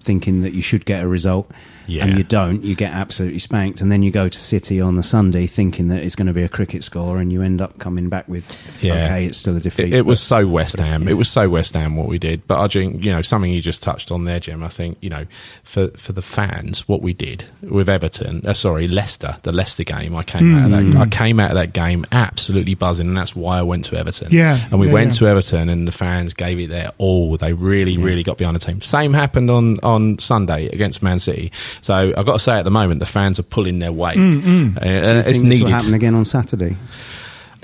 thinking 0.00 0.42
that 0.42 0.52
you 0.52 0.60
should 0.60 0.84
get 0.84 1.02
a 1.02 1.08
result, 1.08 1.50
Yeah. 1.86 2.04
and 2.06 2.16
you 2.18 2.24
don't. 2.24 2.62
You 2.64 2.74
get 2.74 2.92
absolutely 2.92 3.38
spanked, 3.38 3.80
and 3.80 3.90
then 3.92 4.02
you 4.02 4.10
go 4.10 4.28
to 4.28 4.38
City 4.38 4.80
on 4.80 4.96
the 4.96 5.02
Sunday 5.02 5.46
thinking 5.46 5.88
that 5.88 6.02
it's 6.02 6.14
going 6.16 6.26
to 6.26 6.32
be 6.32 6.42
a 6.42 6.48
cricket 6.48 6.84
score, 6.84 7.18
and 7.18 7.32
you 7.32 7.42
end 7.42 7.60
up 7.60 7.78
coming 7.78 8.08
back 8.08 8.28
with 8.28 8.44
Yeah. 8.82 9.04
okay, 9.04 9.26
it's 9.26 9.38
still 9.38 9.56
a 9.56 9.60
defeat. 9.60 9.88
It, 9.92 9.94
it 9.98 10.06
was 10.06 10.20
so 10.20 10.46
West 10.46 10.78
Ham. 10.78 11.08
It 11.08 11.14
was 11.14 11.28
so 11.30 11.48
West 11.48 11.74
Ham 11.74 11.96
what 11.96 12.08
we 12.08 12.18
did. 12.18 12.46
But 12.46 12.60
I 12.60 12.68
think 12.68 13.04
you 13.04 13.12
know 13.12 13.22
something 13.22 13.50
you 13.50 13.60
just 13.62 13.82
touched 13.82 14.10
on 14.10 14.24
there, 14.24 14.40
Jim. 14.40 14.62
I 14.62 14.68
think 14.68 14.98
you 15.00 15.10
know 15.10 15.26
for 15.62 15.88
for 15.90 16.12
the 16.12 16.22
fans 16.22 16.88
what 16.88 17.02
we 17.02 17.12
did 17.12 17.44
with 17.62 17.88
Everton. 17.88 18.42
Uh, 18.46 18.54
sorry, 18.54 18.88
Leicester. 18.88 19.36
The 19.42 19.52
Leicester 19.52 19.84
game. 19.84 20.14
I 20.16 20.22
came 20.22 20.54
out 20.56 20.72
of 20.72 20.78
Hmm. 20.80 20.90
that. 20.92 21.00
I 21.02 21.06
came 21.06 21.40
out 21.40 21.50
of 21.50 21.56
that 21.56 21.72
game 21.72 22.04
absolutely 22.12 22.74
buzzing, 22.74 23.08
and 23.08 23.16
that's 23.16 23.34
why 23.36 23.58
I 23.58 23.62
went 23.62 23.84
to 23.86 23.96
Everton. 23.96 24.28
Yeah, 24.30 24.66
and 24.70 24.80
we 24.80 24.86
yeah, 24.88 24.92
went 24.92 25.12
yeah. 25.12 25.18
to 25.18 25.26
Everton, 25.28 25.68
and 25.68 25.86
the 25.88 25.92
fans 25.92 26.34
gave 26.34 26.58
it 26.58 26.70
their 26.70 26.90
all. 26.98 27.36
They 27.36 27.52
really, 27.52 27.98
really 27.98 28.22
got 28.22 28.38
behind 28.38 28.56
the 28.56 28.60
team. 28.60 28.80
Same 28.80 29.12
happened 29.12 29.50
on 29.50 29.78
on 29.82 30.18
Sunday 30.18 30.66
against 30.68 31.02
Man 31.02 31.18
City. 31.18 31.52
So 31.82 32.12
I've 32.16 32.26
got 32.26 32.34
to 32.34 32.38
say, 32.38 32.58
at 32.58 32.64
the 32.64 32.70
moment, 32.70 33.00
the 33.00 33.06
fans 33.06 33.38
are 33.38 33.42
pulling 33.44 33.78
their 33.78 33.92
weight, 33.92 34.16
Mm, 34.16 34.76
Uh, 34.76 34.80
Do 34.80 34.88
you 34.88 34.94
and 34.94 35.18
it's 35.18 35.24
think 35.24 35.26
this 35.26 35.42
needed. 35.42 35.64
will 35.64 35.70
happen 35.70 35.94
again 35.94 36.14
on 36.14 36.24
Saturday. 36.24 36.76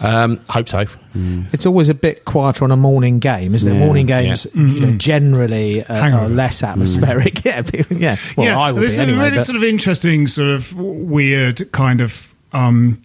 Um, 0.02 0.40
hope 0.48 0.66
so. 0.66 0.86
It's 1.52 1.66
always 1.66 1.90
a 1.90 1.94
bit 1.94 2.24
quieter 2.24 2.64
on 2.64 2.70
a 2.70 2.76
morning 2.76 3.18
game, 3.18 3.54
isn't 3.54 3.70
it? 3.70 3.74
Yeah. 3.78 3.84
Morning 3.84 4.06
games, 4.06 4.46
Yeah. 4.54 4.62
you 4.62 4.80
know, 4.80 4.92
generally 4.92 5.84
uh, 5.84 6.10
are 6.20 6.28
less 6.28 6.62
atmospheric. 6.62 7.44
Yeah, 7.44 7.62
yeah. 7.90 8.16
Well, 8.36 8.46
yeah, 8.46 8.58
I 8.58 8.72
will 8.72 8.80
there's 8.80 8.94
be 8.96 9.00
a 9.00 9.02
anyway. 9.02 9.24
really 9.24 9.36
but- 9.36 9.44
sort 9.46 9.56
of 9.56 9.64
interesting, 9.64 10.26
sort 10.26 10.50
of 10.50 10.74
weird 10.74 11.70
kind 11.72 12.00
of 12.00 12.32
um, 12.54 13.00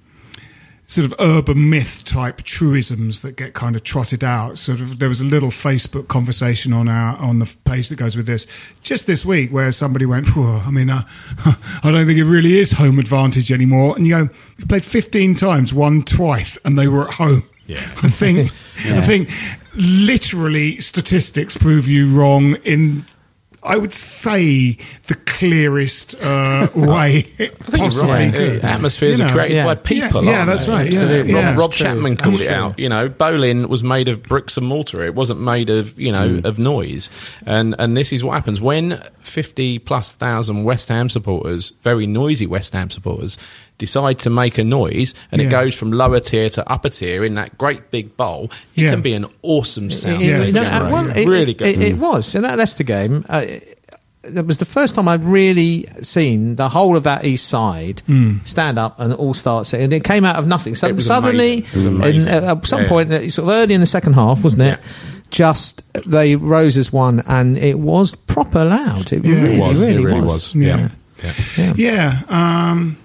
sort 0.88 1.06
of 1.06 1.14
urban 1.20 1.70
myth 1.70 2.04
type 2.06 2.44
truisms 2.44 3.22
that 3.22 3.36
get 3.36 3.54
kind 3.54 3.76
of 3.76 3.84
trotted 3.84 4.24
out. 4.24 4.58
Sort 4.58 4.82
of, 4.82 5.00
there 5.00 5.10
was 5.10 5.22
a 5.22 5.26
little 5.26 5.50
Facebook 5.50 6.08
conversation 6.08 6.74
on 6.74 6.88
our 6.88 7.18
on 7.18 7.40
the 7.40 7.56
page 7.66 7.90
that 7.90 7.96
goes 7.96 8.16
with 8.16 8.28
this 8.28 8.46
just 8.84 9.08
this 9.08 9.26
week 9.26 9.52
where 9.52 9.72
somebody 9.72 10.06
went, 10.06 10.36
"Whoa, 10.36 10.62
I 10.66 10.70
mean, 10.72 10.90
uh, 10.90 11.04
I 11.46 11.92
don't 11.92 12.06
think 12.06 12.20
it 12.20 12.26
really 12.26 12.60
is 12.60 12.74
home 12.74 13.00
advantage 13.00 13.52
anymore." 13.52 13.96
And 13.96 14.06
you 14.06 14.14
go, 14.14 14.30
"You 14.58 14.66
played 14.68 14.86
15 14.86 15.36
times, 15.36 15.74
won 15.74 16.04
twice, 16.04 16.58
and 16.64 16.78
they 16.78 16.88
were 16.88 17.08
at 17.08 17.16
home." 17.16 17.44
Yeah. 17.68 17.78
I 18.04 18.10
think, 18.10 18.52
I 18.86 19.02
think, 19.02 19.30
literally, 19.76 20.80
statistics 20.82 21.58
prove 21.58 21.88
you 21.88 22.16
wrong 22.16 22.56
in. 22.64 23.06
I 23.66 23.78
would 23.78 23.94
say 23.94 24.78
the 25.08 25.16
clearest 25.26 26.16
uh, 26.22 26.70
way 26.76 27.24
possibly 27.72 28.08
right. 28.10 28.34
could. 28.34 28.64
Atmospheres 28.64 29.20
You 29.20 29.26
are 29.26 29.32
created 29.32 29.56
yeah. 29.56 29.66
by 29.66 29.76
people. 29.76 30.24
Yeah, 30.24 30.32
yeah, 30.32 30.46
that's 30.46 30.66
they? 30.66 30.72
right, 30.72 30.92
yeah, 30.92 31.00
Absolutely. 31.02 31.34
yeah. 31.34 31.50
Rob, 31.50 31.60
Rob. 31.60 31.74
Chapman 31.74 32.18
called 32.18 32.36
It's 32.36 32.44
it 32.44 32.48
true. 32.48 32.56
out. 32.56 32.80
You 32.80 32.90
know, 32.90 33.10
Boleyn 33.10 33.68
was 33.68 33.84
made 33.84 34.08
of 34.08 34.24
bricks 34.24 34.58
and 34.58 34.66
mortar. 34.68 35.04
It 35.04 35.16
wasn't 35.16 35.40
made 35.42 35.70
of 35.70 36.00
you 36.00 36.12
know 36.12 36.26
Mm. 36.30 36.46
of 36.46 36.58
noise. 36.60 37.10
And 37.46 37.76
and 37.80 37.96
this 37.98 38.12
is 38.14 38.24
what 38.24 38.34
happens 38.34 38.60
when 38.62 39.02
fifty 39.20 39.80
plus 39.80 40.14
thousand 40.14 40.64
West 40.64 40.88
Ham 40.90 41.10
supporters, 41.10 41.74
very 41.84 42.08
noisy 42.08 42.48
West 42.48 42.74
Ham 42.74 42.90
supporters. 42.90 43.38
Decide 43.78 44.20
to 44.20 44.30
make 44.30 44.58
a 44.58 44.64
noise, 44.64 45.14
and 45.32 45.42
Yeah. 45.42 45.48
it 45.48 45.52
goes 45.52 45.74
from 45.76 45.92
lower 45.92 46.20
tier 46.22 46.48
to 46.50 46.70
upper 46.72 46.90
tier 46.90 47.26
in 47.26 47.36
that 47.36 47.58
great 47.58 47.92
big 47.92 48.16
bowl. 48.16 48.50
It 48.76 48.84
Yeah. 48.84 48.92
can 48.92 49.02
be 49.02 49.14
an 49.14 49.26
awesome 49.42 49.92
sound. 49.92 50.22
Yeah, 50.22 50.28
You 50.28 50.34
know, 50.38 50.42
it's 50.44 50.54
uh, 50.56 50.90
well, 50.92 51.10
it, 51.10 51.28
really 51.28 51.52
it, 51.52 51.58
good. 51.58 51.68
It, 51.68 51.82
it 51.82 51.98
was 51.98 52.34
in 52.36 52.44
that 52.44 52.58
Leicester 52.58 52.84
game. 52.86 53.26
Uh, 53.28 53.46
that 54.24 54.46
was 54.48 54.58
the 54.58 54.66
first 54.66 54.96
time 54.96 55.08
I'd 55.08 55.24
really 55.24 55.86
seen 56.02 56.56
the 56.56 56.68
whole 56.70 56.96
of 56.98 57.04
that 57.04 57.26
east 57.26 57.48
side 57.48 58.02
stand 58.44 58.80
up 58.80 59.00
and 59.00 59.14
all 59.14 59.34
start 59.36 59.68
singing. 59.68 59.84
And 59.84 59.94
it 59.94 60.04
came 60.04 60.24
out 60.26 60.38
of 60.38 60.48
nothing. 60.48 60.74
So 60.76 60.88
It 60.88 60.96
was 60.96 61.06
suddenly, 61.06 61.58
amazing. 61.74 62.02
It 62.02 62.16
was 62.16 62.26
in- 62.26 62.44
uh, 62.44 62.56
at 62.56 62.66
some 62.66 62.82
Yeah. 62.84 62.88
point, 62.90 63.12
uh, 63.14 63.30
sort 63.30 63.50
of 63.50 63.54
early 63.54 63.74
in 63.76 63.82
the 63.82 63.86
second 63.86 64.14
half, 64.14 64.44
wasn't 64.44 64.64
it? 64.64 64.80
Yeah. 64.80 65.12
Just 65.32 65.82
they 66.08 66.36
rose 66.38 66.78
as 66.78 66.94
one, 66.94 67.22
and 67.28 67.58
it 67.58 67.78
was 67.78 68.16
proper 68.16 68.64
loud. 68.66 69.12
It 69.12 69.26
Yeah. 69.26 69.32
Really, 69.42 69.56
it 69.58 69.60
was. 69.60 69.82
really 69.82 69.94
it 70.02 70.06
really 70.06 70.22
was. 70.22 70.54
was. 70.54 70.56
Yeah. 70.56 70.78
Yeah. 70.78 70.90
yeah. 71.24 71.34
Yeah. 71.58 71.74
Yeah, 71.76 72.70
um, 72.72 72.98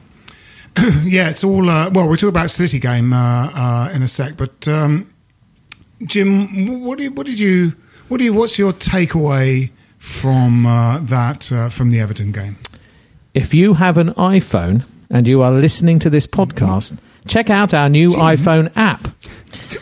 yeah, 1.02 1.30
it's 1.30 1.44
all. 1.44 1.68
Uh, 1.68 1.90
well, 1.90 2.06
we'll 2.06 2.16
talk 2.16 2.28
about 2.28 2.50
City 2.50 2.78
game 2.78 3.12
uh, 3.12 3.48
uh, 3.48 3.90
in 3.92 4.02
a 4.02 4.08
sec, 4.08 4.36
but 4.36 4.66
um, 4.68 5.12
Jim, 6.06 6.80
what 6.80 6.98
did 6.98 7.16
what 7.16 7.26
did 7.26 7.38
you 7.38 7.74
what 8.08 8.18
do 8.18 8.24
you 8.24 8.32
what's 8.32 8.58
your 8.58 8.72
takeaway 8.72 9.70
from 9.98 10.66
uh, 10.66 10.98
that 10.98 11.50
uh, 11.52 11.68
from 11.68 11.90
the 11.90 12.00
Everton 12.00 12.32
game? 12.32 12.56
If 13.34 13.52
you 13.54 13.74
have 13.74 13.98
an 13.98 14.10
iPhone 14.14 14.84
and 15.10 15.26
you 15.28 15.42
are 15.42 15.52
listening 15.52 15.98
to 16.00 16.10
this 16.10 16.26
podcast, 16.26 16.98
check 17.26 17.50
out 17.50 17.74
our 17.74 17.88
new 17.88 18.10
iPhone 18.10 18.72
app. 18.76 19.08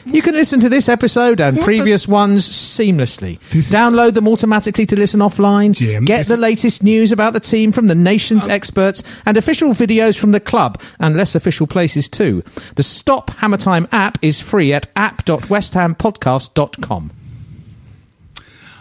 You 0.07 0.23
can 0.23 0.35
listen 0.35 0.61
to 0.61 0.69
this 0.69 0.89
episode 0.89 1.41
and 1.41 1.61
previous 1.61 2.07
ones 2.09 2.49
seamlessly. 2.49 3.39
Download 3.71 4.15
them 4.15 4.29
automatically 4.29 4.87
to 4.87 4.97
listen 4.97 5.21
offline. 5.21 5.75
Jim, 5.75 6.05
Get 6.05 6.27
the 6.27 6.37
latest 6.37 6.83
news 6.83 7.13
about 7.13 7.33
the 7.35 7.41
team 7.41 7.73
from 7.73 7.87
the 7.87 7.95
nation's 7.95 8.47
experts 8.47 9.03
and 9.27 9.37
official 9.37 9.71
videos 9.71 10.19
from 10.19 10.33
the 10.33 10.41
club 10.41 10.81
and 10.99 11.17
less 11.17 11.35
official 11.35 11.67
places 11.67 12.09
too. 12.09 12.43
The 12.77 12.83
Stop 12.83 13.31
Hammer 13.31 13.59
Time 13.59 13.87
app 13.93 14.19
is 14.23 14.41
free 14.41 14.73
at 14.73 14.89
app.westhampodcast.com. 14.97 17.11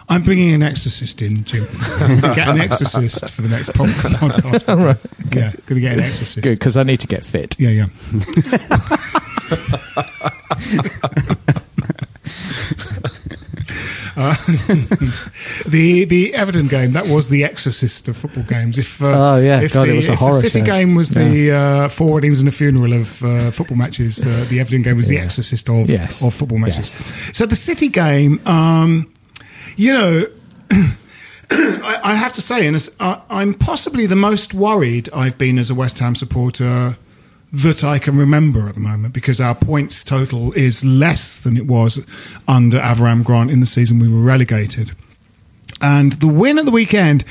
I'm 0.08 0.22
bringing 0.22 0.54
an 0.54 0.62
exorcist 0.62 1.20
in, 1.22 1.44
Jim. 1.44 1.64
get 2.34 2.48
an 2.48 2.60
exorcist 2.60 3.28
for 3.30 3.42
the 3.42 3.48
next 3.48 3.72
pod- 3.74 3.88
podcast. 3.90 5.34
Yeah, 5.34 5.50
going 5.66 5.74
to 5.74 5.80
get 5.80 5.92
an 5.94 6.00
exorcist. 6.00 6.40
Good, 6.42 6.58
because 6.58 6.76
I 6.76 6.82
need 6.82 7.00
to 7.00 7.06
get 7.06 7.24
fit. 7.24 7.56
Yeah, 7.58 7.68
yeah. 7.70 7.86
Uh, 14.16 14.34
the 15.68 16.04
the 16.04 16.34
Everton 16.34 16.66
game 16.66 16.92
that 16.92 17.06
was 17.06 17.28
the 17.28 17.44
Exorcist 17.44 18.08
of 18.08 18.16
football 18.16 18.42
games. 18.44 18.76
If 18.76 19.00
uh, 19.00 19.10
Oh, 19.14 19.36
yeah. 19.38 19.60
if 19.60 19.72
God, 19.74 19.86
the, 19.86 19.92
it 19.92 19.96
was 19.96 20.08
a 20.08 20.12
if 20.12 20.18
horror 20.18 20.40
the 20.40 20.50
City 20.50 20.60
show. 20.60 20.66
game 20.66 20.94
was 20.96 21.10
the 21.10 21.52
uh, 21.52 21.88
four 21.88 22.14
weddings 22.14 22.40
and 22.40 22.48
a 22.48 22.52
funeral 22.52 22.92
of 22.94 23.22
uh, 23.22 23.50
football 23.52 23.76
matches, 23.76 24.26
uh, 24.26 24.46
the 24.48 24.58
Everton 24.58 24.82
game 24.82 24.96
was 24.96 25.06
the 25.06 25.18
Exorcist 25.18 25.68
of 25.70 25.88
Yes. 25.88 26.20
of 26.22 26.34
football 26.34 26.58
matches. 26.58 26.88
So 27.32 27.46
the 27.46 27.54
City 27.54 27.88
game, 27.88 28.40
um, 28.46 29.12
you 29.78 29.92
know. 29.92 30.26
I, 31.50 32.00
I 32.04 32.14
have 32.14 32.34
to 32.34 32.42
say, 32.42 32.66
and 32.66 32.88
uh, 33.00 33.20
I'm 33.30 33.54
possibly 33.54 34.04
the 34.04 34.16
most 34.16 34.52
worried 34.52 35.08
I've 35.14 35.38
been 35.38 35.58
as 35.58 35.70
a 35.70 35.74
West 35.74 35.98
Ham 35.98 36.14
supporter 36.14 36.98
that 37.50 37.82
I 37.82 37.98
can 37.98 38.18
remember 38.18 38.68
at 38.68 38.74
the 38.74 38.80
moment 38.80 39.14
because 39.14 39.40
our 39.40 39.54
points 39.54 40.04
total 40.04 40.52
is 40.52 40.84
less 40.84 41.38
than 41.40 41.56
it 41.56 41.66
was 41.66 42.04
under 42.46 42.78
Avram 42.78 43.24
Grant 43.24 43.50
in 43.50 43.60
the 43.60 43.66
season 43.66 43.98
we 43.98 44.12
were 44.12 44.20
relegated. 44.20 44.92
And 45.80 46.12
the 46.14 46.26
win 46.26 46.58
at 46.58 46.66
the 46.66 46.70
weekend, 46.70 47.24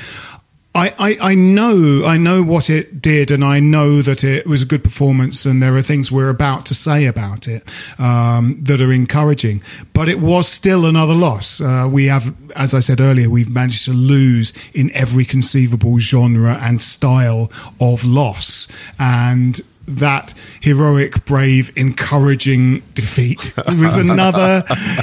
I, 0.78 0.94
I, 0.96 1.18
I 1.20 1.34
know 1.34 2.04
I 2.04 2.16
know 2.18 2.44
what 2.44 2.70
it 2.70 3.02
did, 3.02 3.32
and 3.32 3.44
I 3.44 3.58
know 3.58 4.00
that 4.00 4.22
it 4.22 4.46
was 4.46 4.62
a 4.62 4.64
good 4.64 4.84
performance, 4.84 5.44
and 5.44 5.60
there 5.60 5.76
are 5.76 5.82
things 5.82 6.12
we're 6.12 6.28
about 6.28 6.66
to 6.66 6.74
say 6.74 7.06
about 7.06 7.48
it 7.48 7.64
um, 7.98 8.62
that 8.62 8.80
are 8.80 8.92
encouraging. 8.92 9.60
But 9.92 10.08
it 10.08 10.20
was 10.20 10.46
still 10.46 10.86
another 10.86 11.14
loss. 11.14 11.60
Uh, 11.60 11.88
we 11.90 12.06
have, 12.06 12.32
as 12.52 12.74
I 12.74 12.80
said 12.80 13.00
earlier, 13.00 13.28
we've 13.28 13.52
managed 13.52 13.86
to 13.86 13.92
lose 13.92 14.52
in 14.72 14.92
every 14.92 15.24
conceivable 15.24 15.98
genre 15.98 16.54
and 16.62 16.80
style 16.80 17.50
of 17.80 18.04
loss, 18.04 18.68
and 19.00 19.60
that 19.88 20.32
heroic, 20.60 21.24
brave, 21.24 21.72
encouraging 21.74 22.80
defeat 22.94 23.52
it 23.56 23.78
was 23.80 23.96
another 23.96 24.62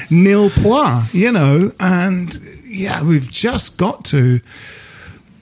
nil 0.09 0.49
point, 0.51 1.13
you 1.13 1.31
know, 1.31 1.71
and 1.81 2.39
yeah, 2.63 3.03
we've 3.03 3.29
just 3.29 3.77
got 3.77 4.05
to 4.05 4.39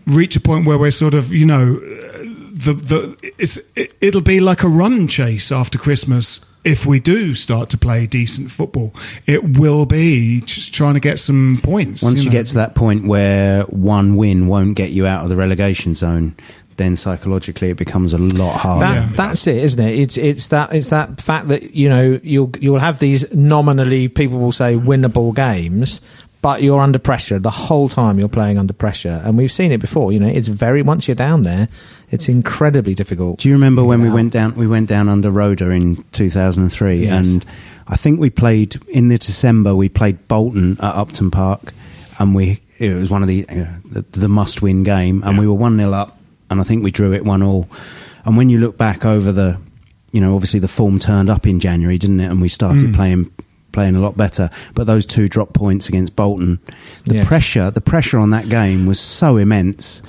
reach 0.05 0.35
a 0.35 0.39
point 0.39 0.65
where 0.65 0.77
we're 0.77 0.91
sort 0.91 1.13
of, 1.13 1.31
you 1.31 1.45
know, 1.45 1.75
the 1.75 2.73
the 2.73 3.33
it's 3.37 3.57
it, 3.75 3.93
it'll 3.99 4.21
be 4.21 4.39
like 4.39 4.63
a 4.63 4.67
run 4.67 5.07
chase 5.07 5.51
after 5.51 5.77
Christmas 5.77 6.41
if 6.63 6.85
we 6.85 6.99
do 6.99 7.33
start 7.33 7.69
to 7.71 7.77
play 7.77 8.07
decent 8.07 8.51
football. 8.51 8.93
It 9.25 9.57
will 9.57 9.85
be 9.85 10.41
just 10.41 10.73
trying 10.73 10.93
to 10.93 10.99
get 10.99 11.19
some 11.19 11.59
points. 11.61 12.01
Once 12.03 12.19
you, 12.19 12.25
know. 12.25 12.31
get 12.31 12.45
to 12.47 12.53
that 12.55 12.75
point 12.75 13.05
where 13.05 13.63
one 13.63 14.15
win 14.15 14.47
won't 14.47 14.75
get 14.75 14.91
you 14.91 15.05
out 15.05 15.23
of 15.23 15.29
the 15.29 15.35
relegation 15.35 15.93
zone, 15.93 16.35
then 16.77 16.95
psychologically 16.95 17.69
it 17.69 17.77
becomes 17.77 18.13
a 18.13 18.17
lot 18.17 18.57
harder. 18.57 18.85
That, 18.85 19.09
Yeah. 19.09 19.15
That's 19.15 19.47
it, 19.47 19.57
isn't 19.57 19.85
it? 19.85 19.99
It's 19.99 20.17
it's 20.17 20.47
that 20.49 20.73
it's 20.73 20.89
that 20.89 21.21
fact 21.21 21.49
that 21.49 21.75
you 21.75 21.89
know 21.89 22.19
you'll 22.23 22.51
you'll 22.59 22.79
have 22.79 22.99
these 22.99 23.33
nominally 23.33 24.07
people 24.07 24.39
will 24.39 24.51
say 24.51 24.75
winnable 24.75 25.35
games, 25.35 26.01
but 26.43 26.61
you're 26.61 26.79
under 26.79 26.99
pressure 26.99 27.39
the 27.39 27.49
whole 27.49 27.89
time. 27.89 28.19
You're 28.19 28.27
playing 28.29 28.59
under 28.59 28.73
pressure, 28.73 29.19
and 29.25 29.35
we've 29.37 29.51
seen 29.51 29.71
it 29.71 29.79
before. 29.79 30.11
You 30.11 30.19
know, 30.19 30.27
it's 30.27 30.47
very 30.49 30.83
once 30.83 31.07
you're 31.07 31.15
down 31.15 31.41
there, 31.41 31.67
it's 32.11 32.29
incredibly 32.29 32.93
difficult. 32.93 33.39
Do 33.39 33.47
you 33.49 33.55
remember 33.55 33.83
when 33.83 34.01
we 34.03 34.09
out. 34.09 34.13
went 34.13 34.33
down? 34.33 34.55
We 34.55 34.67
went 34.67 34.87
down 34.89 35.09
under 35.09 35.31
Roeder 35.31 35.71
in 35.71 36.03
2003, 36.11 37.05
Yes. 37.05 37.27
and 37.27 37.45
I 37.87 37.95
think 37.95 38.19
we 38.19 38.29
played 38.29 38.75
in 38.87 39.07
the 39.07 39.17
December. 39.17 39.73
We 39.75 39.89
played 39.89 40.27
Bolton 40.27 40.73
at 40.79 40.93
Upton 40.95 41.31
Park, 41.31 41.73
and 42.19 42.35
we 42.35 42.59
it 42.77 42.93
was 42.93 43.09
one 43.09 43.21
of 43.23 43.27
the 43.27 43.45
uh, 43.49 43.65
the, 43.85 44.01
the 44.19 44.27
must-win 44.29 44.83
game, 44.83 45.23
and 45.23 45.37
we 45.39 45.47
were 45.47 45.53
one 45.53 45.77
0 45.77 45.91
up, 45.93 46.17
and 46.49 46.59
I 46.59 46.63
think 46.63 46.83
we 46.83 46.91
drew 46.91 47.13
it 47.13 47.25
one 47.25 47.41
all. 47.41 47.67
And 48.25 48.37
when 48.37 48.49
you 48.49 48.59
look 48.59 48.77
back 48.77 49.05
over 49.05 49.31
the, 49.31 49.59
you 50.11 50.21
know, 50.21 50.33
obviously 50.35 50.59
the 50.59 50.67
form 50.67 50.99
turned 50.99 51.29
up 51.29 51.45
in 51.47 51.59
January, 51.59 51.97
didn't 51.97 52.19
it? 52.21 52.29
And 52.31 52.41
we 52.41 52.47
started 52.49 52.89
Mm. 52.89 52.95
playing 52.95 53.31
playing 53.73 53.95
a 53.95 53.99
lot 53.99 54.15
better. 54.15 54.49
But 54.73 54.87
those 54.87 55.05
two 55.05 55.27
drop 55.27 55.53
points 55.53 55.89
against 55.89 56.15
Bolton, 56.15 56.59
the 57.05 57.15
Yes. 57.15 57.27
pressure, 57.27 57.69
the 57.71 57.81
pressure 57.81 58.17
on 58.19 58.29
that 58.29 58.47
game 58.47 58.85
was 58.85 58.99
so 58.99 59.35
immense 59.37 60.01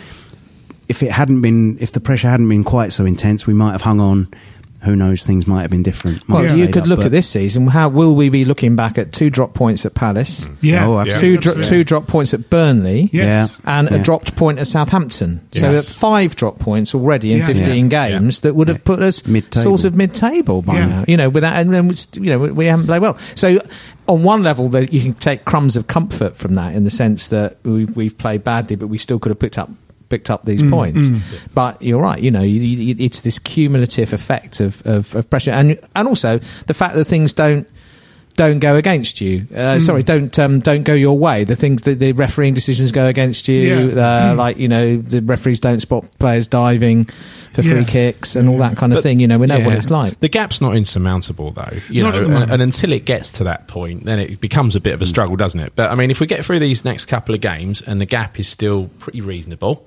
if 0.88 1.03
it 1.03 1.11
hadn't 1.11 1.40
been, 1.40 1.79
if 1.81 1.92
the 1.92 2.00
pressure 2.00 2.29
hadn't 2.29 2.48
been 2.48 2.62
quite 2.62 2.92
so 2.92 3.05
intense, 3.07 3.46
we 3.46 3.55
might 3.55 3.72
have 3.72 3.81
hung 3.81 4.00
on. 4.00 4.29
Who 4.85 4.97
knows? 4.97 5.25
Things 5.25 5.47
might 5.47 5.62
have 5.62 5.70
been 5.70 5.83
different. 5.83 6.29
Might 6.29 6.40
Well, 6.40 6.49
have 6.51 6.59
you 6.59 6.66
could 6.68 6.83
up, 6.83 6.88
look 6.88 6.99
but- 7.01 7.07
at 7.07 7.12
this 7.12 7.29
season. 7.29 7.66
How 7.66 7.88
will 7.88 8.14
we 8.14 8.29
be 8.29 8.44
looking 8.44 8.77
back 8.77 8.99
at 8.99 9.12
two 9.12 9.31
drop 9.31 9.55
points 9.55 9.87
at 9.87 9.94
Palace, 9.94 10.42
mm. 10.42 10.57
yeah, 10.61 10.87
Oh, 10.87 11.03
yes, 11.03 11.14
absolutely. 11.16 11.37
two 11.42 11.53
dro- 11.55 11.62
two 11.62 11.85
drop 11.85 12.07
points 12.07 12.35
at 12.35 12.51
Burnley, 12.51 13.09
Yes. 13.12 13.59
Yeah. 13.64 13.79
and 13.79 13.88
a 13.90 13.99
dropped 13.99 14.37
point 14.37 14.59
at 14.59 14.66
Southampton. 14.66 15.40
So 15.53 15.70
Yes. 15.70 15.92
five 15.92 16.37
drop 16.37 16.59
points 16.59 16.94
already 16.94 17.33
in 17.33 17.38
Yeah. 17.38 17.47
15 17.47 17.90
Yeah. 17.90 18.09
games 18.11 18.40
that 18.40 18.55
would 18.55 18.68
have 18.68 18.85
put 18.85 19.01
us 19.01 19.27
Mid-table. 19.27 19.79
sort 19.79 19.85
of 19.85 19.97
mid-table 19.97 20.62
by 20.62 20.75
Yeah. 20.75 20.87
now. 20.87 21.05
You 21.09 21.16
know, 21.16 21.29
without 21.29 21.55
and 21.55 21.73
then 21.73 21.90
you 22.14 22.31
know 22.31 22.38
we- 22.38 22.53
we 22.53 22.64
haven't 22.66 22.87
played 22.87 23.01
well. 23.01 23.16
So 23.35 23.59
on 24.07 24.23
one 24.23 24.42
level, 24.42 24.68
that 24.68 24.92
you 24.92 25.01
can 25.01 25.14
take 25.14 25.44
crumbs 25.47 25.77
of 25.77 25.87
comfort 25.87 26.37
from 26.37 26.57
that 26.57 26.75
in 26.75 26.85
the 26.85 26.90
sense 26.90 27.29
that 27.29 27.57
we've, 27.64 27.94
we've 27.97 28.18
played 28.18 28.44
badly, 28.44 28.77
but 28.77 28.88
we 28.88 28.99
still 28.99 29.18
could 29.18 29.31
have 29.31 29.38
picked 29.38 29.57
up 29.59 29.70
picked 30.14 30.31
up 30.31 30.44
these 30.44 30.62
points. 30.62 31.09
But 31.55 31.83
you're 31.83 32.00
right. 32.00 32.20
You 32.20 32.31
know, 32.31 32.42
you, 32.42 32.61
you, 32.61 32.94
it's 32.98 33.22
this 33.22 33.38
cumulative 33.38 34.12
effect 34.12 34.61
of, 34.61 34.81
of, 34.87 35.14
of 35.16 35.29
pressure, 35.29 35.50
and 35.50 35.79
and 35.96 36.09
also 36.09 36.38
the 36.66 36.74
fact 36.74 36.94
that 36.94 37.05
things 37.05 37.33
don't 37.33 37.66
don't 38.37 38.59
go 38.59 38.74
against 38.74 39.20
you. 39.20 39.46
Uh, 39.55 39.79
Sorry, 39.79 40.03
don't 40.03 40.37
um, 40.40 40.59
don't 40.59 40.83
go 40.83 40.92
your 40.94 41.16
way. 41.16 41.44
The 41.44 41.55
things 41.55 41.83
that 41.83 42.00
the 42.00 42.12
refereeing 42.12 42.53
decisions 42.55 42.90
go 42.90 43.07
against 43.07 43.46
you, 43.46 43.90
Yeah. 43.94 44.31
uh, 44.33 44.35
like 44.37 44.57
you 44.57 44.66
know 44.68 44.96
the 44.96 45.20
referees 45.22 45.61
don't 45.61 45.79
spot 45.81 46.05
players 46.18 46.48
diving 46.48 47.05
for 47.53 47.62
free 47.62 47.79
Yeah. 47.79 47.85
kicks 47.85 48.35
and 48.35 48.48
all 48.48 48.59
that 48.59 48.77
kind 48.77 48.92
of 48.92 48.96
But- 48.96 49.03
thing. 49.05 49.20
You 49.20 49.29
know, 49.29 49.38
we 49.38 49.46
know 49.46 49.61
what 49.61 49.74
it's 49.77 49.88
like. 49.90 50.18
The 50.18 50.29
gap's 50.29 50.61
not 50.61 50.74
insurmountable, 50.74 51.53
though. 51.53 51.79
You 51.88 52.03
Not 52.03 52.14
know, 52.14 52.24
and, 52.42 52.50
and 52.50 52.61
until 52.62 52.90
it 52.92 53.05
gets 53.05 53.31
to 53.38 53.44
that 53.44 53.68
point, 53.68 54.03
then 54.05 54.18
it 54.18 54.40
becomes 54.40 54.74
a 54.74 54.81
bit 54.81 54.94
of 54.94 55.00
a 55.03 55.07
struggle, 55.07 55.37
doesn't 55.37 55.61
it? 55.61 55.72
But 55.77 55.92
I 55.92 55.94
mean, 55.94 56.11
if 56.11 56.18
we 56.18 56.27
get 56.27 56.44
through 56.44 56.59
these 56.59 56.85
next 56.85 57.05
couple 57.05 57.37
of 57.37 57.40
games 57.40 57.81
and 57.83 58.00
the 58.00 58.07
gap 58.07 58.40
is 58.40 58.48
still 58.48 58.90
pretty 58.98 59.20
reasonable, 59.20 59.87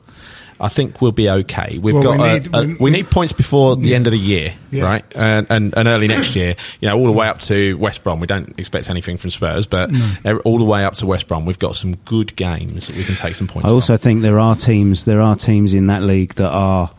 I 0.59 0.69
think 0.69 1.01
we'll 1.01 1.11
be 1.11 1.29
okay. 1.29 1.77
We've 1.79 1.93
Well, 1.93 2.03
got 2.03 2.17
we 2.17 2.33
need- 2.39 2.49
a- 2.53 2.63
we- 2.65 2.73
we 2.85 2.89
need 2.91 3.09
points 3.11 3.31
before 3.31 3.75
the 3.75 3.89
Yeah. 3.89 3.95
end 3.95 4.07
of 4.07 4.11
the 4.11 4.17
year, 4.17 4.53
Yeah. 4.71 4.83
right? 4.85 5.05
And, 5.15 5.45
and 5.49 5.73
and 5.77 5.87
early 5.87 6.07
next 6.07 6.35
year, 6.35 6.55
you 6.81 6.89
know, 6.89 6.97
all 6.97 7.05
the 7.05 7.11
way 7.11 7.27
up 7.27 7.39
to 7.41 7.75
West 7.77 8.03
Brom. 8.03 8.19
We 8.19 8.25
don't 8.27 8.53
expect 8.57 8.89
anything 8.89 9.17
from 9.17 9.29
Spurs, 9.29 9.67
but 9.67 9.91
ev- 10.25 10.41
all 10.45 10.57
the 10.57 10.63
way 10.63 10.83
up 10.83 10.95
to 10.95 11.05
West 11.05 11.27
Brom, 11.27 11.45
we've 11.45 11.59
got 11.59 11.75
some 11.75 11.95
good 12.05 12.35
games 12.35 12.87
that 12.87 12.95
we 12.97 13.03
can 13.03 13.15
take 13.15 13.35
some 13.35 13.47
points. 13.47 13.69
I 13.69 13.71
also 13.71 13.93
from. 13.97 14.01
think 14.03 14.21
there 14.23 14.39
are 14.39 14.55
teams. 14.55 15.05
There 15.05 15.21
are 15.21 15.35
teams 15.35 15.73
in 15.75 15.87
that 15.87 16.01
league 16.03 16.33
that 16.35 16.49
are 16.49 16.89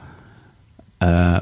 uh, 1.00 1.40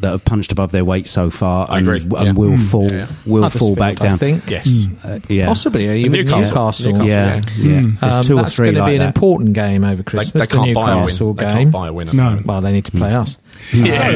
that 0.00 0.10
have 0.10 0.24
punched 0.24 0.52
above 0.52 0.72
their 0.72 0.84
weight 0.84 1.06
so 1.06 1.30
far, 1.30 1.66
I 1.70 1.78
and, 1.78 1.88
agree, 1.88 2.00
and 2.02 2.10
yeah. 2.26 2.32
will 2.32 2.50
mm. 2.52 2.70
fall 2.70 2.86
Yeah, 2.90 2.98
yeah. 2.98 3.06
will 3.26 3.42
Huddersfield, 3.42 3.76
fall 3.76 3.76
back 3.76 3.96
down. 3.98 4.12
I 4.12 4.16
think. 4.16 4.50
yes. 4.50 4.66
Mm. 4.68 5.04
Uh, 5.04 5.18
yeah, 5.28 5.46
Possibly, 5.46 5.88
even 6.00 6.12
Newcastle. 6.12 6.40
Newcastle. 6.40 6.92
Newcastle, 6.92 7.08
yeah, 7.08 7.34
yeah. 7.36 7.40
Mm. 7.40 7.84
yeah. 7.84 7.90
There's 8.00 8.12
Um, 8.14 8.22
two 8.24 8.38
or 8.38 8.42
that's 8.42 8.54
three 8.56 8.66
going 8.66 8.74
to 8.76 8.80
like 8.80 8.90
be 8.90 8.94
an 8.96 8.98
that. 9.00 9.06
important 9.14 9.52
game 9.52 9.84
over 9.84 10.02
Christmas. 10.02 10.32
they 10.32 10.40
the 10.40 10.46
can't 10.64 10.74
buy 10.74 10.92
a 10.92 10.94
win. 10.96 11.04
Newcastle 11.04 11.34
They 11.34 11.44
game. 11.44 11.56
can't 11.56 11.72
buy 11.72 11.88
a 11.88 11.92
win. 11.92 12.08
No. 12.12 12.40
Well, 12.44 12.60
they 12.60 12.72
need 12.72 12.84
to 12.86 12.92
play 12.92 13.14
us. 13.14 13.38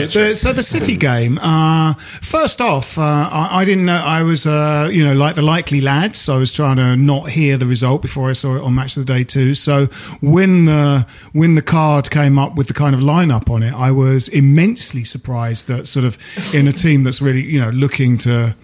So 0.08 0.28
the, 0.28 0.36
so 0.36 0.52
the 0.52 0.62
City 0.62 0.96
game. 0.96 1.38
Uh, 1.38 1.94
first 2.22 2.60
off, 2.60 2.98
uh, 2.98 3.02
I, 3.02 3.60
I 3.60 3.64
didn't 3.64 3.84
know 3.84 3.96
I 3.96 4.22
was, 4.22 4.46
uh, 4.46 4.88
you 4.92 5.04
know, 5.04 5.12
like 5.14 5.36
the 5.36 5.42
likely 5.42 5.80
lads. 5.80 6.18
So 6.18 6.34
I 6.34 6.38
was 6.38 6.52
trying 6.52 6.76
to 6.76 6.96
not 6.96 7.28
hear 7.30 7.56
the 7.56 7.66
result 7.66 8.02
before 8.02 8.28
I 8.30 8.32
saw 8.32 8.56
it 8.56 8.62
on 8.62 8.74
Match 8.74 8.96
of 8.96 9.06
the 9.06 9.12
Day 9.12 9.24
too. 9.24 9.54
So 9.54 9.86
when 10.20 10.64
the 10.64 11.06
when 11.32 11.54
the 11.54 11.62
card 11.62 12.10
came 12.10 12.38
up 12.38 12.56
with 12.56 12.66
the 12.68 12.74
kind 12.74 12.94
of 12.94 13.00
lineup 13.00 13.48
on 13.50 13.62
it, 13.62 13.72
I 13.72 13.90
was 13.90 14.28
immensely 14.28 15.04
surprised 15.04 15.68
that 15.68 15.86
sort 15.86 16.04
of 16.04 16.18
in 16.52 16.66
a 16.66 16.72
team 16.72 17.04
that's 17.04 17.22
really, 17.22 17.42
you 17.42 17.60
know, 17.60 17.70
looking 17.70 18.18
to 18.18 18.54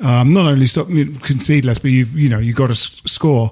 um, 0.00 0.32
not 0.32 0.46
only 0.46 0.66
stop 0.66 0.88
concede 0.88 1.64
less, 1.64 1.78
but 1.78 1.90
you've 1.90 2.16
you 2.16 2.28
know 2.28 2.38
you've 2.38 2.56
got 2.56 2.68
to 2.68 2.72
s- 2.72 3.00
score. 3.06 3.50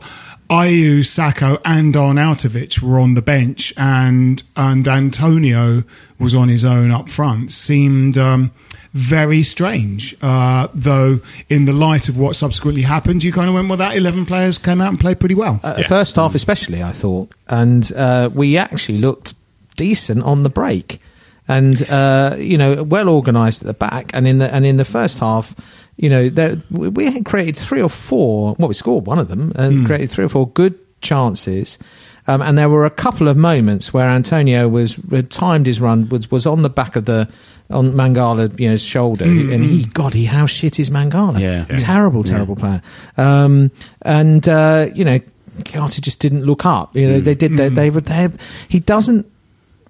Ayew, 0.51 0.99
Sakho, 0.99 1.61
and 1.65 1.95
Arnautovic 1.95 2.83
were 2.83 2.99
on 2.99 3.15
the 3.15 3.23
bench, 3.23 3.73
and 3.77 4.43
and 4.57 4.87
Antonio 4.89 5.85
was 6.19 6.35
on 6.35 6.49
his 6.49 6.65
own 6.65 6.91
up 6.91 7.09
front. 7.09 7.53
Seemed 7.53 8.19
um, 8.19 8.51
very 8.93 9.45
strange, 9.45 10.17
uh, 10.23 10.67
though. 10.75 11.21
In 11.49 11.67
the 11.67 11.73
light 11.73 12.09
of 12.09 12.19
what 12.19 12.35
subsequently 12.35 12.83
happened, 12.83 13.23
you 13.23 13.33
kind 13.33 13.49
of 13.49 13.55
went, 13.55 13.69
"Well, 13.69 13.79
that 13.79 13.97
eleven 13.97 14.27
players 14.27 14.59
came 14.59 14.81
out 14.81 14.89
and 14.89 14.99
played 14.99 15.21
pretty 15.21 15.37
well." 15.37 15.61
Uh, 15.63 15.85
First 15.85 16.17
half, 16.17 16.35
especially, 16.35 16.83
I 16.83 16.91
thought, 16.91 17.33
and 17.49 17.91
uh, 17.95 18.29
we 18.35 18.57
actually 18.57 18.99
looked 18.99 19.35
decent 19.77 20.25
on 20.25 20.43
the 20.43 20.51
break, 20.51 21.01
and 21.47 21.89
uh, 21.89 22.35
you 22.39 22.59
know, 22.59 22.83
well 22.83 23.09
organised 23.09 23.63
at 23.63 23.67
the 23.69 23.75
back, 23.75 24.11
and 24.15 24.27
in 24.27 24.39
the 24.39 24.53
and 24.53 24.67
in 24.67 24.79
the 24.79 24.85
first 24.85 25.21
half, 25.21 25.55
you 26.01 26.09
know, 26.09 26.31
there, 26.31 26.57
we 26.71 26.89
we 26.89 27.11
had 27.11 27.27
created 27.27 27.57
three 27.57 27.83
or 27.83 27.91
four. 27.91 28.57
Well, 28.59 28.69
we 28.69 28.75
scored 28.75 29.07
one 29.07 29.19
of 29.19 29.29
them 29.29 29.53
and 29.55 29.85
created 29.85 30.11
three 30.11 30.25
or 30.25 30.31
four 30.31 30.49
good 30.49 30.79
chances. 31.03 31.79
Um, 32.27 32.41
and 32.43 32.57
there 32.57 32.69
were 32.69 32.87
a 32.87 32.91
couple 32.91 33.29
of 33.29 33.37
moments 33.37 33.93
where 33.93 34.09
Antonio 34.09 34.67
was 34.69 34.97
had 35.11 35.31
timed 35.31 35.67
his 35.67 35.81
run 35.81 36.09
was 36.09 36.31
was 36.31 36.47
on 36.47 36.63
the 36.63 36.71
back 36.71 36.97
of 36.97 37.05
the 37.05 37.29
on 37.69 37.93
Mangala 37.93 38.59
you 38.59 38.67
know 38.67 38.73
his 38.73 38.83
shoulder 38.83 39.25
and 39.25 39.63
he 39.65 39.85
God 39.85 40.15
he 40.15 40.25
how 40.25 40.47
shit 40.47 40.79
is 40.79 40.89
Mangala. 40.91 41.39
Yeah. 41.39 41.67
Yeah. 41.69 41.77
terrible 41.77 42.23
terrible 42.23 42.57
player. 42.57 42.83
Um, 43.19 43.71
and 44.03 44.47
uh, 44.49 44.87
you 44.95 45.05
know 45.05 45.19
Kouyaté 45.65 46.01
just 46.01 46.21
didn't 46.21 46.45
look 46.45 46.65
up. 46.65 46.97
You 46.97 47.09
know 47.09 47.21
they 47.21 47.35
did 47.35 47.53
they, 47.57 47.69
they 47.69 47.91
would 47.91 48.07
they 48.07 48.29
he 48.69 48.81
doesn't 48.81 49.31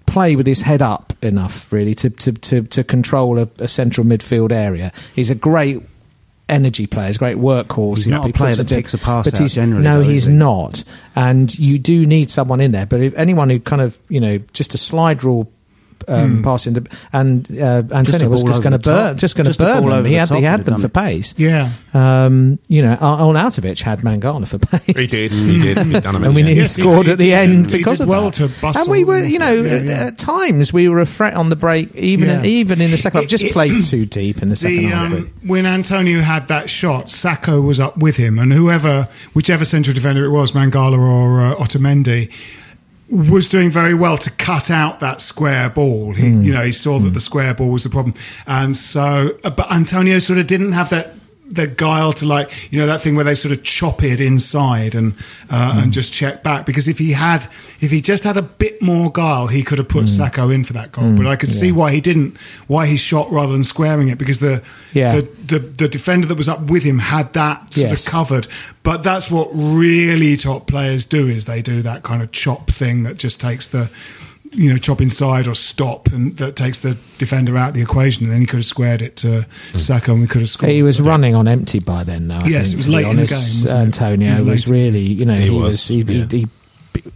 play 0.05 0.35
with 0.35 0.45
his 0.45 0.61
head 0.61 0.81
up 0.81 1.13
enough 1.21 1.71
really 1.71 1.95
to 1.95 2.09
to 2.09 2.33
to, 2.33 2.63
to 2.63 2.83
control 2.83 3.39
a, 3.39 3.47
a 3.59 3.67
central 3.67 4.05
midfield 4.05 4.51
area. 4.51 4.91
He's 5.15 5.29
a 5.29 5.35
great 5.35 5.83
energy 6.51 6.85
player 6.85 7.07
he's 7.07 7.15
a 7.15 7.19
great 7.19 7.37
workhorse 7.37 7.97
He's 7.97 8.07
not 8.07 8.29
a 8.29 8.33
player 8.33 8.55
that 8.55 8.69
picks 8.69 8.93
a 8.93 8.97
pass 8.97 9.29
but 9.29 9.39
he's, 9.39 9.55
generally, 9.55 9.83
no 9.83 10.03
though, 10.03 10.09
he's 10.09 10.25
he? 10.25 10.33
not 10.33 10.83
and 11.15 11.57
you 11.57 11.79
do 11.79 12.05
need 12.05 12.29
someone 12.29 12.61
in 12.61 12.71
there 12.71 12.85
but 12.85 13.01
if 13.01 13.15
anyone 13.15 13.49
who 13.49 13.59
kind 13.59 13.81
of 13.81 13.97
you 14.09 14.19
know 14.19 14.37
just 14.53 14.73
a 14.73 14.77
slide 14.77 15.23
rule 15.23 15.51
um, 16.07 16.41
pass 16.41 16.67
into 16.67 16.83
and 17.13 17.49
uh, 17.59 17.83
Antonio 17.91 18.29
was 18.29 18.43
just 18.43 18.61
going 18.63 18.71
to 18.71 18.77
the 18.77 18.83
top. 18.83 19.09
burn 19.11 19.17
just 19.17 19.35
going 19.35 19.51
to 19.51 19.57
burn 19.57 19.81
ball 19.81 19.89
them 19.89 19.99
over 19.99 20.07
he 20.07 20.13
the 20.15 20.19
had 20.19 20.27
top 20.29 20.37
he 20.37 20.43
had 20.43 20.61
them 20.61 20.79
for 20.79 20.87
it. 20.87 20.93
pace 20.93 21.33
yeah, 21.37 21.71
um, 21.93 22.59
you 22.67 22.81
know 22.81 22.95
Arnautovic 22.95 23.81
had 23.81 23.99
Mangala 23.99 24.47
for 24.47 24.59
pace 24.59 24.85
He 24.85 25.07
did. 25.07 25.31
He 25.31 25.59
did. 25.59 25.77
He'd 25.79 26.03
done 26.03 26.15
a 26.15 26.19
and 26.21 26.35
we 26.35 26.41
minute. 26.43 26.45
nearly 26.45 26.61
Yes, 26.61 26.75
he 26.75 26.81
scored 26.81 27.05
did. 27.05 27.13
at 27.13 27.19
the 27.19 27.25
He 27.25 27.33
end 27.33 27.65
did- 27.67 27.71
he 27.73 27.77
because 27.79 27.97
did 27.99 28.03
of 28.03 28.09
well 28.09 28.31
that. 28.31 28.33
to 28.35 28.61
bustle 28.61 28.81
and 28.83 28.91
we 28.91 29.03
were, 29.03 29.23
you 29.23 29.39
know, 29.39 29.53
yeah, 29.53 29.71
at, 29.73 29.85
yeah. 29.85 30.05
at 30.07 30.17
times 30.17 30.71
we 30.73 30.87
were 30.89 30.99
a 30.99 31.05
threat 31.05 31.33
on 31.35 31.49
the 31.49 31.55
break, 31.55 31.93
even 31.95 32.29
Yeah. 32.29 32.43
even 32.43 32.81
in 32.81 32.91
the 32.91 32.97
second 32.97 33.21
half. 33.21 33.29
Just 33.29 33.43
It- 33.43 33.47
it- 33.47 33.53
played 33.53 33.81
too 33.83 34.05
deep 34.05 34.41
in 34.41 34.49
the 34.49 34.55
second 34.55 34.77
the, 34.77 34.83
half. 34.89 35.11
um, 35.11 35.31
when 35.45 35.65
Antonio 35.65 36.21
had 36.21 36.47
that 36.49 36.69
shot, 36.69 37.07
Sakho 37.07 37.63
was 37.65 37.79
up 37.79 37.97
with 37.97 38.15
him, 38.17 38.39
and 38.39 38.51
whoever, 38.53 39.07
whichever 39.33 39.65
central 39.65 39.93
defender 39.93 40.25
it 40.25 40.29
was, 40.29 40.51
Mangala 40.51 40.97
or 40.99 41.41
uh, 41.41 41.55
Otamendi, 41.55 42.29
was 43.11 43.49
doing 43.49 43.69
very 43.71 43.93
well 43.93 44.17
to 44.17 44.31
cut 44.31 44.69
out 44.71 44.99
that 45.01 45.21
square 45.21 45.69
ball. 45.69 46.13
He, 46.13 46.29
Hmm. 46.29 46.41
you 46.43 46.53
know, 46.53 46.63
he 46.65 46.71
saw 46.71 46.97
that 46.99 47.09
the 47.13 47.19
square 47.21 47.53
ball 47.53 47.69
was 47.69 47.83
the 47.83 47.89
problem, 47.89 48.13
and 48.47 48.75
so, 48.75 49.35
uh, 49.43 49.49
but 49.49 49.71
Antonio 49.71 50.19
sort 50.19 50.39
of 50.39 50.47
didn't 50.47 50.71
have 50.71 50.89
that. 50.91 51.15
The 51.53 51.67
guile 51.67 52.13
to 52.13 52.25
like 52.25 52.71
you 52.71 52.79
know 52.79 52.87
that 52.87 53.01
thing 53.01 53.15
where 53.15 53.25
they 53.25 53.35
sort 53.35 53.51
of 53.51 53.61
chop 53.63 54.03
it 54.03 54.21
inside 54.21 54.95
and 54.95 55.13
uh, 55.49 55.73
Hmm. 55.73 55.79
and 55.79 55.93
just 55.93 56.13
check 56.13 56.43
back 56.43 56.65
because 56.65 56.87
if 56.87 56.97
he 56.97 57.11
had 57.11 57.45
if 57.81 57.91
he 57.91 58.01
just 58.01 58.23
had 58.23 58.37
a 58.37 58.41
bit 58.41 58.81
more 58.81 59.11
guile 59.11 59.47
he 59.47 59.61
could 59.63 59.77
have 59.77 59.89
put 59.89 60.03
Hmm. 60.09 60.21
Sakho 60.21 60.53
in 60.53 60.63
for 60.63 60.73
that 60.73 60.91
goal 60.91 61.15
but 61.17 61.27
I 61.27 61.35
could 61.35 61.51
see 61.51 61.71
why 61.71 61.91
he 61.91 61.99
didn't 62.01 62.37
why 62.67 62.85
he 62.85 62.95
shot 62.95 63.31
rather 63.31 63.51
than 63.51 63.63
squaring 63.65 64.07
it 64.07 64.17
because 64.17 64.39
the 64.39 64.61
Yeah. 64.93 65.15
the, 65.17 65.21
the 65.47 65.59
the 65.59 65.87
defender 65.87 66.25
that 66.27 66.37
was 66.37 66.47
up 66.47 66.61
with 66.69 66.83
him 66.83 66.99
had 66.99 67.33
that 67.33 67.73
sort 67.73 67.89
Yes. 67.89 68.05
of 68.05 68.11
covered. 68.11 68.47
But 68.83 69.03
that's 69.03 69.29
what 69.29 69.49
really 69.53 70.37
top 70.37 70.67
players 70.67 71.05
do 71.05 71.27
is 71.27 71.45
they 71.45 71.61
do 71.61 71.81
that 71.83 72.03
kind 72.03 72.21
of 72.23 72.31
chop 72.31 72.69
thing 72.71 73.03
that 73.03 73.17
just 73.17 73.39
takes 73.41 73.67
the 73.67 73.89
you 74.53 74.71
know 74.71 74.77
chop 74.77 74.99
inside 75.01 75.47
or 75.47 75.55
stop 75.55 76.07
and 76.11 76.35
that 76.37 76.55
takes 76.57 76.79
the 76.79 76.97
defender 77.17 77.57
out 77.57 77.69
of 77.69 77.73
the 77.75 77.81
equation 77.81 78.25
and 78.25 78.33
then 78.33 78.41
he 78.41 78.45
could 78.45 78.57
have 78.57 78.65
squared 78.65 79.01
it 79.01 79.15
to 79.15 79.45
Sakho 79.73 80.09
and 80.09 80.21
we 80.21 80.27
could 80.27 80.41
have 80.41 80.49
scored. 80.49 80.71
He 80.71 80.83
was 80.83 80.99
running 80.99 81.35
on 81.35 81.47
empty 81.47 81.79
by 81.79 82.03
then, 82.03 82.27
though. 82.27 82.35
I 82.43 82.47
Yes, 82.47 82.71
think, 82.71 82.73
it 82.73 82.75
was 82.77 82.85
to 82.85 82.89
be 82.91 82.95
late 82.95 83.05
in 83.07 83.15
the 83.15 83.25
game, 83.27 83.37
wasn't? 83.37 83.69
Antonio 83.79 84.31
It 84.33 84.39
was 84.41 84.45
was, 84.45 84.67
really, 84.67 84.99
you 85.05 85.25
know, 85.25 85.35
He 85.35 85.43
he, 85.43 85.49
was, 85.51 85.65
was, 85.67 85.87
he, 85.87 86.01
yeah. 86.01 86.25
he, 86.29 86.37
he 86.39 86.47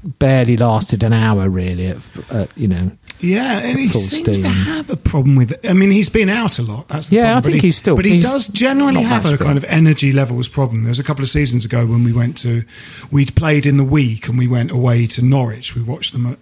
barely 0.04 0.56
lasted 0.56 1.04
an 1.04 1.12
hour, 1.14 1.50
really. 1.50 1.88
At, 1.88 1.98
f- 1.98 2.32
at, 2.32 2.58
you 2.58 2.70
know, 2.70 2.92
Yeah, 3.20 3.60
and 3.60 3.78
he 3.80 3.90
Full 3.90 4.00
seems 4.02 4.40
to 4.42 4.48
have 4.50 4.90
a 4.90 4.96
problem 4.96 5.36
with 5.36 5.52
it. 5.52 5.70
I 5.70 5.74
mean, 5.74 5.92
he's 5.92 6.08
been 6.10 6.30
out 6.30 6.58
a 6.60 6.64
lot. 6.64 6.88
That's 6.88 7.10
the 7.10 7.18
Yeah, 7.18 7.34
problem. 7.34 7.38
I 7.38 7.42
think 7.52 7.62
he- 7.62 7.68
he's 7.68 7.76
still- 7.78 7.98
But 7.98 8.06
he 8.06 8.12
he's 8.16 8.24
does 8.24 8.48
generally 8.48 9.04
have 9.04 9.26
a 9.26 9.32
fit. 9.32 9.42
kind 9.42 9.58
of 9.58 9.66
energy 9.66 10.14
levels 10.14 10.48
problem. 10.48 10.84
There 10.84 10.90
was 10.92 11.00
a 11.00 11.04
couple 11.04 11.24
of 11.24 11.30
seasons 11.30 11.66
ago 11.66 11.86
when 11.86 12.06
we 12.06 12.14
went 12.14 12.38
to, 12.38 12.64
we'd 13.12 13.36
played 13.36 13.66
in 13.66 13.76
the 13.76 13.84
week 13.84 14.30
and 14.30 14.38
we 14.38 14.48
went 14.48 14.72
away 14.72 15.06
to 15.08 15.22
Norwich. 15.22 15.76
We 15.76 15.82
watched 15.82 16.14
them 16.14 16.26
at 16.28 16.40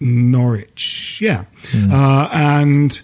Norwich, 0.00 1.18
yeah, 1.22 1.44
Hmm. 1.72 1.90
uh, 1.92 2.28
and 2.32 3.00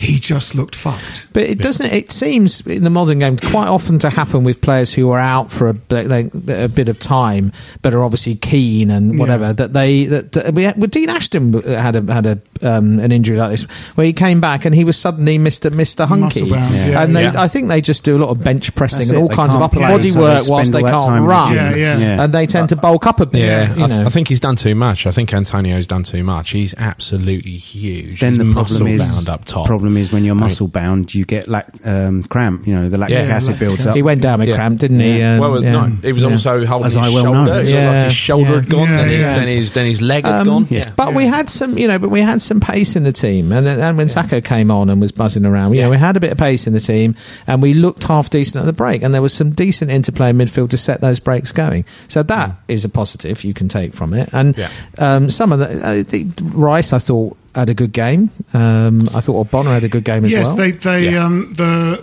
he 0.00 0.18
just 0.18 0.54
looked 0.54 0.74
fucked. 0.74 1.26
But 1.34 1.42
it 1.42 1.58
doesn't. 1.58 1.92
It 1.92 2.10
seems 2.10 2.62
in 2.62 2.84
the 2.84 2.90
modern 2.90 3.18
game 3.18 3.36
quite 3.36 3.68
often 3.68 3.98
to 3.98 4.08
happen 4.08 4.44
with 4.44 4.62
players 4.62 4.94
who 4.94 5.10
are 5.10 5.18
out 5.18 5.52
for 5.52 5.68
a, 5.68 5.74
bit- 5.74 6.06
like, 6.06 6.32
a 6.48 6.68
bit 6.68 6.88
of 6.88 6.98
time, 6.98 7.52
but 7.82 7.92
are 7.92 8.02
obviously 8.02 8.34
keen 8.34 8.90
and 8.90 9.18
whatever. 9.18 9.48
Yeah. 9.48 9.52
That 9.52 9.72
they 9.74 10.04
that, 10.06 10.32
that 10.32 10.54
we 10.54 10.62
had, 10.62 10.78
well, 10.78 10.86
Dean 10.86 11.10
Ashton 11.10 11.52
had 11.62 11.96
a 11.96 12.12
had 12.12 12.24
a 12.24 12.40
um, 12.62 12.98
an 12.98 13.12
injury 13.12 13.36
like 13.36 13.50
this 13.50 13.64
where 13.94 14.06
he 14.06 14.14
came 14.14 14.40
back 14.40 14.64
and 14.64 14.74
he 14.74 14.84
was 14.84 14.96
suddenly 14.98 15.36
Mister 15.36 15.68
Mister 15.68 16.06
Hunky, 16.06 16.40
Muscle-bound, 16.40 16.74
yeah. 16.74 17.02
and 17.02 17.14
they, 17.14 17.24
Yeah. 17.24 17.40
I 17.40 17.48
think 17.48 17.68
they 17.68 17.82
just 17.82 18.02
do 18.02 18.16
a 18.16 18.20
lot 18.20 18.30
of 18.30 18.42
bench 18.42 18.74
pressing 18.74 19.00
That's 19.00 19.10
and 19.10 19.18
all 19.18 19.28
they 19.28 19.34
kinds 19.34 19.54
of 19.54 19.60
can't 19.60 19.72
upper 19.74 19.80
body 19.80 20.10
so 20.12 20.20
work 20.20 20.38
spend 20.38 20.50
whilst 20.50 20.72
they 20.72 20.82
can't 20.82 21.04
time 21.04 21.22
the 21.22 21.28
run. 21.28 21.54
Yeah, 21.54 21.74
yeah. 21.74 22.24
and 22.24 22.32
they 22.32 22.46
tend 22.46 22.70
to 22.70 22.76
bulk 22.76 23.06
up 23.06 23.20
a 23.20 23.26
bit. 23.26 23.42
Yeah, 23.42 23.74
you 23.74 23.84
I, 23.84 23.86
know. 23.86 24.06
I 24.06 24.08
think 24.08 24.28
he's 24.28 24.40
done 24.40 24.56
too 24.56 24.74
much. 24.74 25.06
I 25.06 25.10
think 25.10 25.34
Antonio's 25.34 25.86
done 25.86 26.04
too 26.04 26.24
much. 26.24 26.50
He's 26.50 26.74
absolutely 26.78 27.56
huge. 27.56 28.20
Then 28.20 28.32
He's 28.32 28.38
the 28.38 28.52
problem 28.52 28.86
is 28.86 29.00
muscle 29.00 29.16
bound 29.16 29.28
up 29.28 29.44
top. 29.44 29.66
problem 29.66 29.89
is 29.96 30.12
when 30.12 30.24
you're 30.24 30.34
muscle 30.34 30.68
bound, 30.68 31.14
you 31.14 31.24
get 31.24 31.48
lac- 31.48 31.74
um, 31.84 32.22
cramp. 32.24 32.66
You 32.66 32.74
know, 32.74 32.88
the 32.88 32.98
lactic 32.98 33.18
Yeah, 33.26 33.34
acid 33.34 33.50
lactic 33.52 33.58
builds 33.66 33.80
acid. 33.80 33.90
up. 33.90 33.96
he 33.96 34.02
went 34.02 34.22
down 34.22 34.40
with 34.40 34.48
Yeah. 34.48 34.54
cramp, 34.56 34.80
didn't 34.80 35.00
he? 35.00 35.18
Yeah. 35.18 35.34
Um, 35.34 35.40
well, 35.40 35.62
yeah. 35.62 35.70
no, 35.72 35.92
it 36.02 36.12
was 36.12 36.22
Yeah. 36.22 36.28
also 36.30 36.66
holding 36.66 36.86
As 36.86 36.92
his 36.94 37.02
I 37.02 37.08
well 37.10 37.24
shoulder. 37.24 37.32
know. 37.32 37.42
It 37.42 37.46
looked 37.46 37.64
like 37.66 37.74
Yeah, 37.74 38.04
his 38.04 38.14
shoulder 38.14 38.54
had 38.56 38.64
yeah. 38.64 38.70
gone. 38.70 38.88
then, 38.90 38.98
Yeah, 39.10 39.16
his, 39.16 39.26
yeah. 39.26 39.34
then 39.38 39.48
his 39.48 39.72
then 39.72 39.86
his 39.86 40.00
leg 40.02 40.24
had 40.24 40.40
Um, 40.40 40.46
gone. 40.46 40.66
yeah. 40.70 40.90
But 40.96 41.14
we 41.14 41.24
had 41.26 41.48
some, 41.48 41.78
you 41.78 41.88
know, 41.88 41.98
but 41.98 42.10
we 42.10 42.20
had 42.20 42.40
some 42.40 42.60
pace 42.60 42.96
in 42.96 43.02
the 43.04 43.12
team, 43.12 43.52
and 43.52 43.66
then 43.66 43.80
and 43.80 43.96
when 43.98 44.06
Sakho 44.08 44.42
came 44.44 44.70
on 44.70 44.88
and 44.90 45.00
was 45.00 45.12
buzzing 45.12 45.44
around, 45.46 45.74
you 45.74 45.82
know, 45.82 45.90
we 45.90 45.96
had 45.96 46.16
a 46.16 46.20
bit 46.20 46.32
of 46.32 46.38
pace 46.38 46.66
in 46.66 46.72
the 46.72 46.80
team, 46.80 47.14
and 47.46 47.62
we 47.62 47.74
looked 47.74 48.04
half 48.04 48.30
decent 48.30 48.56
at 48.56 48.66
the 48.66 48.72
break, 48.72 49.02
and 49.02 49.12
there 49.14 49.22
was 49.22 49.32
some 49.34 49.50
decent 49.50 49.90
interplay 49.90 50.30
in 50.30 50.38
midfield 50.38 50.70
to 50.70 50.76
set 50.76 51.00
those 51.00 51.20
breaks 51.20 51.52
going. 51.52 51.84
So 52.08 52.22
that 52.24 52.56
is 52.68 52.84
a 52.84 52.88
positive 52.88 53.44
you 53.44 53.54
can 53.54 53.68
take 53.68 53.94
from 53.94 54.14
it, 54.14 54.28
and 54.32 54.56
Yeah. 54.56 54.68
um, 54.98 55.30
some 55.30 55.52
of 55.52 55.58
the, 55.58 55.68
uh, 55.86 56.02
the 56.08 56.26
Rice, 56.52 56.92
I 56.92 56.98
thought 56.98 57.36
had 57.54 57.68
a 57.68 57.74
good 57.74 57.92
game. 57.92 58.30
Um, 58.54 59.08
I 59.14 59.20
thought 59.20 59.50
Bonner 59.50 59.70
had 59.72 59.84
a 59.84 59.88
good 59.88 60.04
game 60.04 60.24
as 60.24 60.32
yes, 60.32 60.46
well. 60.46 60.56
they 60.56 60.70
they 60.72 61.10
Yeah. 61.12 61.24
um, 61.26 61.52
the 61.54 62.02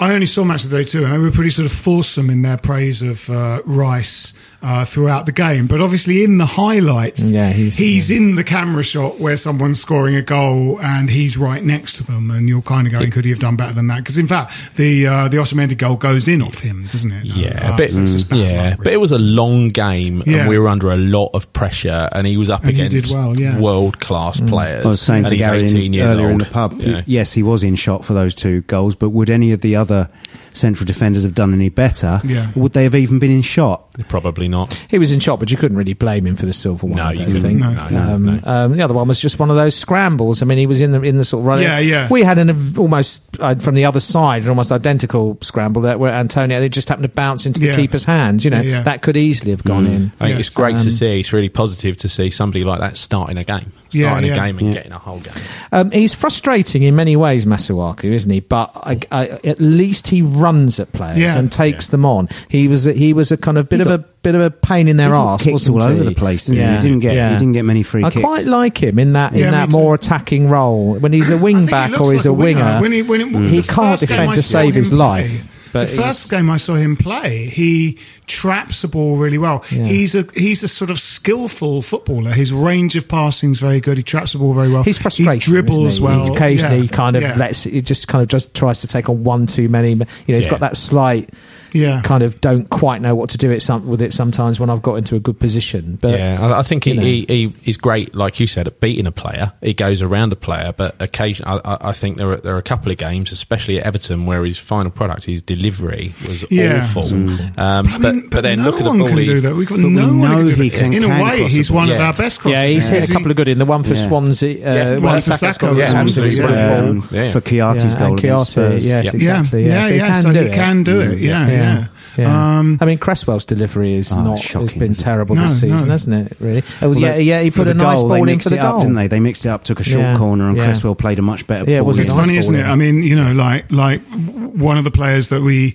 I 0.00 0.12
only 0.12 0.26
saw 0.26 0.44
match 0.44 0.64
of 0.64 0.70
the 0.70 0.78
day 0.78 0.84
too, 0.84 1.04
and 1.04 1.12
they 1.12 1.18
were 1.18 1.30
pretty 1.30 1.50
sort 1.50 1.66
of 1.66 1.72
fulsome 1.72 2.30
in 2.30 2.42
their 2.42 2.56
praise 2.56 3.00
of 3.02 3.28
uh, 3.30 3.62
Rice. 3.64 4.32
Uh, 4.64 4.82
throughout 4.86 5.26
the 5.26 5.32
game, 5.32 5.66
but 5.66 5.82
obviously 5.82 6.24
in 6.24 6.38
the 6.38 6.46
highlights, 6.46 7.20
Yeah, 7.30 7.52
he's- 7.52 8.08
in 8.08 8.34
the 8.34 8.42
camera 8.44 8.82
shot 8.82 9.20
where 9.20 9.36
someone's 9.36 9.78
scoring 9.78 10.14
a 10.14 10.22
goal 10.22 10.80
and 10.80 11.10
he's 11.10 11.36
right 11.36 11.62
next 11.62 11.96
to 11.98 12.02
them, 12.04 12.30
and 12.30 12.48
you're 12.48 12.62
kind 12.62 12.86
of 12.86 12.92
going, 12.94 13.10
could 13.10 13.26
he 13.26 13.30
have 13.30 13.40
done 13.40 13.56
better 13.56 13.74
than 13.74 13.88
that? 13.88 13.98
Because 13.98 14.16
in 14.16 14.26
fact, 14.26 14.52
the 14.76 15.06
uh, 15.06 15.28
the 15.28 15.36
Otamendi 15.36 15.76
goal 15.76 15.96
goes 15.96 16.28
in 16.28 16.40
off 16.40 16.60
him, 16.60 16.88
doesn't 16.90 17.12
it? 17.12 17.26
Yeah, 17.26 17.72
Uh, 17.72 17.76
but 17.76 17.90
so 17.90 18.00
it's 18.00 18.12
just 18.12 18.30
bad 18.30 18.38
yeah, 18.38 18.68
luck, 18.70 18.78
but 18.84 18.92
it 18.94 19.00
was 19.00 19.12
a 19.12 19.18
long 19.18 19.68
game, 19.68 20.22
Yeah. 20.24 20.38
and 20.38 20.48
we 20.48 20.58
were 20.58 20.68
under 20.68 20.90
a 20.90 20.96
lot 20.96 21.30
of 21.34 21.52
pressure, 21.52 22.08
and 22.12 22.26
he 22.26 22.38
was 22.38 22.48
up 22.48 22.62
And 22.62 22.70
against 22.70 22.92
did 22.96 23.06
well, 23.14 23.38
yeah. 23.38 23.58
world 23.58 24.00
class 24.00 24.40
players. 24.40 24.86
I 24.86 24.88
was 24.88 25.00
saying 25.02 25.24
to 25.24 25.36
Gary 25.36 25.66
18 25.66 25.76
in- 25.82 25.92
years 25.92 26.10
earlier 26.10 26.30
in 26.30 26.38
the 26.38 26.46
pub, 26.46 26.80
Yeah. 26.80 27.02
yes, 27.04 27.34
he 27.34 27.42
was 27.42 27.62
in 27.62 27.74
shot 27.74 28.02
for 28.06 28.14
those 28.14 28.34
two 28.34 28.62
goals, 28.62 28.94
but 28.94 29.10
would 29.10 29.28
any 29.28 29.52
of 29.52 29.60
the 29.60 29.76
other 29.76 30.08
central 30.54 30.86
defenders 30.86 31.24
have 31.24 31.34
done 31.34 31.52
any 31.52 31.68
better? 31.68 32.22
Yeah. 32.24 32.46
Would 32.54 32.72
they 32.72 32.84
have 32.84 32.94
even 32.94 33.18
been 33.18 33.30
in 33.30 33.42
shot? 33.42 33.82
Probably 34.08 34.48
not. 34.48 34.53
He 34.88 34.98
was 34.98 35.10
in 35.12 35.18
shot, 35.20 35.40
but 35.40 35.50
you 35.50 35.56
couldn't 35.56 35.76
really 35.76 35.94
blame 35.94 36.26
him 36.26 36.36
for 36.36 36.46
the 36.46 36.52
silver 36.52 36.86
one. 36.86 36.96
No, 36.96 37.04
I 37.04 37.10
you 37.12 37.16
don't 37.18 37.26
couldn't. 37.26 37.42
think. 37.42 37.58
No, 37.60 37.72
no, 37.88 38.00
um, 38.14 38.24
no. 38.26 38.40
Um, 38.44 38.76
the 38.76 38.82
other 38.82 38.94
one 38.94 39.08
was 39.08 39.18
just 39.20 39.38
one 39.38 39.50
of 39.50 39.56
those 39.56 39.74
scrambles. 39.74 40.40
I 40.42 40.44
mean, 40.46 40.58
he 40.58 40.66
was 40.66 40.80
in 40.80 40.92
the 40.92 41.02
in 41.02 41.18
the 41.18 41.24
sort 41.24 41.40
of 41.42 41.46
running. 41.46 41.64
Yeah, 41.64 41.78
yeah. 41.80 42.08
We 42.10 42.22
had 42.22 42.38
an 42.38 42.76
almost 42.78 43.22
uh, 43.40 43.56
from 43.56 43.74
the 43.74 43.84
other 43.86 44.00
side, 44.00 44.42
an 44.44 44.48
almost 44.50 44.70
identical 44.70 45.36
scramble 45.42 45.82
that 45.82 45.98
where 45.98 46.12
Antonio 46.12 46.60
it 46.60 46.68
just 46.70 46.88
happened 46.88 47.04
to 47.04 47.08
bounce 47.14 47.46
into 47.46 47.60
the 47.60 47.66
Yeah. 47.66 47.76
keeper's 47.76 48.04
hands. 48.04 48.44
You 48.44 48.50
know, 48.50 48.60
Yeah, 48.60 48.70
yeah. 48.78 48.82
that 48.84 49.02
could 49.02 49.16
easily 49.16 49.50
have 49.50 49.64
gone 49.64 49.86
in. 49.86 50.12
I 50.20 50.26
think 50.26 50.38
Yes. 50.38 50.46
it's 50.46 50.48
great 50.54 50.76
Um, 50.76 50.84
to 50.84 50.90
see. 50.90 51.20
It's 51.20 51.32
really 51.32 51.48
positive 51.48 51.96
to 51.98 52.08
see 52.08 52.30
somebody 52.30 52.64
like 52.64 52.80
that 52.80 52.96
starting 52.96 53.38
a 53.38 53.44
game, 53.44 53.72
Yeah, 53.74 53.83
starting 54.02 54.28
yeah. 54.28 54.34
a 54.34 54.46
game 54.46 54.58
and 54.58 54.68
Yeah. 54.68 54.74
getting 54.74 54.92
a 54.92 54.98
whole 54.98 55.20
game. 55.20 55.32
Um, 55.72 55.90
he's 55.90 56.14
frustrating 56.14 56.82
in 56.82 56.94
many 56.96 57.16
ways, 57.16 57.44
Masuaku, 57.46 58.04
isn't 58.12 58.30
he? 58.30 58.40
But 58.40 58.70
I, 58.74 58.98
I, 59.10 59.28
at 59.44 59.60
least 59.60 60.08
he 60.08 60.22
runs 60.22 60.78
at 60.80 60.92
players 60.92 61.18
Yeah. 61.18 61.38
and 61.38 61.50
takes 61.50 61.88
them 61.88 62.04
on. 62.04 62.28
He 62.48 62.68
was 62.68 62.86
a, 62.86 62.92
he 62.92 63.12
was 63.12 63.30
a 63.32 63.36
kind 63.36 63.58
of 63.58 63.68
bit 63.68 63.80
of 63.80 63.86
a 63.88 63.98
bit 63.98 64.34
of 64.34 64.40
a 64.40 64.50
pain 64.50 64.88
in 64.88 64.96
their 64.96 65.08
He 65.08 65.12
got 65.12 65.26
arse, 65.26 65.42
kicked 65.42 65.68
all 65.68 65.80
he? 65.82 65.86
over 65.86 66.02
the 66.04 66.14
place, 66.14 66.46
didn't 66.46 66.66
he? 66.66 66.74
He 66.74 66.80
didn't 66.80 66.98
get- 67.00 67.32
he 67.32 67.36
didn't 67.36 67.52
get 67.52 67.64
many 67.64 67.82
free 67.82 68.02
I 68.04 68.10
kicks. 68.10 68.24
quite 68.24 68.46
like 68.46 68.82
him 68.82 68.98
in 68.98 69.12
that 69.12 69.34
Yeah, 69.34 69.46
in 69.46 69.50
that 69.52 69.70
more 69.70 69.94
attacking 69.94 70.48
role 70.48 70.94
when 70.94 71.12
he's 71.12 71.28
a 71.30 71.36
wing 71.36 71.56
think 71.56 71.68
he 71.68 71.72
back 71.72 72.00
or 72.00 72.12
he's 72.12 72.24
like 72.24 72.26
a 72.26 72.32
winger. 72.32 72.78
When 72.80 72.92
he, 72.92 73.02
when 73.02 73.20
it, 73.20 73.50
He 73.50 73.62
can't 73.62 74.00
defend 74.00 74.32
to 74.32 74.42
save 74.42 74.74
his 74.74 74.92
life, 74.94 75.46
but 75.74 75.88
the 75.90 75.96
first 75.96 76.22
he's- 76.22 76.30
game 76.30 76.48
I 76.48 76.56
saw 76.56 76.74
him 76.76 76.96
play, 76.96 77.46
he 77.46 77.98
traps 78.26 78.80
the 78.80 78.88
ball 78.88 79.18
really 79.18 79.36
well. 79.36 79.62
Yeah. 79.70 79.84
He's 79.84 80.14
a 80.14 80.26
he's 80.34 80.62
a 80.62 80.68
sort 80.68 80.88
of 80.90 80.98
skillful 80.98 81.82
footballer. 81.82 82.30
His 82.32 82.52
range 82.52 82.96
of 82.96 83.06
passing 83.06 83.50
is 83.52 83.58
very 83.60 83.80
good. 83.80 83.98
He 83.98 84.02
traps 84.02 84.32
the 84.32 84.38
ball 84.38 84.54
very 84.54 84.72
well. 84.72 84.82
He's 84.82 84.96
frustrating. 84.96 85.32
He 85.34 85.38
dribbles 85.40 85.94
isn't 85.94 86.02
he? 86.02 86.06
well. 86.06 86.24
He 86.24 86.32
occasionally 86.32 86.80
Yeah. 86.86 86.88
kind 86.96 87.16
of 87.16 87.22
yeah. 87.22 87.36
lets 87.36 87.64
he 87.64 87.82
just 87.82 88.08
kind 88.08 88.22
of 88.22 88.28
just 88.28 88.54
tries 88.54 88.80
to 88.80 88.86
take 88.86 89.08
on 89.10 89.24
one 89.24 89.46
too 89.46 89.68
many. 89.68 89.90
You 89.90 89.96
know, 89.96 90.06
he's 90.26 90.44
Yeah. 90.46 90.50
got 90.50 90.60
that 90.60 90.76
slight 90.78 91.28
Yeah. 91.74 92.00
kind 92.02 92.22
of 92.22 92.40
don't 92.40 92.68
quite 92.70 93.02
know 93.02 93.14
what 93.14 93.30
to 93.30 93.38
do 93.38 93.50
it 93.50 93.60
some, 93.60 93.86
with 93.86 94.00
it 94.00 94.14
sometimes 94.14 94.58
when 94.60 94.70
I've 94.70 94.80
got 94.82 94.94
into 94.94 95.16
a 95.16 95.20
good 95.20 95.38
position. 95.38 95.98
But 96.00 96.18
yeah, 96.18 96.38
I, 96.40 96.60
I 96.60 96.62
think 96.62 96.84
he, 96.84 96.96
he, 96.96 97.24
he 97.26 97.52
is 97.70 97.76
great, 97.76 98.14
like 98.14 98.40
you 98.40 98.46
said, 98.46 98.66
at 98.66 98.80
beating 98.80 99.06
a 99.06 99.12
player. 99.12 99.52
He 99.60 99.74
goes 99.74 100.00
around 100.00 100.32
a 100.32 100.36
player, 100.36 100.72
but 100.76 100.94
occasion 101.00 101.44
I, 101.46 101.60
I- 101.64 101.88
I 101.90 101.92
think 101.92 102.16
there 102.16 102.30
are 102.30 102.36
there 102.36 102.54
are 102.54 102.58
a 102.58 102.62
couple 102.62 102.90
of 102.92 102.98
games, 102.98 103.32
especially 103.32 103.78
at 103.80 103.84
Everton, 103.86 104.24
where 104.26 104.44
his 104.44 104.56
final 104.58 104.90
product, 104.90 105.24
his 105.24 105.42
delivery, 105.42 106.14
was 106.26 106.50
Yeah. 106.50 106.84
awful. 106.84 107.04
Um, 107.12 107.50
I 107.58 107.82
but, 108.00 108.14
mean, 108.14 108.28
but 108.30 108.40
then 108.42 108.58
no 108.58 108.64
look 108.70 108.76
at 108.76 108.84
the 108.84 108.90
one 108.90 108.98
ball. 109.00 109.08
can 109.08 109.18
he- 109.18 109.26
do 109.26 109.40
that. 109.40 109.54
We've 109.54 109.68
got 109.68 109.76
But 109.76 109.84
we 109.84 109.90
no 109.90 110.12
one 110.14 110.30
can 110.36 110.46
do 110.46 110.54
he 110.62 110.68
that. 110.70 110.78
can- 110.78 110.92
In 110.94 111.04
a 111.04 111.22
way, 111.22 111.48
he's 111.48 111.70
one 111.70 111.88
ball. 111.88 111.96
of 111.96 112.00
our 112.00 112.12
best 112.12 112.40
crossers. 112.40 112.52
yeah, 112.52 112.66
he's 112.68 112.86
hit 112.88 113.08
a 113.08 113.12
couple 113.12 113.30
of 113.30 113.36
good 113.36 113.48
in 113.48 113.58
the 113.58 113.64
one 113.64 113.82
for 113.82 113.94
Yeah. 113.94 114.06
Swansea. 114.08 114.54
Uh, 114.66 114.74
Yeah, 114.74 114.92
one 114.94 115.02
one 115.02 115.20
for 115.20 115.32
for 115.32 115.36
Sakho 115.46 115.76
yeah, 115.78 115.84
absolutely 115.94 115.94
absolutely 115.94 116.36
brilliant. 116.46 116.68
brilliant. 116.68 117.04
Um, 117.04 117.08
Yeah. 117.26 117.30
For 117.32 117.40
Kouyaté's 117.40 117.84
Yeah, 117.94 117.98
goal 117.98 118.08
and 118.10 118.18
against 118.18 118.46
Kouyaté, 118.46 118.50
Spurs. 118.50 118.86
yes, 118.86 119.14
exactly. 119.14 119.66
Yeah, 119.66 119.88
Yeah, 119.88 119.94
yeah, 119.94 120.20
so 120.20 120.28
he 120.28 120.34
can 120.34 120.34
do 120.34 120.40
it. 120.48 120.52
can 120.54 120.82
do 120.84 121.00
it. 121.00 121.18
Yeah, 121.18 121.48
yeah. 121.64 121.86
Yeah. 122.16 122.58
Um, 122.60 122.78
I 122.80 122.84
mean, 122.84 122.98
Cresswell's 122.98 123.44
delivery 123.44 123.94
is 123.94 124.12
Oh, 124.12 124.22
not 124.22 124.38
shocking, 124.38 124.60
has 124.68 124.74
been 124.74 124.92
isn't 124.92 125.00
it? 125.00 125.04
terrible 125.04 125.34
No, 125.34 125.42
this 125.42 125.60
season, 125.60 125.86
no. 125.88 125.92
hasn't 125.92 126.30
it? 126.30 126.36
Really? 126.38 126.62
Oh, 126.80 126.90
Well, 126.90 126.98
yeah, 126.98 127.12
they- 127.16 127.22
yeah. 127.22 127.40
He 127.40 127.50
put 127.50 127.62
a 127.62 127.64
the 127.64 127.74
nice 127.74 127.96
goal, 127.98 128.02
ball 128.08 128.14
they 128.14 128.20
in 128.20 128.26
mixed 128.26 128.44
for 128.44 128.50
the 128.50 128.56
it 128.56 128.60
up, 128.60 128.70
goal, 128.72 128.80
didn't 128.82 128.94
they? 128.94 129.06
They 129.08 129.20
mixed 129.20 129.44
it 129.46 129.48
up, 129.48 129.64
took 129.64 129.80
a 129.80 129.84
short 129.84 130.00
Yeah, 130.02 130.16
corner, 130.16 130.48
and 130.48 130.56
yeah. 130.56 130.64
Cresswell 130.64 130.94
played 130.94 131.18
a 131.18 131.22
much 131.22 131.46
better 131.48 131.68
Yeah, 131.68 131.78
it 131.78 131.80
ball. 131.80 131.86
was. 131.88 131.98
It's 131.98 132.08
nice 132.10 132.18
funny, 132.18 132.34
ball 132.34 132.38
isn't 132.38 132.54
it? 132.54 132.60
in. 132.60 132.66
I 132.66 132.76
mean, 132.76 133.02
you 133.02 133.16
know, 133.16 133.32
like 133.32 133.72
like 133.72 134.00
one 134.12 134.76
of 134.78 134.84
the 134.84 134.90
players 134.92 135.28
that 135.30 135.42
we, 135.42 135.74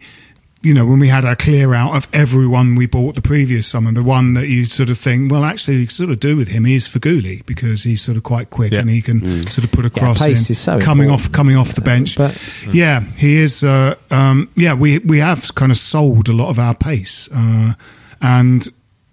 you 0.62 0.74
know, 0.74 0.86
when 0.86 1.00
we 1.00 1.08
had 1.08 1.24
our 1.24 1.36
clear 1.38 1.74
out 1.74 1.96
of 1.96 2.08
everyone 2.12 2.76
we 2.76 2.86
bought 2.86 3.16
the 3.16 3.22
previous 3.22 3.66
summer, 3.66 3.94
the 3.94 4.04
one 4.04 4.34
that 4.34 4.48
you 4.50 4.66
sort 4.66 4.90
of 4.90 4.98
think, 4.98 5.32
well, 5.32 5.46
actually, 5.46 5.78
you 5.78 5.88
sort 5.88 6.10
of 6.10 6.20
do 6.20 6.36
with 6.36 6.50
him 6.50 6.66
is 6.66 6.86
Feghouli 6.88 7.46
because 7.46 7.84
he's 7.84 8.02
sort 8.02 8.18
of 8.18 8.24
quite 8.24 8.50
quick 8.50 8.72
Yeah. 8.74 8.80
and 8.80 8.90
he 8.90 9.02
can 9.02 9.44
sort 9.48 9.64
of 9.64 9.72
put 9.72 9.86
a 9.86 9.92
Yeah, 9.96 10.00
cross 10.02 10.20
pace 10.20 10.50
in, 10.50 10.52
is 10.52 10.60
so 10.60 10.80
coming 10.82 11.06
important. 11.08 11.28
off 11.28 11.32
coming 11.32 11.56
off 11.56 11.76
the 11.76 11.82
bench. 11.82 12.18
But- 12.18 12.38
yeah, 12.74 13.00
he 13.18 13.38
is. 13.38 13.64
Uh, 13.64 13.96
um, 14.12 14.50
yeah, 14.56 14.74
we 14.74 14.98
we 15.00 15.20
have 15.20 15.56
kind 15.56 15.72
of 15.72 15.78
sold 15.78 16.28
a 16.28 16.34
lot 16.34 16.50
of 16.50 16.60
our 16.60 16.76
pace, 16.76 17.30
uh, 17.34 17.74
and 18.22 18.68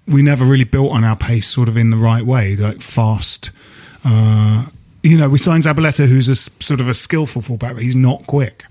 we 0.09 0.23
never 0.23 0.45
really 0.45 0.65
built 0.65 0.91
on 0.93 1.05
our 1.05 1.17
pace 1.17 1.47
sort 1.49 1.69
of 1.69 1.77
in 1.77 1.91
the 1.91 1.97
right 1.97 2.27
way, 2.27 2.57
like 2.57 2.81
fast. 2.81 3.51
Uh, 4.05 4.65
you 5.03 5.17
know, 5.17 5.29
we 5.29 5.39
signed 5.39 5.63
Zabaleta, 5.63 6.09
who's 6.09 6.29
a 6.29 6.33
s- 6.33 6.51
sort 6.61 6.81
of 6.81 6.89
a 6.89 6.95
skillful 6.95 7.41
fullback, 7.43 7.75
but 7.75 7.83
he's 7.83 7.95
not 7.97 8.27
quick. 8.27 8.65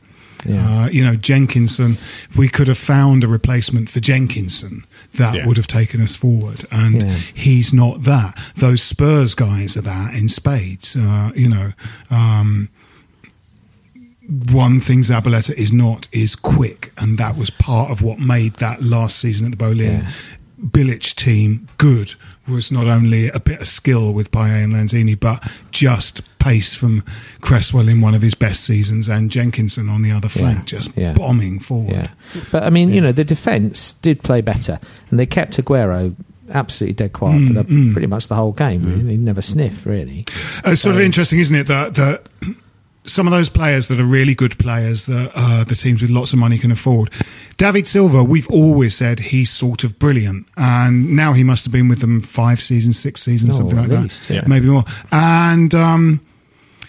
Yeah. 0.46 0.84
Uh, 0.84 0.90
you 0.90 1.04
know, 1.04 1.16
Jenkinson, 1.16 1.98
if 2.30 2.38
we 2.38 2.48
could 2.50 2.68
have 2.68 2.78
found 2.78 3.24
a 3.24 3.28
replacement 3.28 3.90
for 3.90 4.00
Jenkinson, 4.00 4.86
that 5.16 5.34
Yeah. 5.36 5.46
would 5.48 5.58
have 5.58 5.68
taken 5.68 6.02
us 6.02 6.16
forward. 6.16 6.66
And 6.72 7.02
Yeah. 7.02 7.20
he's 7.34 7.74
not 7.74 8.04
that. 8.04 8.38
Those 8.56 8.82
Spurs 8.84 9.34
guys 9.34 9.76
are 9.76 9.82
that 9.82 10.14
in 10.14 10.30
spades. 10.30 10.96
Uh, 10.96 11.32
you 11.36 11.50
know, 11.50 11.74
um, 12.12 12.70
one 14.50 14.80
thing 14.80 15.02
Zabaleta 15.02 15.54
is 15.54 15.72
not 15.72 16.08
is 16.12 16.36
quick, 16.36 16.92
and 16.98 17.18
that 17.18 17.38
was 17.38 17.50
part 17.50 17.92
of 17.92 18.02
what 18.02 18.20
made 18.20 18.56
that 18.56 18.82
last 18.82 19.20
season 19.20 19.46
at 19.46 19.52
the 19.52 19.58
Boleyn 19.58 20.02
Yeah. 20.02 20.12
Bilic 20.64 21.14
team 21.16 21.68
good. 21.78 22.16
Was 22.48 22.72
not 22.72 22.86
only 22.86 23.28
a 23.30 23.40
bit 23.40 23.60
of 23.62 23.68
skill 23.68 24.14
with 24.14 24.30
Payet 24.30 24.64
and 24.66 24.74
Lanzini, 24.74 25.20
but 25.20 25.44
just 25.72 26.22
pace 26.38 26.76
from 26.76 27.04
Cresswell 27.42 27.88
in 27.90 28.02
one 28.02 28.14
of 28.14 28.22
his 28.22 28.36
best 28.36 28.64
seasons, 28.66 29.08
and 29.10 29.32
Jenkinson 29.32 29.90
on 29.90 30.04
the 30.04 30.12
other 30.12 30.30
flank, 30.30 30.66
just 30.68 30.96
Yeah. 30.96 31.14
bombing 31.14 31.58
forward. 31.60 31.92
Yeah, 31.94 32.08
but 32.52 32.62
I 32.62 32.70
mean, 32.70 32.94
you 32.94 33.02
know, 33.02 33.12
the 33.12 33.24
defence 33.24 33.96
did 34.04 34.22
play 34.22 34.42
better, 34.42 34.78
and 35.10 35.20
they 35.20 35.26
kept 35.26 35.58
Aguero 35.58 36.14
absolutely 36.52 36.94
dead 36.94 37.14
quiet 37.14 37.48
for 37.48 37.64
Mm, 37.64 37.94
pretty 37.94 38.06
much 38.08 38.28
the 38.28 38.36
whole 38.36 38.52
game. 38.52 38.86
Really, 38.86 39.12
he 39.14 39.18
never 39.18 39.42
sniffed 39.42 39.88
really. 39.88 40.24
Uh, 40.64 40.72
It's 40.72 40.82
sort 40.82 40.94
of 40.96 41.02
interesting, 41.02 41.40
isn't 41.40 41.56
it, 41.56 41.66
that 41.66 41.96
that 41.96 42.28
some 43.06 43.28
of 43.28 43.32
those 43.32 43.50
players 43.50 43.88
that 43.90 44.00
are 44.00 44.04
really 44.06 44.36
good 44.36 44.58
players 44.58 45.06
that 45.06 45.32
uh, 45.36 45.64
the 45.64 45.76
teams 45.76 46.02
with 46.02 46.10
lots 46.12 46.34
of 46.34 46.40
money 46.40 46.58
can 46.58 46.72
afford. 46.72 47.12
David 47.58 47.88
Silva, 47.88 48.24
we've 48.24 48.50
always 48.50 48.96
said 48.96 49.20
he's 49.20 49.50
sort 49.50 49.84
of 49.84 49.98
brilliant, 50.00 50.48
and 50.58 51.16
now 51.16 51.34
he 51.34 51.44
must 51.44 51.66
have 51.66 51.72
been 51.72 51.88
with 51.88 52.02
them 52.02 52.20
five 52.22 52.62
seasons, 52.62 52.98
six 53.00 53.22
seasons, 53.22 53.56
Oh, 53.56 53.58
something 53.60 53.78
like 53.78 53.90
least, 53.90 54.28
that, 54.28 54.34
yeah. 54.34 54.44
maybe 54.48 54.68
more. 54.68 54.84
And 55.12 55.74
um, 55.76 56.20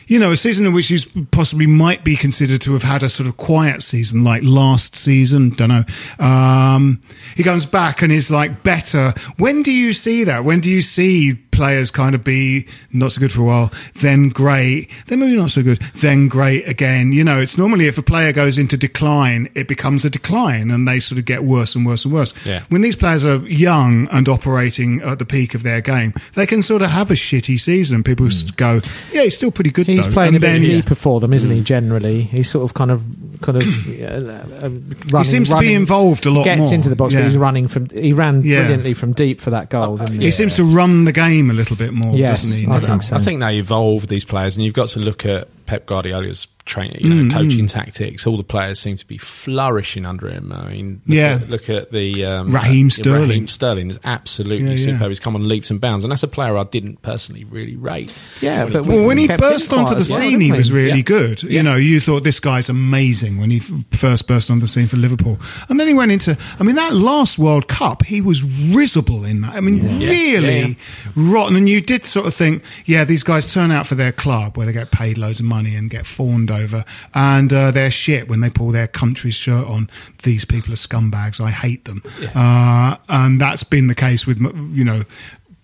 you 0.08 0.18
know, 0.20 0.30
a 0.30 0.36
season 0.36 0.66
in 0.66 0.72
which 0.72 0.88
you 0.88 1.00
possibly 1.32 1.66
might 1.66 2.04
be 2.04 2.14
considered 2.16 2.60
to 2.62 2.72
have 2.74 2.82
had 2.84 3.02
a 3.02 3.08
sort 3.08 3.28
of 3.28 3.36
quiet 3.36 3.82
season, 3.82 4.22
like 4.22 4.42
last 4.44 4.94
season. 4.94 5.50
Don't 5.50 5.68
know. 5.68 5.84
Um, 6.24 7.00
he 7.36 7.42
comes 7.42 7.66
back 7.66 8.02
and 8.02 8.12
is 8.12 8.30
like 8.30 8.62
better. 8.62 9.12
When 9.36 9.62
do 9.64 9.72
you 9.72 9.92
see 9.92 10.22
that? 10.24 10.44
When 10.44 10.60
do 10.60 10.70
you 10.70 10.80
see 10.80 11.32
players 11.56 11.90
kind 11.90 12.14
of 12.14 12.22
be 12.22 12.66
not 12.92 13.12
so 13.12 13.20
good 13.20 13.32
for 13.32 13.40
a 13.40 13.44
while, 13.44 13.72
then 13.96 14.28
great, 14.28 14.88
then 15.06 15.18
maybe 15.20 15.34
not 15.36 15.50
so 15.50 15.62
good, 15.62 15.78
then 15.96 16.28
great 16.28 16.68
again? 16.68 17.12
You 17.12 17.24
know, 17.24 17.40
it's 17.40 17.58
normally 17.58 17.86
if 17.86 17.98
a 17.98 18.02
player 18.02 18.32
goes 18.32 18.58
into 18.58 18.76
decline, 18.76 19.48
it 19.54 19.66
becomes 19.66 20.04
a 20.04 20.10
decline, 20.10 20.70
and 20.70 20.86
they 20.86 21.00
sort 21.00 21.18
of 21.18 21.24
get 21.24 21.44
worse 21.44 21.74
and 21.74 21.84
worse 21.86 22.04
and 22.04 22.12
worse. 22.14 22.32
Yeah. 22.44 22.62
When 22.68 22.82
these 22.82 22.96
players 22.96 23.24
are 23.24 23.38
young 23.48 24.06
and 24.12 24.28
operating 24.28 25.00
at 25.02 25.18
the 25.18 25.24
peak 25.26 25.54
of 25.54 25.62
their 25.62 25.80
game, 25.80 26.12
they 26.34 26.46
can 26.46 26.62
sort 26.62 26.82
of 26.82 26.90
have 26.90 27.10
a 27.10 27.14
shitty 27.14 27.58
season. 27.58 28.04
People 28.04 28.26
s 28.26 28.44
go, 28.52 28.80
yeah, 29.12 29.22
he's 29.22 29.34
still 29.34 29.50
pretty 29.50 29.70
good. 29.70 29.86
He's 29.86 30.06
though. 30.06 30.12
playing 30.12 30.28
And 30.28 30.36
a 30.36 30.40
bit 30.40 30.46
then 30.52 30.62
he's- 30.62 30.82
deeper 30.82 30.94
for 30.94 31.18
them, 31.20 31.32
isn't 31.32 31.50
he? 31.50 31.62
Generally, 31.62 32.22
he's 32.22 32.50
sort 32.50 32.64
of 32.64 32.74
kind 32.74 32.90
of 32.90 33.04
kind 33.42 33.58
of 33.58 33.66
uh, 34.02 34.66
uh, 34.66 34.70
running. 35.10 35.24
seems 35.24 35.48
to 35.48 35.58
be 35.58 35.74
involved 35.74 36.26
a 36.26 36.30
lot 36.30 36.44
Gets 36.44 36.60
more. 36.60 36.74
into 36.74 36.88
the 36.88 36.96
box, 36.96 37.12
Yeah. 37.14 37.20
but 37.20 37.24
he's 37.24 37.36
running 37.38 37.68
from. 37.68 37.86
He 37.90 38.12
ran 38.12 38.42
Yeah. 38.42 38.60
brilliantly 38.60 38.94
from 38.94 39.12
deep 39.12 39.40
for 39.40 39.50
that 39.50 39.70
goal. 39.70 39.96
didn't 39.98 40.20
He 40.20 40.30
seems 40.30 40.56
to 40.56 40.64
run 40.64 41.04
the 41.04 41.12
game 41.12 41.45
a 41.50 41.54
little 41.54 41.76
bit 41.76 41.92
more, 41.92 42.14
Yes, 42.16 42.42
doesn't 42.42 42.56
he? 42.56 42.66
I 42.66 42.76
I, 42.76 42.80
think 42.80 43.02
so. 43.02 43.16
I 43.16 43.18
think 43.20 43.40
they 43.40 43.58
evolve 43.58 44.06
these 44.08 44.24
players, 44.24 44.56
and 44.56 44.64
you've 44.64 44.74
got 44.74 44.88
to 44.90 45.00
look 45.00 45.24
at 45.26 45.48
Pep 45.66 45.86
Guardiola's 45.86 46.46
training, 46.64 46.98
you 47.00 47.08
know, 47.14 47.22
Mm, 47.22 47.32
coaching 47.32 47.66
tactics. 47.68 48.26
All 48.26 48.36
the 48.36 48.42
players 48.42 48.80
seem 48.80 48.96
to 48.96 49.06
be 49.06 49.18
flourishing 49.18 50.04
under 50.04 50.28
him. 50.28 50.52
I 50.52 50.70
mean, 50.72 51.00
look 51.06 51.16
Yeah. 51.16 51.34
At, 51.36 51.48
look 51.48 51.70
at 51.70 51.92
the 51.92 52.24
um, 52.24 52.50
Raheem 52.52 52.88
uh, 52.88 52.90
Sterling. 52.90 53.28
Raheem 53.28 53.46
Sterling 53.46 53.90
is 53.92 54.00
absolutely 54.02 54.64
Yeah, 54.70 54.74
yeah. 54.74 54.94
superb. 54.94 55.08
He's 55.10 55.20
come 55.20 55.36
on 55.36 55.46
leaps 55.46 55.70
and 55.70 55.80
bounds, 55.80 56.02
and 56.02 56.10
that's 56.10 56.24
a 56.24 56.28
player 56.28 56.56
I 56.58 56.64
didn't 56.64 57.02
personally 57.02 57.44
really 57.44 57.76
rate. 57.76 58.12
Yeah, 58.40 58.66
but 58.66 58.84
Well, 58.84 59.06
when 59.06 59.16
he 59.16 59.28
kept 59.28 59.40
burst 59.40 59.72
onto 59.72 59.94
the 59.94 60.00
as 60.00 60.10
well, 60.10 60.18
scene, 60.18 60.40
he 60.40 60.50
was 60.50 60.72
really 60.72 60.96
Yeah. 60.98 61.02
good. 61.02 61.42
You 61.44 61.62
know, 61.62 61.76
you 61.76 62.00
thought 62.00 62.24
this 62.24 62.40
guy's 62.40 62.68
amazing 62.68 63.38
when 63.38 63.50
he 63.52 63.60
first 63.92 64.26
burst 64.26 64.50
onto 64.50 64.62
the 64.62 64.66
scene 64.66 64.88
for 64.88 64.96
Liverpool, 64.96 65.38
and 65.68 65.78
then 65.78 65.86
he 65.86 65.94
went 65.94 66.10
into. 66.10 66.36
I 66.58 66.64
mean, 66.64 66.74
that 66.74 66.94
last 66.94 67.38
World 67.38 67.68
Cup, 67.68 68.04
he 68.04 68.20
was 68.20 68.42
risible 68.42 69.24
in 69.24 69.42
that. 69.42 69.54
I 69.54 69.60
mean, 69.60 70.00
Yeah. 70.00 70.08
really 70.08 70.58
Yeah, 70.70 70.74
rotten. 71.14 71.54
And 71.54 71.68
you 71.68 71.80
did 71.80 72.06
sort 72.06 72.26
of 72.26 72.34
think, 72.34 72.64
yeah, 72.86 73.04
these 73.04 73.22
guys 73.22 73.52
turn 73.52 73.70
out 73.70 73.86
for 73.86 73.94
their 73.94 74.10
club 74.10 74.56
where 74.56 74.66
they 74.66 74.72
get 74.72 74.90
paid 74.90 75.16
loads 75.16 75.38
of 75.38 75.46
money 75.46 75.55
and 75.64 75.88
get 75.88 76.04
fawned 76.04 76.50
over, 76.50 76.84
and 77.14 77.52
uh, 77.52 77.70
they're 77.70 77.90
shit 77.90 78.28
when 78.28 78.40
they 78.40 78.50
pull 78.50 78.70
their 78.70 78.88
country's 78.88 79.34
shirt 79.34 79.66
on. 79.66 79.88
These 80.22 80.44
people 80.44 80.72
are 80.72 80.76
scumbags. 80.76 81.40
I 81.40 81.50
hate 81.50 81.84
them, 81.84 82.02
uh, 82.34 82.96
and 83.08 83.40
that's 83.40 83.62
been 83.62 83.86
the 83.86 83.94
case 83.94 84.26
with 84.26 84.40
you 84.40 84.84
know 84.84 85.04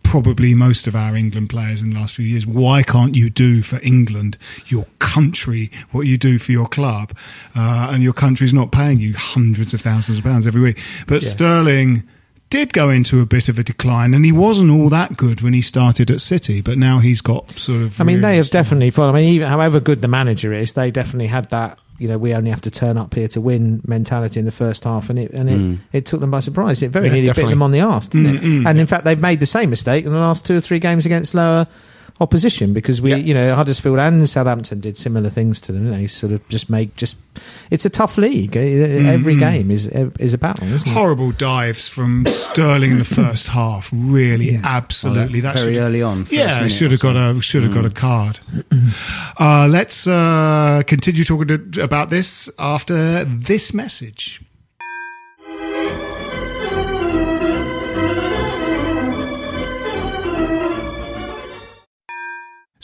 probably 0.02 0.54
most 0.54 0.86
of 0.86 0.94
our 0.94 1.16
England 1.16 1.48
players 1.48 1.80
in 1.80 1.90
the 1.90 1.98
last 1.98 2.14
few 2.14 2.26
years. 2.26 2.46
Why 2.46 2.82
can't 2.82 3.14
you 3.14 3.30
do 3.30 3.62
for 3.62 3.80
England, 3.82 4.36
your 4.66 4.86
country, 4.98 5.70
what 5.90 6.02
you 6.02 6.18
do 6.18 6.38
for 6.38 6.52
your 6.52 6.66
club? 6.66 7.16
Uh, 7.56 7.88
and 7.90 8.02
your 8.02 8.12
country's 8.12 8.52
not 8.52 8.72
paying 8.72 9.00
you 9.00 9.14
hundreds 9.14 9.72
of 9.72 9.80
thousands 9.80 10.18
of 10.18 10.24
pounds 10.24 10.46
every 10.46 10.60
week. 10.60 10.78
But 11.06 11.22
Sterling 11.22 12.06
did 12.52 12.74
go 12.74 12.90
into 12.90 13.20
a 13.20 13.26
bit 13.26 13.48
of 13.48 13.58
a 13.58 13.64
decline, 13.64 14.12
and 14.12 14.26
he 14.26 14.30
wasn't 14.30 14.70
all 14.70 14.90
that 14.90 15.16
good 15.16 15.40
when 15.40 15.54
he 15.54 15.62
started 15.62 16.10
at 16.10 16.20
City. 16.20 16.60
But 16.60 16.76
now 16.76 16.98
he's 16.98 17.22
got 17.22 17.50
sort 17.52 17.80
of. 17.80 17.98
I 17.98 18.04
mean, 18.04 18.20
they 18.20 18.36
have 18.36 18.46
strong- 18.46 18.62
definitely 18.62 18.90
followed. 18.90 19.12
I 19.12 19.14
mean, 19.14 19.34
even, 19.34 19.48
however 19.48 19.80
good 19.80 20.02
the 20.02 20.08
manager 20.08 20.52
is, 20.52 20.74
they 20.74 20.90
definitely 20.90 21.28
had 21.28 21.48
that. 21.50 21.78
You 21.98 22.08
know, 22.08 22.18
we 22.18 22.34
only 22.34 22.50
have 22.50 22.60
to 22.62 22.70
turn 22.70 22.98
up 22.98 23.14
here 23.14 23.28
to 23.28 23.40
win 23.40 23.80
mentality 23.86 24.38
in 24.38 24.44
the 24.44 24.52
first 24.52 24.84
half, 24.84 25.08
and 25.08 25.18
it 25.18 25.30
and 25.30 25.48
it, 25.48 25.58
mm. 25.58 25.78
it 25.92 26.04
took 26.04 26.20
them 26.20 26.30
by 26.30 26.40
surprise. 26.40 26.82
It 26.82 26.90
very 26.90 27.06
Yeah, 27.06 27.14
nearly 27.14 27.32
bit 27.32 27.48
them 27.48 27.62
on 27.62 27.72
the 27.72 27.80
arse, 27.80 28.08
didn't 28.08 28.36
it? 28.36 28.42
Mm, 28.42 28.62
mm. 28.62 28.66
And 28.68 28.78
in 28.78 28.86
fact, 28.86 29.04
they've 29.04 29.18
made 29.18 29.40
the 29.40 29.46
same 29.46 29.70
mistake 29.70 30.04
in 30.04 30.12
the 30.12 30.18
last 30.18 30.44
two 30.44 30.56
or 30.56 30.60
three 30.60 30.78
games 30.78 31.06
against 31.06 31.34
lower 31.34 31.66
opposition 32.20 32.72
because 32.72 33.00
we, 33.02 33.14
you 33.14 33.34
know, 33.34 33.54
Huddersfield 33.54 33.98
and 33.98 34.28
Southampton 34.28 34.80
did 34.80 34.96
similar 34.96 35.30
things 35.30 35.60
to 35.62 35.72
them. 35.72 35.90
They 35.90 36.06
sort 36.06 36.32
of 36.32 36.46
just 36.48 36.70
make 36.70 36.94
just. 36.96 37.16
It's 37.70 37.84
a 37.84 37.90
tough 37.90 38.18
league. 38.18 38.56
Eh, 38.56 38.60
eh, 38.60 38.86
mm-hmm. 38.86 39.06
Every 39.08 39.36
game 39.36 39.70
is 39.70 39.88
eh, 39.88 40.10
is 40.20 40.34
a 40.34 40.38
battle, 40.38 40.70
isn't 40.72 40.88
it? 40.88 40.92
Horrible 40.92 41.32
dives 41.32 41.88
from 41.88 42.26
Sterling 42.26 42.92
in 42.92 42.98
the 42.98 43.04
first 43.04 43.48
half. 43.48 43.90
Really, 43.92 44.60
absolutely. 44.62 45.42
Well, 45.42 45.52
that 45.52 45.58
very 45.58 45.74
should- 45.74 45.82
early 45.82 46.02
on. 46.02 46.26
Yeah, 46.30 46.56
minute 46.56 46.72
should 46.72 46.90
have 46.90 47.00
got 47.00 47.14
so. 47.14 47.38
a 47.38 47.42
should 47.42 47.62
have 47.64 47.74
got 47.74 47.86
a 47.86 47.90
mm. 47.90 47.94
card. 47.94 48.40
uh, 49.38 49.68
let's 49.68 50.06
uh, 50.06 50.82
continue 50.86 51.24
talking 51.24 51.48
to, 51.48 51.82
about 51.82 52.10
this 52.10 52.50
after 52.58 53.24
this 53.24 53.72
message. 53.74 54.40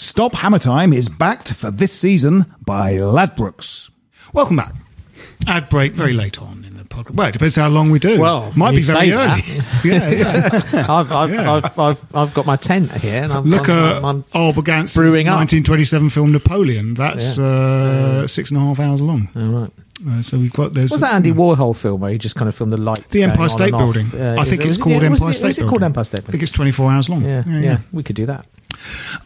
Stop 0.00 0.32
Hammer 0.34 0.61
Time 0.61 0.92
is 0.92 1.08
backed 1.08 1.52
for 1.54 1.72
this 1.72 1.92
season 1.92 2.46
by 2.64 2.92
Ladbrokes. 2.92 3.90
Welcome 4.32 4.56
back. 4.56 4.72
Ad 5.48 5.68
break 5.68 5.92
very 5.94 6.12
late 6.12 6.40
on 6.40 6.64
in 6.64 6.76
the 6.76 6.84
podcast. 6.84 7.14
Well, 7.16 7.26
it 7.28 7.32
depends 7.32 7.56
how 7.56 7.66
long 7.68 7.90
we 7.90 7.98
do. 7.98 8.20
Well, 8.20 8.52
might 8.54 8.76
be 8.76 8.82
very 8.82 9.11
early. 9.12 9.40
yeah, 9.84 10.08
yeah. 10.11 10.87
I've, 10.88 11.11
I've, 11.11 11.32
Yeah. 11.34 11.52
I've, 11.52 11.78
I've, 11.78 12.14
I've 12.14 12.32
got 12.34 12.46
my 12.46 12.54
tent 12.54 12.92
here, 12.92 13.24
and 13.24 13.32
I'm, 13.32 13.42
Look 13.44 13.68
I'm, 13.68 13.76
at 13.78 14.04
I'm, 14.04 14.24
I'm 14.34 14.40
Abel 14.50 14.62
Gance's 14.62 14.94
brewing 14.94 15.26
up. 15.26 15.38
1927 15.38 16.11
film 16.11 16.30
Napoleon. 16.30 16.94
That's 16.94 17.37
uh, 17.37 18.28
six 18.28 18.52
and 18.52 18.58
a 18.58 18.61
half 18.61 18.78
hours 18.78 19.02
long. 19.02 19.28
all 19.34 19.42
right. 19.62 19.70
Uh, 20.08 20.22
so 20.22 20.38
we've 20.38 20.52
got 20.52 20.74
there's 20.74 20.92
Was 20.92 21.00
that 21.00 21.14
Andy 21.14 21.32
Warhol 21.32 21.76
film 21.76 22.02
where 22.02 22.12
he 22.12 22.18
just 22.18 22.37
kind 22.37 22.48
of 22.48 22.54
filmed 22.54 22.72
the 22.72 22.76
lights? 22.76 23.08
the 23.08 23.24
Empire 23.24 23.48
State? 23.48 23.72
Building. 23.72 24.06
Uh, 24.14 24.37
I 24.38 24.44
think 24.44 24.61
it- 24.61 24.66
it's 24.66 24.66
was 24.66 24.76
it- 24.78 24.82
called 24.82 25.02
Empire 25.02 25.30
it- 25.30 25.34
State 25.34 25.48
Is 25.48 25.58
it 25.58 25.61
Building. 25.62 25.70
called 25.70 25.82
Empire 25.82 26.04
State 26.04 26.24
I 26.28 26.30
think 26.30 26.42
it's 26.44 26.52
24 26.52 26.92
hours 26.92 27.08
long. 27.08 27.24
Yeah, 27.24 27.42
yeah, 27.48 27.78
we 27.92 28.04
could 28.04 28.14
do 28.14 28.26
that. 28.26 28.46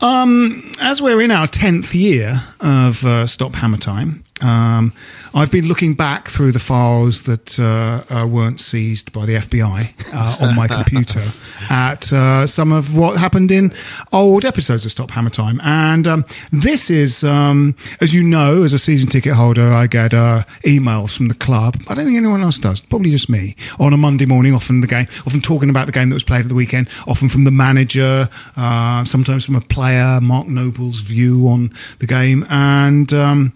Um, 0.01 0.73
as 0.81 1.01
we're 1.01 1.21
in 1.21 1.31
our 1.31 1.47
tenth 1.47 1.95
year 1.95 2.43
of 2.61 3.05
uh, 3.05 3.27
Stop 3.27 3.55
Hammer 3.55 3.77
Time, 3.79 4.25
um, 4.43 4.93
I've 5.35 5.51
been 5.51 5.67
looking 5.67 5.95
back 5.95 6.29
through 6.29 6.53
the 6.53 6.59
files 6.59 7.23
that 7.23 7.59
uh, 7.59 8.03
uh, 8.15 8.27
weren't 8.27 8.61
seized 8.61 9.13
by 9.13 9.25
the 9.25 9.35
FBI 9.35 10.15
uh, 10.15 10.47
on 10.47 10.55
my 10.55 10.69
computer 10.69 11.23
at 11.71 12.13
uh, 12.13 12.47
some 12.47 12.71
of 12.71 12.97
what 12.97 13.17
happened 13.17 13.51
in 13.51 13.73
old 14.13 14.45
episodes 14.45 14.85
of 14.85 14.91
Stop 14.91 15.11
Hammer 15.11 15.31
Time, 15.31 15.59
and 15.63 16.07
um, 16.07 16.25
this 16.51 16.91
is, 16.91 17.25
um, 17.25 17.75
as 18.01 18.13
you 18.13 18.23
know, 18.23 18.63
as 18.63 18.73
a 18.73 18.79
season 18.79 19.09
ticket 19.09 19.33
holder, 19.33 19.73
I 19.73 19.87
get 19.87 20.13
uh, 20.13 20.45
emails 20.67 21.17
from 21.17 21.29
the 21.29 21.35
club. 21.35 21.77
I 21.89 21.95
don't 21.95 22.05
think 22.05 22.19
anyone 22.19 22.43
else 22.43 22.59
does. 22.59 22.81
Probably 22.81 23.11
just 23.11 23.31
me 23.31 23.57
on 23.79 23.95
a 23.95 23.97
Monday 23.97 24.27
morning. 24.27 24.55
Often 24.55 24.83
the 24.83 24.87
game, 24.87 25.07
often 25.27 25.41
talking 25.41 25.71
about 25.71 25.87
the 25.87 25.93
game 25.93 26.11
that 26.11 26.15
was 26.15 26.25
played 26.25 26.43
at 26.43 26.49
the 26.49 26.55
weekend. 26.55 26.89
Often 27.07 27.31
from 27.31 27.45
the 27.45 27.51
manager, 27.51 28.29
uh, 28.57 29.05
sometimes 29.05 29.47
from 29.47 29.57
a 29.57 29.61
player, 29.63 30.21
Mark 30.21 30.47
Noble's 30.47 31.01
view 31.01 31.49
on 31.49 31.71
the 32.01 32.07
game, 32.07 32.45
and. 32.51 33.53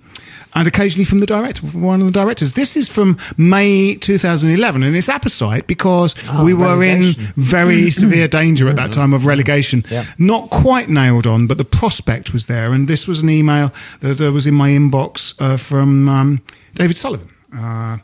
And 0.56 0.66
occasionally 0.66 1.04
from 1.04 1.20
the 1.20 1.26
director, 1.26 1.66
from 1.66 1.82
one 1.82 2.00
of 2.00 2.06
the 2.06 2.12
directors. 2.12 2.54
This 2.54 2.76
is 2.76 2.88
from 2.88 3.18
May 3.36 3.94
2011, 3.96 4.82
and 4.82 4.96
it's 4.96 5.08
apposite 5.08 5.66
because 5.66 6.14
we 6.42 6.54
were 6.54 6.76
relegation. 6.78 7.22
in 7.26 7.32
very 7.36 7.90
severe 8.02 8.26
danger 8.26 8.68
at 8.68 8.76
that 8.76 8.90
time 8.90 9.12
of 9.12 9.26
relegation. 9.26 9.84
Yeah. 9.90 10.06
Not 10.18 10.48
quite 10.50 10.88
nailed 10.88 11.26
on, 11.26 11.46
but 11.46 11.58
the 11.58 11.64
prospect 11.66 12.32
was 12.32 12.46
there. 12.46 12.72
And 12.72 12.88
this 12.88 13.06
was 13.06 13.20
an 13.20 13.28
email 13.28 13.70
that 14.00 14.20
uh, 14.20 14.32
was 14.32 14.46
in 14.46 14.54
my 14.54 14.70
inbox 14.70 15.34
uh, 15.38 15.58
from 15.58 16.08
um, 16.08 16.42
David 16.74 16.96
Sullivan. 16.96 17.28
Uh, 17.56 17.98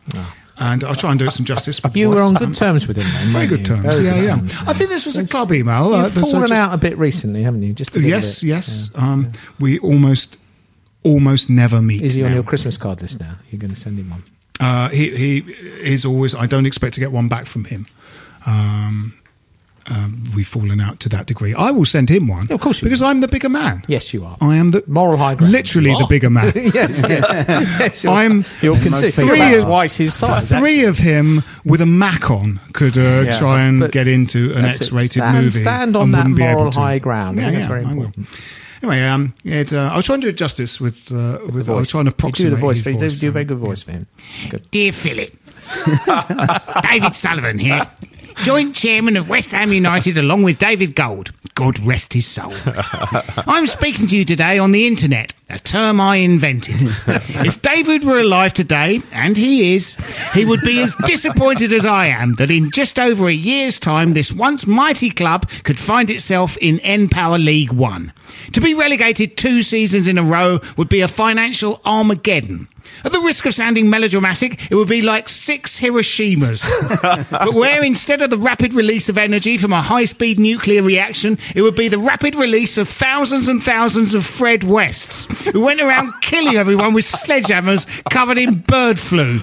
And 0.59 0.85
I'll 0.85 0.95
try 0.95 1.11
and 1.11 1.19
do 1.19 1.27
it 1.27 1.33
some 1.33 1.47
justice. 1.47 1.81
You 1.95 2.11
were 2.11 2.21
on 2.21 2.35
good 2.35 2.55
terms 2.55 2.87
with 2.87 2.97
him 2.99 3.11
then. 3.15 3.29
Very 3.31 3.47
good 3.49 3.65
terms. 3.65 3.83
Very 3.83 4.05
yeah, 4.05 4.15
good 4.15 4.25
yeah. 4.25 4.37
terms, 4.37 4.55
I 4.67 4.73
think 4.75 4.91
this 4.91 5.07
was 5.07 5.17
a 5.17 5.27
club 5.27 5.51
email. 5.53 5.93
uh, 5.95 6.03
You've 6.03 6.12
so 6.12 6.21
fallen 6.21 6.41
just- 6.49 6.53
out 6.53 6.73
a 6.75 6.77
bit 6.77 6.97
recently, 6.99 7.43
haven't 7.43 7.62
you? 7.62 7.73
Just 7.73 7.97
Yes, 7.97 8.41
bit. 8.43 8.49
yes. 8.49 8.91
Um, 8.95 9.33
We 9.59 9.79
almost, 9.81 10.38
almost 11.03 11.51
never 11.51 11.81
meet. 11.83 12.03
Is 12.03 12.15
he 12.15 12.23
on 12.23 12.31
now. 12.31 12.35
your 12.37 12.45
Christmas 12.45 12.77
card 12.77 13.03
list 13.03 13.21
now? 13.21 13.37
You're 13.51 13.61
going 13.61 13.75
to 13.75 13.81
send 13.81 13.99
him 13.99 14.11
one. 14.11 14.23
Uh, 14.61 14.88
he 14.91 15.15
he 15.17 15.38
is 15.81 16.05
always. 16.05 16.35
I 16.35 16.47
don't 16.47 16.67
expect 16.67 16.95
to 16.95 17.01
get 17.01 17.11
one 17.12 17.29
back 17.29 17.47
from 17.47 17.65
him. 17.65 17.87
Um, 18.47 19.15
um, 19.88 20.25
we've 20.37 20.47
fallen 20.47 20.81
out 20.81 21.01
to 21.01 21.09
that 21.09 21.27
degree. 21.27 21.55
I 21.55 21.73
will 21.73 21.85
send 21.85 22.09
him 22.09 22.29
one. 22.29 22.47
Yeah, 22.49 22.55
of 22.55 22.61
course 22.61 22.81
you 22.81 22.87
because 22.87 23.03
I'm 23.03 23.21
the 23.21 23.27
bigger 23.27 23.49
man. 23.49 23.83
Yes, 23.88 24.15
you 24.15 24.25
are. 24.25 24.37
I 24.41 24.57
am 24.57 24.71
the 24.71 24.85
Moral 24.87 25.17
high 25.17 25.35
ground. 25.35 25.53
Literally 25.53 25.91
the 25.91 26.07
bigger 26.09 26.31
man. 26.31 26.53
yes, 26.55 27.03
yeah. 27.03 27.45
yes, 27.81 28.05
I'm 28.05 28.45
you're 28.61 28.79
considered 28.79 29.15
three 29.15 29.55
of- 29.55 29.62
twice 29.62 29.97
his 29.97 30.15
size. 30.15 30.49
Three 30.49 30.85
of 30.85 30.99
him 30.99 31.43
with 31.65 31.81
a 31.81 31.87
Mac 31.87 32.31
on 32.31 32.61
could 32.75 32.97
uh, 32.97 33.23
Yeah, 33.27 33.38
try 33.38 33.62
and 33.62 33.91
get 33.91 34.07
into 34.07 34.53
an 34.55 34.67
X-rated 34.67 35.11
Stand- 35.11 35.45
movie. 35.45 35.59
stand 35.59 35.97
on 35.97 36.12
that 36.12 36.19
wouldn't 36.19 36.37
be 36.37 36.43
able 36.45 36.59
moral 36.61 36.73
high 36.73 36.99
ground. 37.01 37.38
Yeah, 37.38 37.45
think 37.45 37.55
that's 37.57 37.67
very 37.67 37.83
will. 37.83 37.91
important. 37.91 38.29
Anyway, 38.83 39.03
um, 39.05 39.33
it, 39.45 39.73
uh, 39.73 39.90
I 39.92 39.97
was 39.97 40.05
trying 40.07 40.21
to 40.23 40.27
do 40.27 40.31
it 40.31 40.37
justice 40.37 40.81
with, 40.81 41.12
uh, 41.12 41.38
with, 41.53 41.71
I 41.71 41.75
was 41.75 41.88
trying 41.88 42.07
to 42.07 42.09
You 42.09 42.14
approximate 42.14 42.51
do 42.51 42.57
the 42.57 42.61
voice. 42.61 42.85
You 42.85 42.95
do, 42.99 43.11
do 43.11 43.29
a 43.29 43.31
very 43.31 43.45
good 43.45 43.59
voice 43.59 43.85
for 43.85 43.92
him. 43.92 44.09
Good. 44.51 44.68
Dear 44.73 44.90
Philip, 44.92 45.33
David 46.90 47.14
Sullivan 47.14 47.61
here, 47.61 47.87
joint 48.37 48.75
chairman 48.75 49.16
of 49.16 49.29
West 49.29 49.53
Ham 49.53 49.73
United 49.73 50.18
along 50.18 50.42
with 50.42 50.59
David 50.59 50.95
Gold. 50.95 51.33
God 51.55 51.79
rest 51.81 52.14
his 52.14 52.27
soul. 52.27 52.53
I'm 53.47 53.66
speaking 53.66 54.07
to 54.07 54.16
you 54.16 54.25
today 54.25 54.59
on 54.59 54.73
the 54.73 54.87
internet, 54.87 55.35
a 55.51 55.59
term 55.59 56.01
I 56.01 56.16
invented. 56.16 56.77
If 57.45 57.61
David 57.61 58.05
were 58.05 58.21
alive 58.21 58.55
today, 58.55 59.03
and 59.12 59.37
he 59.37 59.75
is, 59.75 59.95
he 60.33 60.47
would 60.47 60.62
be 60.62 60.81
as 60.81 60.95
disappointed 61.05 61.73
as 61.75 61.85
I 61.85 62.07
am 62.07 62.37
that 62.37 62.51
in 62.51 62.71
just 62.71 62.99
over 62.99 63.29
a 63.29 63.35
year's 63.35 63.79
time, 63.79 64.14
this 64.14 64.33
once 64.33 64.66
mighty 64.66 65.11
club 65.11 65.49
could 65.64 65.79
find 65.79 66.09
itself 66.09 66.57
in 66.57 66.79
npower 66.79 67.42
League 67.42 67.73
One. 67.73 68.14
To 68.53 68.61
be 68.61 68.73
relegated 68.73 69.37
two 69.37 69.62
seasons 69.62 70.07
in 70.07 70.16
a 70.16 70.23
row 70.23 70.61
would 70.79 70.88
be 70.88 71.03
a 71.03 71.09
financial 71.09 71.83
Armageddon. 71.85 72.68
At 73.05 73.12
the 73.12 73.20
risk 73.20 73.46
of 73.46 73.55
sounding 73.55 73.90
melodramatic, 73.90 74.70
it 74.70 74.74
would 74.74 74.88
be 74.88 75.02
like 75.02 75.28
six 75.28 75.78
Hiroshimas. 75.78 76.62
but 77.31 77.55
where 77.55 77.83
instead 77.83 78.22
of 78.22 78.31
the 78.31 78.38
rapid 78.38 78.74
release 78.74 79.09
of 79.09 79.18
energy 79.18 79.57
from 79.57 79.72
a 79.72 79.83
high 79.83 80.05
speed 80.05 80.38
nuclear 80.38 80.83
reaction, 80.83 81.38
it 81.55 81.62
would 81.62 81.74
be 81.74 81.88
the 81.88 81.98
rapid 81.98 82.35
release 82.35 82.78
of 82.78 82.88
thousands 82.88 83.48
and 83.48 83.62
thousands 83.62 84.14
of 84.14 84.24
Fred 84.24 84.64
Wests, 84.64 85.24
who 85.50 85.62
went 85.62 85.81
around 85.81 86.12
killing 86.22 86.57
everyone 86.57 86.94
with 86.94 87.05
sledgehammers 87.05 87.87
covered 88.11 88.38
in 88.38 88.57
bird 88.61 88.98
flu. 88.98 89.40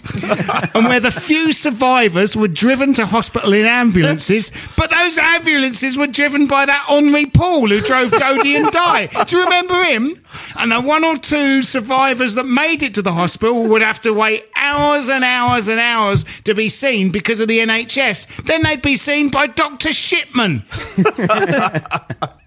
and 0.74 0.86
where 0.86 1.00
the 1.00 1.12
few 1.12 1.52
survivors 1.52 2.36
were 2.36 2.48
driven 2.48 2.94
to 2.94 3.06
hospital 3.06 3.54
in 3.54 3.66
ambulances, 3.66 4.52
but 4.78 4.90
those 4.90 5.18
ambulances 5.18 5.98
were 5.98 6.08
driven 6.08 6.48
by 6.48 6.66
that 6.66 6.86
Henri 6.88 7.26
Paul 7.26 7.70
who 7.70 7.82
drove 7.82 8.12
Dodi 8.12 8.56
and 8.56 8.72
Di. 8.72 9.08
Do 9.26 9.38
you 9.38 9.44
remember 9.44 9.84
him? 9.84 10.24
And 10.58 10.72
the 10.72 10.80
one 10.80 11.04
or 11.04 11.18
two 11.18 11.62
survivors 11.62 12.36
that 12.36 12.46
made 12.46 12.84
it 12.84 12.94
to 12.96 13.02
the 13.02 13.14
hospital 13.14 13.39
would 13.42 13.82
have 13.82 14.02
to 14.02 14.14
wait 14.14 14.46
hours 14.56 15.10
and 15.10 15.24
hours 15.24 15.68
and 15.68 15.80
hours 15.80 16.26
to 16.44 16.54
be 16.54 16.70
seen 16.70 17.12
because 17.12 17.40
of 17.40 17.48
the 17.48 17.60
NHS. 17.60 18.44
Then 18.46 18.64
they'd 18.64 18.82
be 18.82 18.98
seen 18.98 19.30
by 19.30 19.48
Dr. 19.48 19.94
Shipman. 19.94 20.64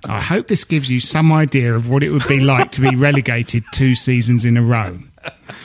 I 0.05 0.20
hope 0.20 0.48
this 0.48 0.64
gives 0.64 0.90
you 0.90 1.00
some 1.00 1.33
idea 1.33 1.74
of 1.74 1.88
what 1.88 2.02
it 2.02 2.11
would 2.11 2.26
be 2.28 2.40
like 2.40 2.72
to 2.72 2.81
be 2.81 2.94
relegated 2.96 3.64
two 3.72 3.94
seasons 3.94 4.44
in 4.44 4.57
a 4.57 4.62
row. 4.62 4.98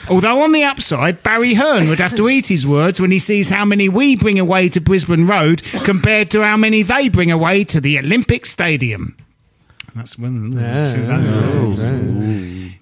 Although 0.08 0.42
on 0.42 0.52
the 0.52 0.64
upside, 0.64 1.22
Barry 1.22 1.54
Hearn 1.54 1.88
would 1.88 1.98
have 1.98 2.16
to 2.16 2.28
eat 2.28 2.46
his 2.46 2.66
words 2.66 3.00
when 3.00 3.10
he 3.10 3.18
sees 3.18 3.48
how 3.48 3.64
many 3.64 3.88
we 3.88 4.16
bring 4.16 4.38
away 4.38 4.68
to 4.70 4.80
Brisbane 4.80 5.26
Road 5.26 5.62
compared 5.84 6.30
to 6.30 6.42
how 6.42 6.56
many 6.56 6.82
they 6.82 7.08
bring 7.08 7.30
away 7.30 7.64
to 7.64 7.80
the 7.80 7.98
Olympic 7.98 8.46
Stadium. 8.46 9.16
That's 9.94 10.18
when. 10.18 10.54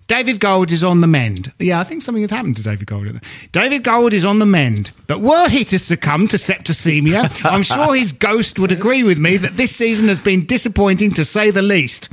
David 0.08 0.38
Gold 0.38 0.70
is 0.70 0.84
on 0.84 1.00
the 1.00 1.08
mend. 1.08 1.52
Yeah, 1.58 1.80
I 1.80 1.84
think 1.84 2.00
something 2.00 2.22
had 2.22 2.30
happened 2.30 2.56
to 2.58 2.62
David 2.62 2.86
Gold. 2.86 3.20
David 3.50 3.82
Gold 3.82 4.12
is 4.12 4.24
on 4.24 4.38
the 4.38 4.46
mend. 4.46 4.92
But 5.08 5.20
were 5.20 5.48
he 5.48 5.64
to 5.66 5.78
succumb 5.80 6.28
to 6.28 6.36
septicemia, 6.36 7.44
I'm 7.50 7.64
sure 7.64 7.94
his 7.94 8.12
ghost 8.12 8.58
would 8.60 8.70
agree 8.70 9.02
with 9.02 9.18
me 9.18 9.36
that 9.38 9.56
this 9.56 9.74
season 9.74 10.06
has 10.08 10.20
been 10.20 10.46
disappointing 10.46 11.10
to 11.12 11.24
say 11.24 11.50
the 11.50 11.62
least. 11.62 12.08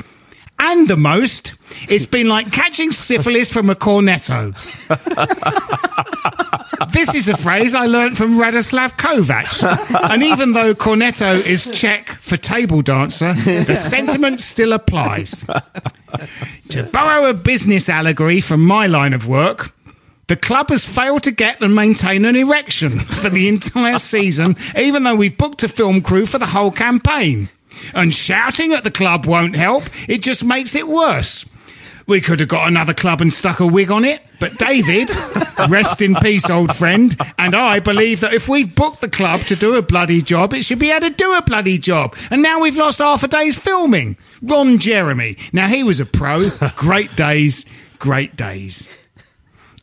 And 0.63 0.87
the 0.87 0.95
most, 0.95 1.53
it's 1.89 2.05
been 2.05 2.29
like 2.29 2.51
catching 2.51 2.93
syphilis 2.93 3.51
from 3.51 3.69
a 3.69 3.75
cornetto. 3.75 4.53
this 6.93 7.13
is 7.13 7.27
a 7.27 7.35
phrase 7.35 7.75
I 7.75 7.85
learnt 7.85 8.15
from 8.15 8.37
Radoslav 8.37 8.91
Kovac. 8.91 10.09
and 10.09 10.23
even 10.23 10.53
though 10.53 10.73
cornetto 10.73 11.45
is 11.45 11.67
Czech 11.73 12.11
for 12.21 12.37
table 12.37 12.81
dancer, 12.81 13.33
the 13.33 13.75
sentiment 13.75 14.39
still 14.39 14.71
applies. 14.71 15.43
to 16.69 16.83
borrow 16.83 17.29
a 17.29 17.33
business 17.33 17.89
allegory 17.89 18.39
from 18.39 18.65
my 18.65 18.87
line 18.87 19.13
of 19.13 19.27
work, 19.27 19.73
the 20.27 20.37
club 20.37 20.69
has 20.69 20.85
failed 20.85 21.23
to 21.23 21.31
get 21.31 21.61
and 21.61 21.75
maintain 21.75 22.23
an 22.23 22.37
erection 22.37 22.99
for 22.99 23.29
the 23.29 23.49
entire 23.49 23.99
season, 23.99 24.55
even 24.77 25.03
though 25.03 25.15
we've 25.15 25.37
booked 25.37 25.63
a 25.63 25.67
film 25.67 26.01
crew 26.01 26.25
for 26.25 26.37
the 26.37 26.45
whole 26.45 26.71
campaign. 26.71 27.49
And 27.93 28.13
shouting 28.13 28.73
at 28.73 28.83
the 28.83 28.91
club 28.91 29.25
won't 29.25 29.55
help, 29.55 29.83
it 30.07 30.19
just 30.19 30.43
makes 30.43 30.75
it 30.75 30.87
worse. 30.87 31.45
We 32.05 32.19
could 32.19 32.41
have 32.41 32.49
got 32.49 32.67
another 32.67 32.93
club 32.93 33.21
and 33.21 33.31
stuck 33.31 33.61
a 33.61 33.67
wig 33.67 33.89
on 33.89 34.03
it, 34.03 34.21
but 34.39 34.57
David, 34.57 35.09
rest 35.69 36.01
in 36.01 36.15
peace, 36.15 36.49
old 36.49 36.75
friend, 36.75 37.15
and 37.39 37.55
I 37.55 37.79
believe 37.79 38.19
that 38.19 38.33
if 38.33 38.49
we've 38.49 38.73
booked 38.73 38.99
the 38.99 39.09
club 39.09 39.39
to 39.41 39.55
do 39.55 39.75
a 39.75 39.81
bloody 39.81 40.21
job, 40.21 40.53
it 40.53 40.63
should 40.63 40.79
be 40.79 40.91
able 40.91 41.07
to 41.09 41.15
do 41.15 41.33
a 41.33 41.41
bloody 41.41 41.77
job. 41.77 42.15
And 42.29 42.41
now 42.41 42.59
we've 42.59 42.75
lost 42.75 42.99
half 42.99 43.23
a 43.23 43.29
day's 43.29 43.55
filming. 43.55 44.17
Ron 44.41 44.79
Jeremy. 44.79 45.37
Now 45.53 45.67
he 45.67 45.83
was 45.83 46.01
a 46.01 46.05
pro. 46.05 46.49
Great 46.75 47.15
days, 47.15 47.65
great 47.99 48.35
days. 48.35 48.85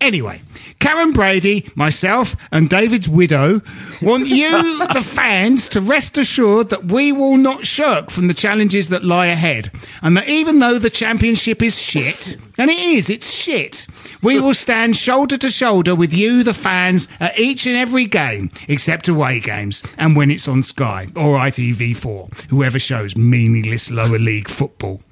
Anyway, 0.00 0.40
Karren 0.78 1.12
Brady, 1.12 1.70
myself, 1.74 2.34
and 2.50 2.70
David's 2.70 3.06
widow 3.08 3.60
want 4.00 4.26
you, 4.26 4.78
the 4.94 5.02
fans, 5.02 5.68
to 5.68 5.80
rest 5.82 6.16
assured 6.16 6.70
that 6.70 6.86
we 6.86 7.12
will 7.12 7.36
not 7.36 7.66
shirk 7.66 8.10
from 8.10 8.26
the 8.26 8.34
challenges 8.34 8.88
that 8.88 9.04
lie 9.04 9.26
ahead. 9.26 9.70
And 10.00 10.16
that 10.16 10.26
even 10.28 10.58
though 10.58 10.78
the 10.78 10.88
championship 10.88 11.62
is 11.62 11.78
shit, 11.78 12.38
and 12.56 12.70
it 12.70 12.78
is, 12.78 13.10
it's 13.10 13.30
shit, 13.30 13.86
we 14.22 14.40
will 14.40 14.54
stand 14.54 14.96
shoulder 14.96 15.36
to 15.36 15.50
shoulder 15.50 15.94
with 15.94 16.14
you, 16.14 16.42
the 16.44 16.54
fans, 16.54 17.06
at 17.20 17.38
each 17.38 17.66
and 17.66 17.76
every 17.76 18.06
game, 18.06 18.50
except 18.68 19.06
away 19.06 19.38
games, 19.38 19.82
and 19.98 20.16
when 20.16 20.30
it's 20.30 20.48
on 20.48 20.62
Sky 20.62 21.08
or 21.14 21.36
ITV4, 21.36 22.48
whoever 22.48 22.78
shows 22.78 23.16
meaningless 23.16 23.90
lower 23.90 24.18
league 24.18 24.48
football. 24.48 25.02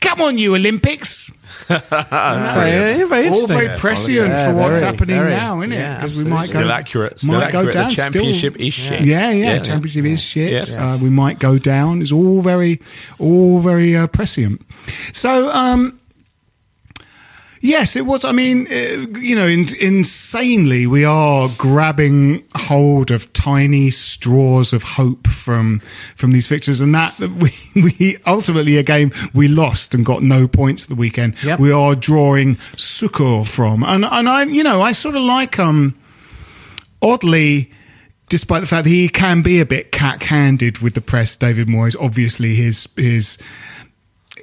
Come 0.00 0.22
on, 0.22 0.38
you 0.38 0.54
Olympics! 0.54 1.30
Very, 1.70 3.04
very 3.04 3.28
All 3.28 3.46
very 3.46 3.76
prescient 3.78 4.14
Yeah, 4.28 4.48
for 4.50 4.54
what's 4.56 4.80
very, 4.80 4.92
happening 4.92 5.16
very. 5.16 5.30
now, 5.30 5.60
isn't 5.60 5.72
it? 5.72 5.96
Because 5.96 6.16
we 6.16 6.24
might 6.24 6.48
Still 6.48 6.62
go 6.64 6.70
accurate. 6.70 7.20
Still 7.20 7.34
might 7.34 7.52
go 7.52 7.58
accurate. 7.60 7.74
down. 7.74 7.88
The 7.90 7.94
championship 7.94 8.54
still. 8.54 8.66
is 8.66 8.74
shit. 8.74 9.00
Yeah, 9.02 9.30
yeah, 9.30 9.54
Yeah. 9.54 9.58
championship 9.60 10.04
is 10.04 10.20
shit. 10.20 10.50
Yes. 10.52 10.72
Uh, 10.74 10.98
we 11.02 11.10
might 11.10 11.38
go 11.38 11.58
down. 11.58 12.02
It's 12.02 12.10
all 12.12 12.40
very, 12.40 12.80
all 13.18 13.60
very 13.60 13.96
uh, 13.96 14.06
prescient. 14.08 14.62
So, 15.12 15.50
um, 15.50 15.99
Yes, 17.62 17.94
it 17.94 18.06
was. 18.06 18.24
I 18.24 18.32
mean, 18.32 18.66
uh, 18.68 19.18
you 19.18 19.36
know, 19.36 19.46
in, 19.46 19.66
insanely, 19.80 20.86
we 20.86 21.04
are 21.04 21.48
grabbing 21.58 22.42
hold 22.56 23.10
of 23.10 23.30
tiny 23.34 23.90
straws 23.90 24.72
of 24.72 24.82
hope 24.82 25.28
from 25.28 25.80
from 26.16 26.32
these 26.32 26.46
fixtures, 26.46 26.80
and 26.80 26.94
that 26.94 27.18
we 27.18 27.52
we 27.74 28.16
ultimately 28.26 28.78
a 28.78 28.82
game 28.82 29.12
we 29.34 29.46
lost 29.46 29.94
and 29.94 30.06
got 30.06 30.22
no 30.22 30.48
points 30.48 30.84
at 30.84 30.88
the 30.88 30.94
weekend. 30.94 31.42
Yep. 31.44 31.60
We 31.60 31.70
are 31.70 31.94
drawing 31.94 32.56
succour 32.76 33.44
from, 33.44 33.82
and 33.82 34.06
and 34.06 34.28
I, 34.28 34.44
you 34.44 34.62
know, 34.62 34.80
I 34.80 34.92
sort 34.92 35.14
of 35.14 35.22
like 35.22 35.58
um, 35.58 35.98
oddly. 37.02 37.72
Despite 38.30 38.60
the 38.60 38.68
fact 38.68 38.84
that 38.84 38.90
he 38.90 39.08
can 39.08 39.42
be 39.42 39.58
a 39.58 39.66
bit 39.66 39.90
cack-handed 39.90 40.78
with 40.78 40.94
the 40.94 41.00
press, 41.00 41.34
David 41.34 41.66
Moyes, 41.66 41.96
obviously 42.00 42.54
his 42.54 42.88
his 42.96 43.38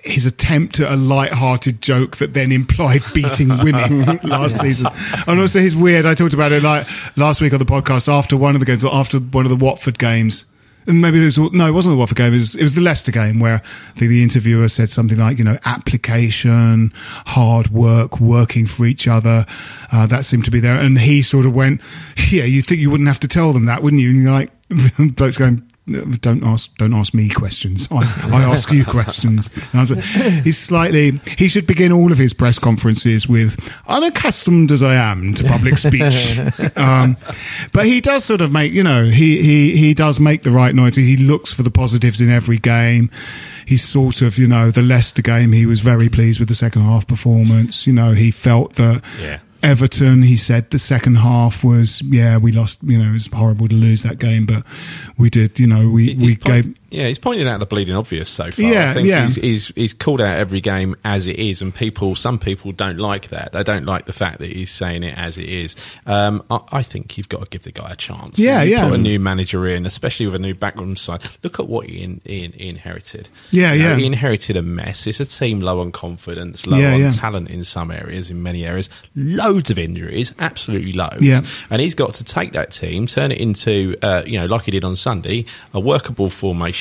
his 0.08 0.26
attempt 0.26 0.80
at 0.80 0.92
a 0.92 0.96
light-hearted 0.96 1.82
joke 1.82 2.18
that 2.18 2.34
then 2.34 2.52
implied 2.52 3.02
beating 3.14 3.50
women 3.50 4.20
last 4.24 4.60
season, 4.60 4.88
and 5.28 5.40
also 5.40 5.60
his 5.60 5.76
weird. 5.76 6.06
I 6.06 6.14
talked 6.14 6.34
about 6.34 6.52
it 6.52 6.64
like 6.64 6.88
last 7.18 7.42
week 7.42 7.54
on 7.54 7.60
the 7.60 7.66
podcast 7.66 8.12
after 8.12 8.38
one 8.38 8.56
of 8.56 8.60
the 8.60 8.66
games, 8.66 8.84
or 8.84 8.94
after 8.94 9.20
one 9.20 9.46
of 9.46 9.50
the 9.50 9.56
Watford 9.56 10.00
games. 10.00 10.46
And 10.86 11.02
maybe 11.02 11.22
it 11.22 11.26
was 11.26 11.38
no, 11.38 11.68
it 11.68 11.72
wasn't 11.72 11.96
the 11.96 11.98
Watford 11.98 12.18
game. 12.18 12.34
It 12.34 12.38
was, 12.38 12.56
it 12.56 12.64
was 12.64 12.76
the 12.76 12.82
Leicester 12.82 13.12
game 13.12 13.42
where 13.42 13.56
I 13.56 13.92
think 14.00 14.10
the 14.10 14.24
interviewer 14.24 14.70
said 14.70 14.90
something 14.90 15.18
like, 15.18 15.38
you 15.38 15.44
know, 15.44 15.58
application, 15.66 16.94
hard 16.96 17.68
work, 17.72 18.22
working 18.22 18.66
for 18.66 18.86
each 18.86 19.06
other. 19.06 19.46
Uh, 19.92 20.06
that 20.06 20.24
seemed 20.24 20.46
to 20.46 20.52
be 20.52 20.62
there, 20.62 20.78
and 20.78 20.98
he 20.98 21.22
sort 21.22 21.46
of 21.46 21.54
went, 21.54 21.82
"Yeah, 22.30 22.46
you 22.46 22.62
think 22.62 22.80
you 22.80 22.90
wouldn't 22.90 23.10
have 23.10 23.20
to 23.20 23.28
tell 23.28 23.52
them 23.52 23.66
that, 23.66 23.84
wouldn't 23.84 24.02
you?" 24.02 24.12
And 24.12 24.24
you're 24.24 24.32
like, 24.32 24.52
bloke's 25.16 25.38
going, 25.38 25.70
don't 25.88 26.44
ask 26.44 26.76
don't 26.78 26.94
ask 26.94 27.14
me 27.14 27.30
questions. 27.30 27.88
I, 27.92 28.04
I 28.32 28.44
ask 28.44 28.72
you 28.72 28.84
questions. 28.84 29.50
And 29.72 29.76
I 29.76 29.80
was 29.80 29.90
he's 30.44 30.58
slightly 30.58 31.20
he 31.38 31.48
should 31.48 31.66
begin 31.66 31.92
all 31.92 32.12
of 32.12 32.18
his 32.18 32.34
press 32.34 32.60
conferences 32.60 33.28
with 33.28 33.74
unaccustomed 33.88 34.72
as 34.72 34.84
I 34.84 34.96
am 34.96 35.34
to 35.36 35.44
public 35.46 35.78
speech. 35.78 35.98
Um, 36.78 37.18
but 37.74 37.86
he 37.86 38.02
does 38.02 38.24
sort 38.24 38.42
of 38.42 38.52
make 38.52 38.72
you 38.74 38.84
know 38.84 39.06
he, 39.06 39.42
he 39.42 39.78
he 39.78 39.94
does 39.94 40.20
make 40.20 40.44
the 40.44 40.52
right 40.52 40.76
noise. 40.76 40.96
He 40.96 41.18
looks 41.18 41.52
for 41.52 41.64
the 41.64 41.72
positives 41.72 42.22
in 42.22 42.30
every 42.30 42.58
game. 42.58 43.10
He's 43.66 43.84
sort 43.84 44.22
of 44.22 44.38
you 44.38 44.48
know 44.48 44.70
the 44.72 44.82
Leicester 44.82 45.22
game 45.22 45.52
he 45.54 45.66
was 45.66 45.80
very 45.80 46.10
pleased 46.10 46.40
with 46.40 46.50
the 46.50 46.56
second 46.56 46.84
half 46.84 47.08
performance. 47.08 47.88
You 47.88 47.94
know 47.94 48.14
he 48.14 48.32
felt 48.32 48.74
that 48.74 49.02
Yeah. 49.20 49.40
Everton, 49.64 50.22
he 50.22 50.38
said 50.38 50.70
the 50.70 50.80
second 50.80 51.16
half 51.16 51.64
was, 51.64 52.02
yeah, 52.02 52.38
we 52.38 52.52
lost, 52.52 52.84
you 52.84 52.98
know, 52.98 53.10
it 53.10 53.14
was 53.14 53.28
horrible 53.28 53.68
to 53.68 53.76
lose 53.76 54.04
that 54.04 54.20
game, 54.20 54.46
but 54.46 54.64
we 55.18 55.30
did, 55.30 55.60
you 55.60 55.68
know, 55.68 55.90
we, 55.90 56.14
He's 56.14 56.18
we 56.18 56.36
point- 56.38 56.66
gave, 56.66 56.76
yeah, 56.90 57.08
he's 57.08 57.20
pointed 57.20 57.48
out 57.48 57.60
the 57.60 57.66
bleeding 57.66 57.96
obvious 57.96 58.30
so 58.30 58.50
far. 58.50 58.66
Yeah, 58.66 58.92
I 58.92 58.94
think 58.94 59.08
yeah. 59.08 59.24
he's, 59.24 59.36
he's 59.36 59.68
he's 59.76 59.94
called 59.94 60.22
out 60.22 60.38
every 60.38 60.62
game 60.62 60.96
as 61.04 61.28
it 61.28 61.38
is, 61.38 61.62
and 61.62 61.74
people, 61.76 62.16
some 62.16 62.40
people 62.40 62.72
don't 62.72 62.98
like 62.98 63.30
that. 63.30 63.52
They 63.52 63.64
don't 63.64 63.86
like 63.86 64.06
the 64.06 64.14
fact 64.14 64.40
that 64.40 64.52
he's 64.52 64.72
saying 64.72 65.04
it 65.04 65.18
as 65.18 65.38
it 65.38 65.50
is. 65.50 65.76
Um, 66.06 66.44
I, 66.50 66.60
I 66.72 66.84
think 66.84 67.18
you've 67.18 67.30
got 67.30 67.44
to 67.44 67.50
give 67.50 67.64
the 67.64 67.72
guy 67.72 67.92
a 67.92 67.96
chance. 67.96 68.40
Yeah, 68.40 68.62
You 68.62 68.72
yeah. 68.72 68.86
Put 68.86 68.94
a 68.94 68.98
new 68.98 69.20
manager 69.20 69.68
in, 69.68 69.86
especially 69.86 70.28
with 70.28 70.36
a 70.36 70.40
new 70.40 70.54
backroom 70.54 70.96
side. 70.96 71.24
Look 71.44 71.60
at 71.60 71.68
what 71.68 71.88
he, 71.88 72.04
in, 72.04 72.22
he, 72.24 72.48
he 72.56 72.70
inherited. 72.70 73.28
Yeah, 73.52 73.74
You 73.74 73.84
know, 73.84 73.90
yeah. 73.90 73.96
He 73.98 74.06
inherited 74.06 74.56
a 74.56 74.62
mess. 74.62 75.06
It's 75.08 75.20
a 75.20 75.26
team 75.26 75.60
low 75.60 75.82
on 75.82 75.92
confidence, 75.92 76.66
low 76.66 76.78
Yeah, 76.78 76.94
on 76.94 77.00
yeah. 77.02 77.10
talent 77.10 77.50
in 77.50 77.64
some 77.64 77.92
areas, 77.92 78.32
in 78.32 78.42
many 78.42 78.66
areas, 78.66 78.90
loads 79.16 79.70
of 79.70 79.78
injuries, 79.78 80.34
absolutely 80.40 80.94
loads. 80.94 81.22
Yeah. 81.22 81.42
And 81.70 81.82
he's 81.82 81.96
got 81.96 82.14
to 82.16 82.24
take 82.24 82.54
that 82.54 82.72
team, 82.72 83.08
turn 83.08 83.32
it 83.32 83.40
into, 83.40 83.96
uh, 84.02 84.24
you 84.26 84.40
know, 84.40 84.46
like 84.46 84.64
he 84.64 84.72
did 84.72 84.86
on 84.86 84.96
Sunday, 84.96 85.46
a 85.74 85.80
workable 85.80 86.30
formation, 86.30 86.77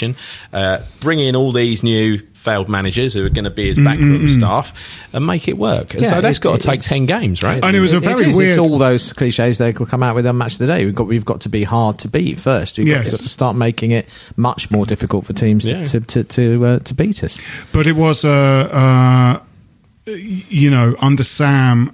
uh, 0.53 0.79
bring 1.01 1.19
in 1.21 1.35
all 1.37 1.53
these 1.53 1.83
new 1.83 2.19
failed 2.33 2.69
managers 2.69 3.13
who 3.15 3.25
are 3.25 3.29
going 3.29 3.45
to 3.45 3.51
be 3.51 3.67
his 3.67 3.77
backroom 3.77 4.29
staff 4.29 4.73
and 5.13 5.27
make 5.27 5.49
it 5.49 5.59
work. 5.59 5.95
And 5.95 6.03
Yeah, 6.05 6.11
so 6.11 6.21
that's 6.21 6.39
it- 6.39 6.43
got 6.43 6.61
to 6.61 6.67
take 6.69 6.81
10 6.81 7.07
games, 7.07 7.43
right? 7.43 7.61
And 7.61 7.75
it 7.75 7.81
was 7.81 7.93
a 7.93 7.99
very 7.99 8.27
is, 8.31 8.37
weird- 8.37 8.51
It's 8.51 8.59
all 8.59 8.79
those 8.79 9.13
cliches 9.13 9.59
they 9.59 9.73
could 9.73 9.89
come 9.89 10.03
out 10.05 10.15
with 10.15 10.25
on 10.29 10.39
match 10.39 10.53
of 10.53 10.59
the 10.59 10.69
day. 10.69 10.85
We've 10.85 10.95
got 10.95 11.09
we've 11.09 11.25
got 11.25 11.41
to 11.41 11.49
be 11.49 11.65
hard 11.65 11.99
to 12.01 12.09
beat 12.09 12.39
first. 12.39 12.79
We've, 12.79 12.87
got, 12.87 12.93
Yes. 12.93 13.05
we've 13.07 13.13
got 13.15 13.21
to 13.23 13.29
start 13.29 13.57
making 13.57 13.91
it 13.91 14.09
much 14.37 14.71
more 14.71 14.87
difficult 14.87 15.27
for 15.27 15.33
teams 15.33 15.65
Yeah. 15.65 15.83
to 15.85 15.99
to 16.01 16.23
to, 16.25 16.67
uh, 16.67 16.79
to 16.81 16.95
beat 16.95 17.25
us. 17.25 17.37
but 17.73 17.89
it 17.89 17.97
was, 17.97 18.25
uh, 18.25 18.31
uh, 18.31 19.41
you 20.07 20.71
know, 20.71 20.95
under 21.01 21.25
Sam, 21.25 21.91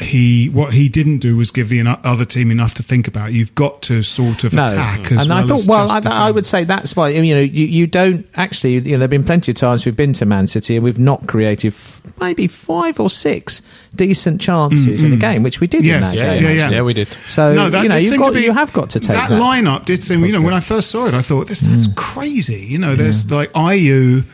he, 0.00 0.48
what 0.48 0.74
he 0.74 0.88
didn't 0.88 1.18
do 1.18 1.36
was 1.36 1.52
give 1.52 1.68
the 1.68 1.80
other 2.02 2.24
team 2.24 2.50
enough 2.50 2.74
to 2.74 2.82
think 2.82 3.06
about. 3.06 3.32
You've 3.32 3.54
got 3.54 3.80
to 3.82 4.02
sort 4.02 4.42
of 4.42 4.52
attack 4.52 5.12
as 5.12 5.20
and 5.20 5.28
well 5.28 5.38
I 5.38 5.42
thought, 5.46 5.58
as 5.60 5.66
well, 5.68 5.90
I. 5.90 6.00
I 6.04 6.30
would 6.32 6.44
say 6.44 6.64
that's 6.64 6.96
why 6.96 7.10
you 7.10 7.32
know 7.34 7.40
you, 7.40 7.66
you 7.66 7.86
don't 7.86 8.26
actually. 8.34 8.72
You 8.74 8.92
know, 8.92 8.98
there've 8.98 9.10
been 9.10 9.22
plenty 9.22 9.52
of 9.52 9.56
times 9.56 9.86
we've 9.86 9.96
been 9.96 10.12
to 10.14 10.26
Man 10.26 10.48
City 10.48 10.74
and 10.74 10.84
we've 10.84 10.98
not 10.98 11.28
created 11.28 11.74
f- 11.74 12.02
maybe 12.20 12.48
five 12.48 12.98
or 12.98 13.08
six 13.08 13.62
decent 13.94 14.40
chances 14.40 15.04
in 15.04 15.12
a 15.12 15.16
game, 15.16 15.44
which 15.44 15.60
we 15.60 15.68
did 15.68 15.84
Yes, 15.84 16.12
in 16.12 16.18
that 16.18 16.24
yeah, 16.26 16.34
game. 16.34 16.42
yeah, 16.42 16.48
yeah. 16.50 16.62
actually. 16.64 16.76
Yeah, 16.76 16.82
we 16.82 16.92
did. 16.94 17.08
So 17.28 17.54
No, 17.54 17.82
you 17.82 17.88
know, 17.88 17.96
you've 17.96 18.18
got 18.18 18.28
to 18.30 18.34
be- 18.34 18.42
you 18.42 18.52
have 18.52 18.72
got 18.72 18.90
to 18.90 19.00
take 19.00 19.10
that. 19.16 19.28
that 19.28 19.40
lineup 19.40 19.84
did 19.84 20.02
seem. 20.02 20.24
You 20.24 20.32
know, 20.32 20.42
when 20.42 20.54
I 20.54 20.60
first 20.60 20.90
saw 20.90 21.06
it, 21.06 21.14
I 21.14 21.22
thought 21.22 21.46
this 21.46 21.60
that's 21.60 21.86
Mm. 21.86 21.94
crazy. 21.94 22.66
You 22.66 22.78
know, 22.78 22.96
there's 22.96 23.30
like 23.30 23.52
Ayew, 23.52 24.24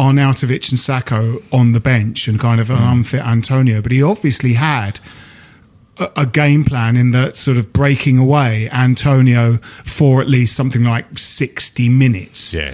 Arnautovic, 0.00 0.70
and 0.70 0.78
Sakho 0.80 1.42
on 1.52 1.72
the 1.72 1.80
bench, 1.80 2.26
and 2.28 2.38
kind 2.40 2.60
of 2.60 2.70
an 2.70 2.78
Mm. 2.78 2.92
unfit 2.92 3.22
Antonio. 3.24 3.82
But 3.82 3.92
he 3.92 4.02
obviously 4.02 4.54
had 4.54 4.98
a, 5.98 6.08
a 6.16 6.26
game 6.26 6.64
plan 6.64 6.96
in 6.96 7.10
that 7.10 7.36
sort 7.36 7.56
of 7.58 7.72
breaking 7.72 8.16
away 8.18 8.68
Antonio 8.70 9.58
for 9.84 10.20
at 10.20 10.28
least 10.28 10.56
something 10.56 10.84
like 10.84 11.18
sixty 11.18 11.88
minutes. 11.88 12.54
Yeah. 12.54 12.72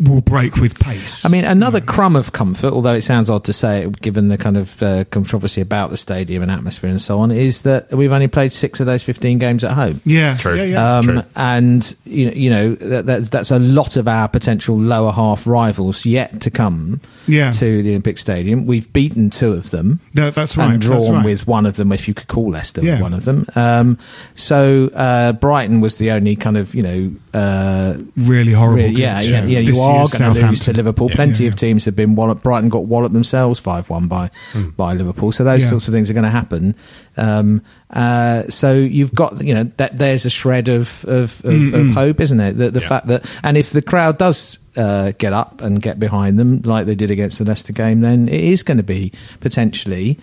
Will 0.00 0.20
break 0.20 0.56
with 0.56 0.78
pace. 0.78 1.24
I 1.24 1.28
mean, 1.28 1.44
another 1.44 1.80
crumb 1.80 2.16
of 2.16 2.32
comfort, 2.32 2.72
although 2.72 2.94
it 2.94 3.02
sounds 3.02 3.30
odd 3.30 3.44
to 3.44 3.52
say 3.52 3.82
it, 3.84 4.00
given 4.00 4.28
the 4.28 4.36
kind 4.38 4.56
of 4.56 4.82
uh, 4.82 5.04
controversy 5.04 5.60
about 5.60 5.90
the 5.90 5.96
stadium 5.96 6.42
and 6.42 6.50
atmosphere 6.50 6.90
and 6.90 7.00
so 7.00 7.18
on, 7.20 7.30
is 7.30 7.62
that 7.62 7.90
we've 7.92 8.12
only 8.12 8.28
played 8.28 8.52
six 8.52 8.80
of 8.80 8.86
those 8.86 9.02
15 9.02 9.38
games 9.38 9.64
at 9.64 9.72
home. 9.72 10.00
yeah, 10.04 10.36
True. 10.36 10.56
yeah, 10.56 10.62
yeah. 10.64 10.96
Um, 10.98 11.04
True. 11.04 11.22
and 11.36 11.96
you 12.04 12.26
know, 12.26 12.32
you 12.32 12.50
know 12.50 12.74
that, 12.74 13.06
that's 13.06 13.28
that's 13.30 13.50
a 13.50 13.58
lot 13.58 13.96
of 13.96 14.06
our 14.08 14.28
potential 14.28 14.78
lower 14.78 15.12
half 15.12 15.46
rivals 15.46 16.04
yet 16.04 16.40
to 16.42 16.50
come 16.50 17.00
Yeah. 17.26 17.50
to 17.52 17.82
the 17.82 17.90
Olympic 17.90 18.18
Stadium. 18.18 18.66
We've 18.66 18.92
beaten 18.92 19.30
two 19.30 19.52
of 19.52 19.70
them. 19.70 20.00
That- 20.14 20.34
that's 20.34 20.56
right, 20.56 20.72
And 20.72 20.82
drawn 20.82 21.12
right. 21.14 21.24
with 21.24 21.46
one 21.46 21.64
of 21.66 21.76
them, 21.76 21.92
if 21.92 22.06
you 22.08 22.14
could 22.14 22.28
call 22.28 22.50
Leicester 22.50 22.82
Yeah. 22.82 23.00
one 23.00 23.14
of 23.14 23.24
them. 23.24 23.46
Um, 23.54 23.98
so 24.34 24.90
uh, 24.94 25.32
Brighton 25.32 25.80
was 25.80 25.96
the 25.98 26.10
only 26.10 26.36
kind 26.36 26.56
of 26.56 26.74
you 26.74 26.82
know 26.82 27.12
uh, 27.32 27.96
really 28.16 28.52
horrible. 28.52 28.76
really- 28.76 29.00
yeah, 29.00 29.22
glitch, 29.22 29.30
yeah, 29.30 29.44
yeah. 29.44 29.60
This 29.60 29.68
You 29.76 29.80
are 29.86 30.08
going 30.18 30.34
to 30.34 30.46
lose 30.48 30.60
to. 30.60 30.72
Liverpool. 30.72 31.08
Yeah, 31.10 31.16
Plenty 31.16 31.44
yeah, 31.44 31.48
of 31.48 31.56
teams 31.56 31.84
have 31.84 31.96
been 31.96 32.14
walloped. 32.16 32.42
Brighton 32.42 32.68
got 32.68 32.84
walloped 32.84 33.12
themselves 33.12 33.58
five 33.60 33.88
one 33.88 34.08
by 34.08 34.30
by 34.76 34.94
Liverpool. 34.94 35.32
So 35.32 35.44
those 35.44 35.62
Yeah. 35.62 35.70
sorts 35.70 35.88
of 35.88 35.94
things 35.94 36.10
are 36.10 36.14
going 36.14 36.24
to 36.24 36.30
happen. 36.30 36.74
Um, 37.16 37.62
uh, 37.90 38.44
so 38.48 38.72
you've 38.74 39.14
got 39.14 39.42
you 39.44 39.54
know 39.54 39.64
that 39.78 39.98
there's 39.98 40.26
a 40.26 40.30
shred 40.30 40.68
of 40.68 41.04
of, 41.06 41.44
of, 41.44 41.74
of 41.74 41.90
hope, 41.90 42.20
isn't 42.20 42.40
it? 42.40 42.52
The, 42.54 42.70
the 42.70 42.80
fact 42.80 43.06
that 43.06 43.24
and 43.42 43.56
if 43.56 43.70
the 43.70 43.82
crowd 43.82 44.18
does. 44.18 44.58
Uh, 44.76 45.12
get 45.16 45.32
up 45.32 45.62
and 45.62 45.80
get 45.80 45.98
behind 45.98 46.38
them 46.38 46.60
like 46.60 46.84
they 46.84 46.94
did 46.94 47.10
against 47.10 47.38
the 47.38 47.46
Leicester 47.46 47.72
game, 47.72 48.02
then 48.02 48.28
it 48.28 48.44
is 48.44 48.62
going 48.62 48.76
to 48.76 48.82
be 48.82 49.10
potentially 49.40 50.18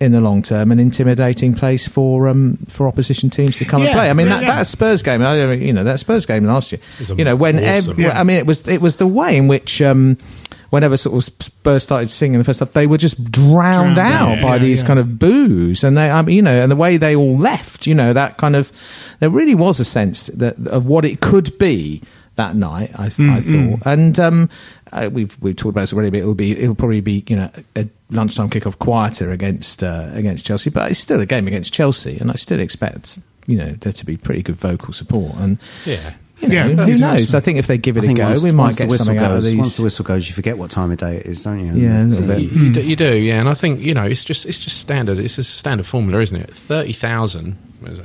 in 0.00 0.12
the 0.12 0.20
long 0.20 0.42
term 0.42 0.72
an 0.72 0.78
intimidating 0.78 1.54
place 1.54 1.88
for 1.88 2.28
um, 2.28 2.56
for 2.68 2.86
opposition 2.86 3.30
teams 3.30 3.56
to 3.56 3.64
come 3.64 3.82
and 3.82 3.92
play. 3.92 4.10
I 4.10 4.12
mean 4.12 4.26
yeah, 4.26 4.34
that, 4.34 4.42
yeah. 4.42 4.56
that 4.56 4.66
Spurs 4.66 5.02
game, 5.02 5.22
I 5.22 5.52
you 5.52 5.72
know 5.72 5.84
that 5.84 6.00
Spurs 6.00 6.26
game 6.26 6.44
last 6.44 6.72
year. 6.72 6.80
You 7.16 7.24
know 7.24 7.36
when 7.36 7.56
awesome. 7.56 7.90
ev- 7.92 7.98
Yeah. 7.98 8.18
I 8.18 8.24
mean 8.24 8.36
it 8.36 8.46
was 8.46 8.66
it 8.68 8.80
was 8.80 8.96
the 8.96 9.06
way 9.06 9.36
in 9.36 9.48
which. 9.48 9.80
Um, 9.82 10.18
Whenever 10.70 10.96
sort 10.96 11.14
of 11.16 11.22
Spurs 11.40 11.84
started 11.84 12.10
singing 12.10 12.38
the 12.38 12.44
first 12.44 12.58
stuff, 12.58 12.72
they 12.72 12.88
were 12.88 12.98
just 12.98 13.22
drowned, 13.30 13.94
Drowned 13.94 13.98
out 13.98 14.38
out, 14.38 14.42
by 14.42 14.56
yeah, 14.56 14.58
these 14.58 14.80
yeah. 14.80 14.86
kind 14.88 14.98
of 14.98 15.16
boos, 15.16 15.84
and 15.84 15.96
they, 15.96 16.10
I 16.10 16.20
mean, 16.22 16.34
you 16.34 16.42
know, 16.42 16.60
and 16.60 16.70
the 16.70 16.76
way 16.76 16.96
they 16.96 17.14
all 17.14 17.38
left, 17.38 17.86
you 17.86 17.94
know, 17.94 18.12
that 18.12 18.36
kind 18.36 18.56
of, 18.56 18.72
there 19.20 19.30
really 19.30 19.54
was 19.54 19.78
a 19.78 19.84
sense 19.84 20.26
that 20.26 20.58
of 20.66 20.84
what 20.84 21.04
it 21.04 21.20
could 21.20 21.56
be 21.58 22.02
that 22.36 22.54
night. 22.56 22.90
I, 22.94 23.08
Mm, 23.08 23.30
I 23.30 23.40
thought, 23.40 23.86
and 23.86 24.18
um, 24.20 24.50
uh, 24.92 25.08
we've 25.12 25.36
we've 25.40 25.56
talked 25.56 25.70
about 25.72 25.82
this 25.82 25.92
already, 25.92 26.10
but 26.10 26.20
it'll 26.20 26.34
be 26.34 26.52
it'll 26.58 26.74
probably 26.74 27.00
be 27.00 27.24
you 27.28 27.36
know 27.36 27.50
a 27.74 27.88
lunchtime 28.10 28.48
kickoff 28.50 28.78
quieter 28.78 29.30
against 29.30 29.82
uh, 29.82 30.10
against 30.12 30.44
Chelsea, 30.46 30.70
but 30.70 30.90
it's 30.90 31.00
still 31.00 31.20
a 31.20 31.26
game 31.26 31.46
against 31.46 31.72
Chelsea, 31.72 32.18
and 32.18 32.30
I 32.30 32.34
still 32.34 32.60
expect 32.60 33.18
you 33.46 33.56
know 33.56 33.72
there 33.72 33.92
to 33.92 34.06
be 34.06 34.16
pretty 34.16 34.42
good 34.42 34.56
vocal 34.56 34.92
support, 34.92 35.34
and 35.36 35.58
Yeah. 35.84 36.14
You 36.38 36.48
know, 36.48 36.54
Yeah, 36.54 36.84
who 36.84 36.98
knows? 36.98 37.30
so. 37.30 37.38
I 37.38 37.40
think 37.40 37.58
if 37.58 37.66
they 37.66 37.78
give 37.78 37.96
it 37.96 38.04
I 38.04 38.10
a 38.10 38.14
go, 38.14 38.28
once, 38.28 38.42
we 38.42 38.52
might 38.52 38.76
get 38.76 38.84
the 38.84 38.90
whistle 38.90 39.06
something 39.06 39.16
goes, 39.22 39.30
out 39.30 39.36
of 39.38 39.42
these. 39.44 39.56
Once 39.56 39.76
the 39.76 39.82
whistle 39.82 40.04
goes, 40.04 40.28
you 40.28 40.34
forget 40.34 40.58
what 40.58 40.70
time 40.70 40.90
of 40.90 40.98
day 40.98 41.16
it 41.16 41.26
is, 41.26 41.42
don't 41.44 41.60
you? 41.60 41.72
yeah, 41.82 42.02
a 42.02 42.04
little 42.04 42.26
bit. 42.26 42.40
You, 42.40 42.48
you, 42.64 42.72
do, 42.74 42.82
you 42.82 42.96
do, 42.96 43.14
yeah, 43.16 43.40
and 43.40 43.48
I 43.48 43.54
think 43.54 43.80
you 43.80 43.94
know 43.94 44.04
it's 44.04 44.22
just 44.22 44.44
it's 44.44 44.60
just 44.60 44.78
standard. 44.78 45.18
It's 45.18 45.38
a 45.38 45.44
standard 45.44 45.86
formula, 45.86 46.20
isn't 46.20 46.36
it? 46.40 46.50
Thirty 46.54 46.92
thousand 46.92 47.56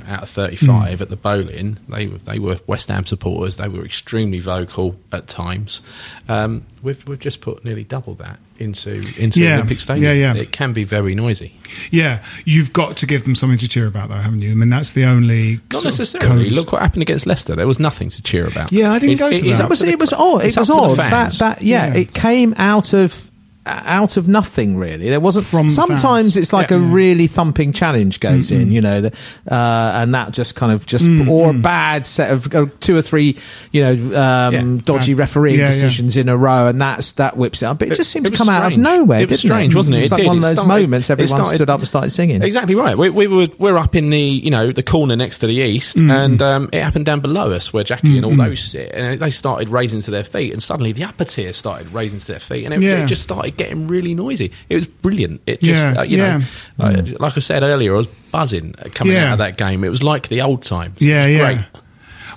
out 0.08 0.22
of 0.22 0.30
thirty-five 0.30 0.98
Hmm. 0.98 1.02
at 1.02 1.08
the 1.10 1.16
Boleyn. 1.16 1.78
They 1.88 2.06
were- 2.06 2.18
they 2.18 2.38
were 2.38 2.60
West 2.66 2.88
Ham 2.88 3.04
supporters. 3.04 3.56
They 3.56 3.68
were 3.68 3.84
extremely 3.84 4.38
vocal 4.38 4.96
at 5.12 5.26
times. 5.28 5.80
Um, 6.28 6.62
we've 6.82 7.06
we've 7.06 7.18
just 7.20 7.40
put 7.42 7.64
nearly 7.64 7.84
double 7.84 8.14
that 8.14 8.38
into 8.62 9.02
into 9.18 9.40
Yeah, 9.40 9.54
Olympic 9.56 9.80
Stadium. 9.80 10.04
yeah, 10.16 10.32
yeah. 10.32 10.40
It 10.40 10.52
can 10.52 10.72
be 10.72 10.84
very 10.84 11.14
noisy. 11.14 11.52
Yeah, 11.90 12.22
you've 12.44 12.72
got 12.72 12.96
to 12.98 13.06
give 13.06 13.24
them 13.24 13.34
something 13.34 13.58
to 13.58 13.68
cheer 13.68 13.86
about, 13.86 14.08
though, 14.10 14.14
haven't 14.16 14.42
you? 14.42 14.50
I 14.50 14.54
mean, 14.54 14.68
that's 14.70 14.92
the 14.92 15.04
only 15.04 15.60
Not 15.72 15.84
necessarily. 15.84 16.50
Look 16.50 16.72
what 16.72 16.82
happened 16.82 17.02
against 17.02 17.26
Leicester. 17.26 17.56
There 17.56 17.66
was 17.66 17.78
nothing 17.80 18.08
to 18.10 18.22
cheer 18.22 18.46
about. 18.46 18.70
Yeah, 18.72 18.92
I 18.92 18.98
didn't 18.98 19.14
It's- 19.14 19.20
go 19.20 19.30
to 19.30 19.36
it 19.36 19.42
that. 19.42 19.52
is 19.52 19.60
It 19.60 19.68
was, 19.68 19.78
to 19.80 19.86
it 19.88 19.98
was 19.98 20.08
cr- 20.10 20.14
odd. 20.18 20.42
It 20.44 20.56
was 20.56 20.56
up 20.58 20.66
to 20.66 20.72
the 20.96 21.02
odd. 21.02 21.10
That, 21.10 21.32
that, 21.38 21.62
yeah, 21.62 21.86
Yeah. 21.88 22.00
it 22.00 22.14
came 22.14 22.54
out 22.58 22.92
of 22.92 23.30
out 23.64 24.16
of 24.16 24.26
nothing 24.26 24.76
really. 24.76 25.08
There 25.08 25.20
wasn't. 25.20 25.46
From 25.46 25.68
sometimes 25.70 26.02
fans. 26.02 26.36
it's 26.36 26.52
like 26.52 26.70
Yeah. 26.70 26.78
a 26.78 26.80
really 26.80 27.26
thumping 27.28 27.72
challenge 27.72 28.18
goes 28.20 28.50
in, 28.50 28.72
you 28.72 28.80
know, 28.80 29.02
the, 29.02 29.12
uh, 29.50 29.92
and 29.94 30.14
that 30.14 30.32
just 30.32 30.54
kind 30.56 30.72
of 30.72 30.84
just 30.84 31.06
or 31.28 31.50
a 31.50 31.54
bad 31.54 32.04
set 32.04 32.32
of 32.32 32.52
uh, 32.54 32.66
two 32.80 32.96
or 32.96 33.02
three, 33.02 33.36
you 33.70 33.82
know, 33.82 33.92
um, 34.20 34.54
Yeah. 34.54 34.80
dodgy 34.84 35.14
refereeing 35.14 35.58
yeah, 35.60 35.66
yeah. 35.66 35.70
decisions 35.70 36.16
in 36.16 36.28
a 36.28 36.36
row, 36.36 36.66
and 36.66 36.80
that's 36.80 37.12
that 37.12 37.36
whips 37.36 37.62
it 37.62 37.66
up. 37.66 37.78
But 37.78 37.88
it, 37.88 37.92
It- 37.92 37.96
just 37.96 38.10
seemed 38.10 38.26
it 38.26 38.30
to 38.30 38.36
come 38.36 38.48
out 38.48 38.70
of 38.72 38.76
nowhere. 38.78 39.20
It 39.20 39.30
was 39.30 39.40
didn't 39.40 39.50
strange, 39.52 39.74
wasn't 39.76 39.94
it? 39.96 39.98
It 39.98 40.02
was 40.02 40.12
It 40.12 40.14
like 40.14 40.20
did. 40.22 40.26
one 40.28 40.36
of 40.38 40.42
those 40.42 40.52
started- 40.56 40.68
moments 40.82 41.10
everyone 41.10 41.28
started- 41.28 41.56
stood 41.58 41.70
up 41.70 41.78
and 41.80 41.88
started 41.88 42.10
singing. 42.10 42.42
Exactly 42.42 42.74
right. 42.74 42.98
We, 42.98 43.10
we 43.10 43.26
were 43.28 43.48
we're 43.58 43.78
up 43.78 43.94
in 43.94 44.10
the 44.10 44.18
you 44.20 44.50
know 44.50 44.72
the 44.72 44.82
corner 44.82 45.14
next 45.14 45.38
to 45.38 45.46
the 45.46 45.54
east, 45.54 45.96
and 45.96 46.42
um, 46.42 46.68
it 46.72 46.82
happened 46.82 47.04
down 47.06 47.20
below 47.20 47.50
us 47.52 47.72
where 47.72 47.84
Jackie 47.84 48.16
and 48.16 48.24
all 48.26 48.34
those 48.34 48.60
sit, 48.60 48.90
and 48.92 49.20
they 49.20 49.30
started 49.30 49.68
raising 49.68 50.00
to 50.02 50.10
their 50.10 50.24
feet, 50.24 50.52
and 50.52 50.60
suddenly 50.62 50.90
the 50.92 51.04
upper 51.04 51.24
tier 51.24 51.52
started 51.52 51.92
raising 51.92 52.18
to 52.18 52.26
their 52.26 52.40
feet, 52.40 52.64
and 52.64 52.74
it, 52.74 52.80
Yeah. 52.82 53.04
it 53.04 53.06
just 53.06 53.22
started 53.22 53.51
getting 53.56 53.86
really 53.86 54.14
noisy. 54.14 54.52
It 54.68 54.74
was 54.74 54.86
brilliant. 54.86 55.42
It 55.46 55.60
just 55.60 55.80
Yeah, 55.80 56.00
uh, 56.00 56.02
you 56.02 56.18
yeah. 56.18 56.38
know, 56.78 56.84
uh, 56.86 57.02
like 57.20 57.36
I 57.36 57.40
said 57.40 57.62
earlier, 57.62 57.94
I 57.94 57.98
was 57.98 58.06
buzzing 58.06 58.74
uh, 58.78 58.88
coming 58.94 59.14
Yeah. 59.16 59.26
out 59.28 59.32
of 59.34 59.38
that 59.38 59.56
game. 59.56 59.84
It 59.84 59.88
was 59.90 60.02
like 60.02 60.28
the 60.28 60.40
old 60.42 60.62
times. 60.62 60.96
Yeah, 61.00 61.26
yeah. 61.26 61.54
great. 61.54 61.64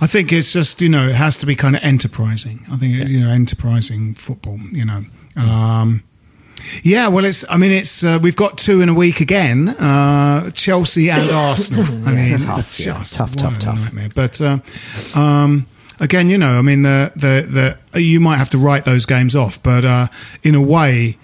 I 0.01 0.07
think 0.07 0.33
it's 0.33 0.51
just 0.51 0.81
you 0.81 0.89
know 0.89 1.07
it 1.07 1.15
has 1.15 1.37
to 1.37 1.45
be 1.45 1.55
kind 1.55 1.75
of 1.75 1.81
enterprising. 1.83 2.65
I 2.71 2.77
think 2.77 2.95
it, 2.99 3.07
you 3.07 3.21
know 3.21 3.29
enterprising 3.29 4.13
football. 4.15 4.57
You 4.71 4.85
know. 4.85 5.03
Um, 5.37 6.03
yeah, 6.83 7.07
well, 7.09 7.25
it's. 7.25 7.45
I 7.49 7.57
mean, 7.57 7.71
it's. 7.71 8.03
Uh, 8.03 8.19
we've 8.21 8.35
got 8.35 8.57
two 8.57 8.81
in 8.81 8.89
a 8.89 8.93
week 8.93 9.19
again. 9.21 9.69
Uh, 9.69 10.49
Chelsea 10.51 11.09
and 11.11 11.29
Arsenal. 11.31 11.85
I 12.07 12.11
mean, 12.13 12.33
it's 12.33 12.43
tough, 12.43 12.79
yeah. 12.79 12.93
Tough, 13.05 13.35
tough, 13.35 13.59
tough. 13.59 13.83
nightmare. 13.93 14.09
But 14.13 14.41
uh, 14.41 14.57
um, 15.13 15.65
again, 15.99 16.29
you 16.29 16.37
know, 16.37 16.57
I 16.57 16.61
mean, 16.61 16.81
the 16.83 17.11
the 17.15 17.77
the 17.93 18.01
you 18.01 18.19
might 18.19 18.37
have 18.37 18.49
to 18.51 18.57
write 18.57 18.85
those 18.85 19.05
games 19.05 19.35
off, 19.35 19.61
but 19.63 19.85
uh, 19.85 20.07
in 20.43 20.55
a 20.55 20.61
way, 20.61 21.17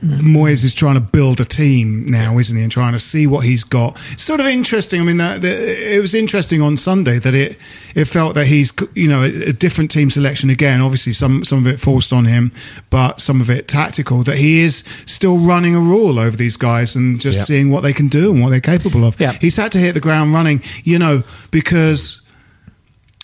Moyes 0.00 0.62
is 0.62 0.74
trying 0.74 0.94
to 0.94 1.00
build 1.00 1.40
a 1.40 1.44
team 1.44 2.06
now, 2.08 2.38
isn't 2.38 2.56
he? 2.56 2.62
And 2.62 2.70
trying 2.70 2.92
to 2.92 3.00
see 3.00 3.26
what 3.26 3.44
he's 3.44 3.64
got. 3.64 3.98
It's 4.12 4.22
sort 4.22 4.38
of 4.38 4.46
interesting. 4.46 5.00
I 5.00 5.04
mean, 5.04 5.16
the, 5.16 5.38
the, 5.40 5.96
it 5.96 6.00
was 6.00 6.14
interesting 6.14 6.62
on 6.62 6.76
Sunday 6.76 7.18
that 7.18 7.34
it 7.34 7.58
it 7.96 8.04
felt 8.04 8.36
that 8.36 8.46
he's 8.46 8.72
you 8.94 9.08
know 9.08 9.22
a, 9.24 9.48
a 9.48 9.52
different 9.52 9.90
team 9.90 10.08
selection 10.08 10.50
again. 10.50 10.80
Obviously, 10.80 11.12
some 11.12 11.42
some 11.44 11.58
of 11.58 11.66
it 11.66 11.80
forced 11.80 12.12
on 12.12 12.26
him, 12.26 12.52
but 12.90 13.20
some 13.20 13.40
of 13.40 13.50
it 13.50 13.66
tactical. 13.66 14.22
That 14.22 14.36
he 14.36 14.60
is 14.60 14.84
still 15.06 15.36
running 15.38 15.74
a 15.74 15.80
rule 15.80 16.20
over 16.20 16.36
these 16.36 16.56
guys 16.56 16.94
and 16.94 17.20
just 17.20 17.38
Yeah. 17.38 17.44
seeing 17.44 17.72
what 17.72 17.80
they 17.82 17.92
can 17.92 18.06
do 18.06 18.30
and 18.30 18.40
what 18.40 18.50
they're 18.50 18.60
capable 18.60 19.04
of. 19.04 19.20
Yeah. 19.20 19.32
He's 19.40 19.56
had 19.56 19.72
to 19.72 19.78
hit 19.78 19.94
the 19.94 20.00
ground 20.00 20.32
running, 20.32 20.62
you 20.84 21.00
know, 21.00 21.24
because 21.50 22.20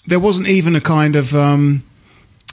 there 0.06 0.20
wasn't 0.20 0.48
even 0.48 0.76
a 0.76 0.80
kind 0.80 1.16
of 1.16 1.34
um, 1.34 1.82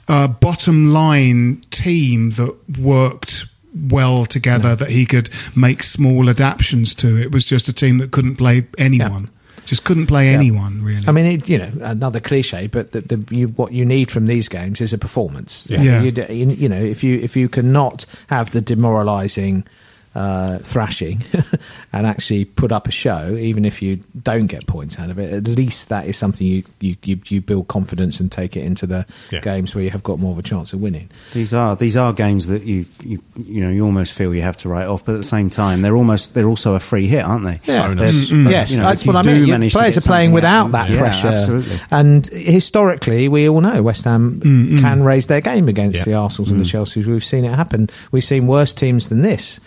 uh, 0.08 0.28
bottom 0.28 0.86
line 0.86 1.62
team 1.70 2.30
that 2.32 2.56
worked 2.78 3.46
well 3.74 4.26
together 4.26 4.76
that 4.76 4.90
he 4.90 5.06
could 5.06 5.30
make 5.56 5.82
small 5.82 6.28
adaptations 6.28 6.94
to. 6.96 7.16
It 7.16 7.32
was 7.32 7.44
just 7.44 7.68
a 7.68 7.72
team 7.72 7.98
that 7.98 8.10
couldn't 8.10 8.36
play 8.36 8.66
anyone. 8.78 9.30
Just 9.64 9.84
couldn't 9.84 10.08
play 10.08 10.28
anyone 10.28 10.82
really. 10.82 11.06
I 11.06 11.12
mean, 11.12 11.24
it, 11.24 11.48
you 11.48 11.56
know, 11.56 11.70
another 11.82 12.20
cliche, 12.20 12.66
but 12.66 12.92
the, 12.92 13.00
the, 13.02 13.34
you, 13.34 13.48
what 13.48 13.72
you 13.72 13.84
need 13.84 14.10
from 14.10 14.26
these 14.26 14.48
games 14.48 14.80
is 14.80 14.92
a 14.92 14.98
performance. 14.98 15.68
Yeah. 15.70 16.02
You, 16.02 16.10
you, 16.10 16.46
you 16.50 16.68
know, 16.68 16.82
if 16.82 17.04
you 17.04 17.18
if 17.20 17.36
you 17.36 17.48
cannot 17.48 18.04
have 18.26 18.50
the 18.50 18.60
demoralising 18.60 19.64
uh, 20.14 20.58
thrashing 20.58 21.22
and 21.92 22.06
actually 22.06 22.44
put 22.44 22.70
up 22.72 22.86
a 22.86 22.90
show, 22.90 23.34
even 23.36 23.64
if 23.64 23.80
you 23.80 24.00
don't 24.22 24.46
get 24.46 24.66
points 24.66 24.98
out 24.98 25.08
of 25.10 25.18
it, 25.18 25.32
at 25.32 25.44
least 25.48 25.88
that 25.88 26.06
is 26.06 26.16
something 26.16 26.46
you 26.46 26.62
you, 26.80 26.96
you, 27.04 27.20
you 27.28 27.40
build 27.40 27.68
confidence 27.68 28.20
and 28.20 28.30
take 28.30 28.56
it 28.56 28.62
into 28.64 28.86
the 28.86 29.06
Yeah. 29.30 29.40
games 29.40 29.74
where 29.74 29.82
you 29.84 29.90
have 29.90 30.02
got 30.02 30.18
more 30.18 30.32
of 30.32 30.38
a 30.38 30.42
chance 30.42 30.72
of 30.72 30.80
winning. 30.80 31.08
These 31.32 31.54
are 31.54 31.76
these 31.76 31.96
are 31.96 32.12
games 32.12 32.48
that 32.48 32.62
you 32.64 32.84
you 33.02 33.22
you 33.46 33.62
know 33.62 33.70
you 33.70 33.84
almost 33.84 34.12
feel 34.12 34.34
you 34.34 34.42
have 34.42 34.56
to 34.58 34.68
write 34.68 34.86
off, 34.86 35.04
but 35.04 35.12
at 35.14 35.18
the 35.18 35.22
same 35.24 35.48
time 35.50 35.82
they're 35.82 35.96
almost 35.96 36.34
they're 36.34 36.48
also 36.48 36.74
a 36.74 36.80
free 36.80 37.06
hit, 37.06 37.24
aren't 37.24 37.44
they? 37.44 37.60
Yeah. 37.64 37.88
Bonus. 37.88 38.28
They're- 38.28 38.38
yes, 38.50 38.70
you 38.70 38.78
know, 38.78 38.84
that's 38.84 39.06
what 39.06 39.16
I 39.16 39.22
mean. 39.22 39.46
You- 39.62 39.70
Players 39.70 39.96
are 39.96 40.00
playing 40.02 40.32
without 40.32 40.72
that 40.72 40.90
Yeah, 40.90 40.98
pressure. 40.98 41.28
absolutely. 41.28 41.78
And 41.90 42.26
historically, 42.26 43.28
we 43.28 43.48
all 43.48 43.60
know 43.60 43.82
West 43.82 44.04
Ham 44.04 44.40
can 44.40 45.02
raise 45.02 45.26
their 45.26 45.40
game 45.40 45.68
against 45.68 45.98
Yeah. 45.98 46.04
the 46.04 46.14
Arsenals 46.14 46.50
and 46.50 46.60
the 46.60 46.64
Chelseas. 46.64 47.06
We've 47.06 47.24
seen 47.24 47.44
it 47.44 47.54
happen. 47.54 47.88
We've 48.10 48.24
seen 48.24 48.46
worse 48.46 48.72
teams 48.72 49.08
than 49.08 49.20
this 49.22 49.58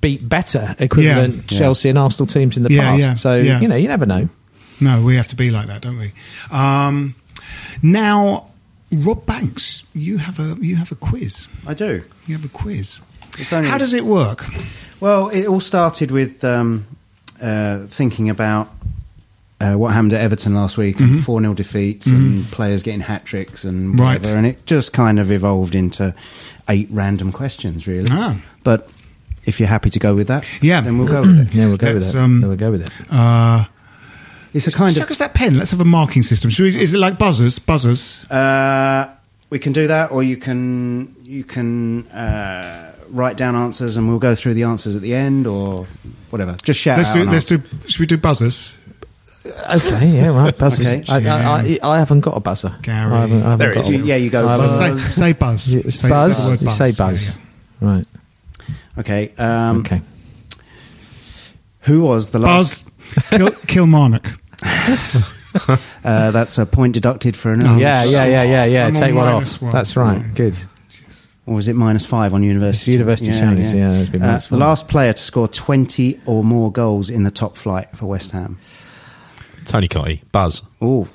beat 0.00 0.28
better 0.28 0.74
equivalent 0.78 1.50
Yeah. 1.50 1.58
Chelsea 1.58 1.88
and 1.88 1.98
Arsenal 1.98 2.26
teams 2.26 2.56
in 2.56 2.62
the 2.62 2.72
Yeah, 2.72 2.82
past. 2.82 3.00
yeah, 3.00 3.14
so, 3.14 3.36
yeah. 3.36 3.60
you 3.60 3.68
know, 3.68 3.76
you 3.76 3.88
never 3.88 4.06
know. 4.06 4.28
no, 4.80 5.02
we 5.02 5.16
have 5.16 5.28
to 5.28 5.36
be 5.36 5.50
like 5.50 5.66
that, 5.68 5.82
don't 5.82 5.98
we? 5.98 6.12
Um, 6.50 7.14
now, 7.82 8.50
Rob 8.92 9.26
Banks, 9.26 9.82
you 9.94 10.18
have 10.18 10.38
a 10.38 10.56
you 10.60 10.76
have 10.76 10.92
a 10.92 10.94
quiz. 10.96 11.46
I 11.66 11.74
do. 11.74 12.02
You 12.26 12.36
have 12.36 12.44
a 12.44 12.48
quiz. 12.48 13.00
It's 13.38 13.52
only- 13.52 13.68
How 13.68 13.78
does 13.78 13.92
it 13.92 14.04
work? 14.04 14.46
Well, 15.00 15.28
it 15.28 15.46
all 15.46 15.60
started 15.60 16.10
with 16.10 16.42
um, 16.44 16.86
uh, 17.42 17.80
thinking 17.86 18.30
about 18.30 18.70
uh, 19.60 19.74
what 19.74 19.92
happened 19.92 20.12
at 20.14 20.20
Everton 20.20 20.54
last 20.54 20.76
week 20.78 21.00
and 21.00 21.22
4 21.22 21.40
0 21.40 21.54
defeats 21.54 22.06
and 22.06 22.44
players 22.50 22.82
getting 22.82 23.00
hat 23.00 23.24
tricks 23.24 23.64
and 23.64 23.90
Mm-hmm. 23.94 24.00
Right. 24.00 24.18
whatever. 24.20 24.36
And 24.38 24.46
it 24.46 24.64
just 24.66 24.92
kind 24.92 25.18
of 25.18 25.30
evolved 25.30 25.74
into 25.74 26.14
eight 26.68 26.88
random 26.90 27.32
questions, 27.32 27.86
really. 27.86 28.08
Ah. 28.10 28.36
But 28.64 28.88
if 29.46 29.58
you're 29.60 29.68
happy 29.68 29.90
to 29.90 29.98
go 29.98 30.14
with 30.14 30.26
that, 30.28 30.44
Yeah. 30.60 30.80
then 30.82 30.98
we'll 30.98 31.08
go 31.08 31.20
with 31.22 31.38
it. 31.48 31.54
Yeah, 31.54 31.66
we'll 31.68 31.76
go 31.76 31.92
Let's, 31.92 32.06
with 32.08 32.16
it. 32.16 32.18
um, 32.18 32.40
Yeah, 32.42 32.48
we'll 32.48 32.56
go 32.56 32.70
with 32.72 32.82
it. 32.82 33.12
Uh, 33.12 33.64
It's 34.52 34.66
a 34.66 34.72
kind 34.72 34.94
check 34.94 35.04
of. 35.04 35.10
us 35.12 35.18
that 35.18 35.34
pen. 35.34 35.56
Let's 35.56 35.70
have 35.70 35.80
a 35.80 35.84
marking 35.84 36.22
system. 36.22 36.50
Should 36.50 36.74
we, 36.74 36.80
is 36.80 36.94
it 36.94 36.98
like 36.98 37.18
buzzers? 37.18 37.58
Buzzers. 37.58 38.24
Uh, 38.30 39.08
we 39.50 39.58
can 39.58 39.72
do 39.72 39.86
that, 39.88 40.10
or 40.10 40.22
you 40.22 40.36
can 40.36 41.14
you 41.24 41.44
can 41.44 42.06
uh, 42.08 42.92
write 43.10 43.36
down 43.36 43.54
answers, 43.54 43.96
and 43.96 44.08
we'll 44.08 44.18
go 44.18 44.34
through 44.34 44.54
the 44.54 44.64
answers 44.64 44.96
at 44.96 45.02
the 45.02 45.14
end, 45.14 45.46
or 45.46 45.86
whatever. 46.30 46.56
Just 46.62 46.80
shout 46.80 46.96
Let's 46.98 47.10
out. 47.10 47.14
do. 47.14 47.20
an 47.22 47.30
Let's 47.30 47.50
answer. 47.52 47.58
do. 47.58 47.88
Should 47.88 48.00
we 48.00 48.06
do 48.06 48.16
buzzers? 48.16 48.76
Okay, 49.70 50.08
yeah, 50.16 50.28
right. 50.36 50.56
Buzzers. 50.58 50.84
Okay. 50.84 51.04
I, 51.08 51.18
I, 51.18 51.60
I, 51.60 51.78
I 51.94 51.98
haven't 52.00 52.20
got 52.22 52.36
a 52.36 52.40
buzzer. 52.40 52.74
Gary. 52.82 53.12
I 53.12 53.20
haven't, 53.20 53.42
I 53.42 53.50
haven't 53.50 53.58
There 53.58 53.70
it 53.70 53.74
got 53.76 53.84
is. 53.88 53.94
a- 53.94 53.98
Yeah, 53.98 54.16
you 54.16 54.28
go. 54.30 54.48
I 54.48 54.66
say, 54.66 54.94
say 54.96 55.32
buzz. 55.34 55.72
You- 55.72 55.88
Say- 55.90 56.08
buzz? 56.08 56.36
Say, 56.36 56.42
the 56.42 56.48
word 56.48 56.60
You 56.62 56.70
say 56.70 56.92
buzz. 56.98 57.36
Yeah, 57.80 57.88
Right. 57.88 58.06
Okay. 58.98 59.32
Um, 59.38 59.80
okay. 59.80 60.00
Who 61.80 62.02
was 62.02 62.30
the 62.30 62.38
last? 62.38 62.84
Buzz. 62.84 63.28
Kill, 63.30 63.50
Kilmarnock. 63.66 64.26
uh, 66.04 66.30
that's 66.30 66.58
a 66.58 66.66
point 66.66 66.94
deducted 66.94 67.36
for 67.36 67.52
an 67.52 67.64
Oh, 67.66 67.76
yeah, 67.76 68.04
yeah, 68.04 68.24
yeah, 68.24 68.42
yeah, 68.42 68.64
yeah. 68.64 68.86
I'm 68.86 68.94
on 68.96 69.00
Take 69.00 69.14
one 69.14 69.28
off. 69.28 69.62
one. 69.62 69.70
That's 69.72 69.96
right. 69.96 70.22
Good. 70.34 70.56
Or 71.46 71.54
was 71.54 71.68
it 71.68 71.74
minus 71.74 72.04
five 72.04 72.34
on 72.34 72.42
university? 72.42 72.92
It's 72.92 72.98
university 72.98 73.30
charities, 73.30 73.72
yeah, 73.72 73.88
there's 73.90 74.08
been 74.10 74.22
Uh, 74.22 74.40
the 74.50 74.56
last 74.56 74.88
player 74.88 75.12
to 75.12 75.22
score 75.22 75.46
20 75.46 76.20
or 76.26 76.42
more 76.42 76.72
goals 76.72 77.08
in 77.08 77.22
the 77.22 77.30
top 77.30 77.56
flight 77.56 77.88
for 77.96 78.06
West 78.06 78.32
Ham. 78.32 78.58
Tony 79.64 79.86
Cottee, 79.86 80.22
Buzz. 80.32 80.62
Oh, 80.80 81.06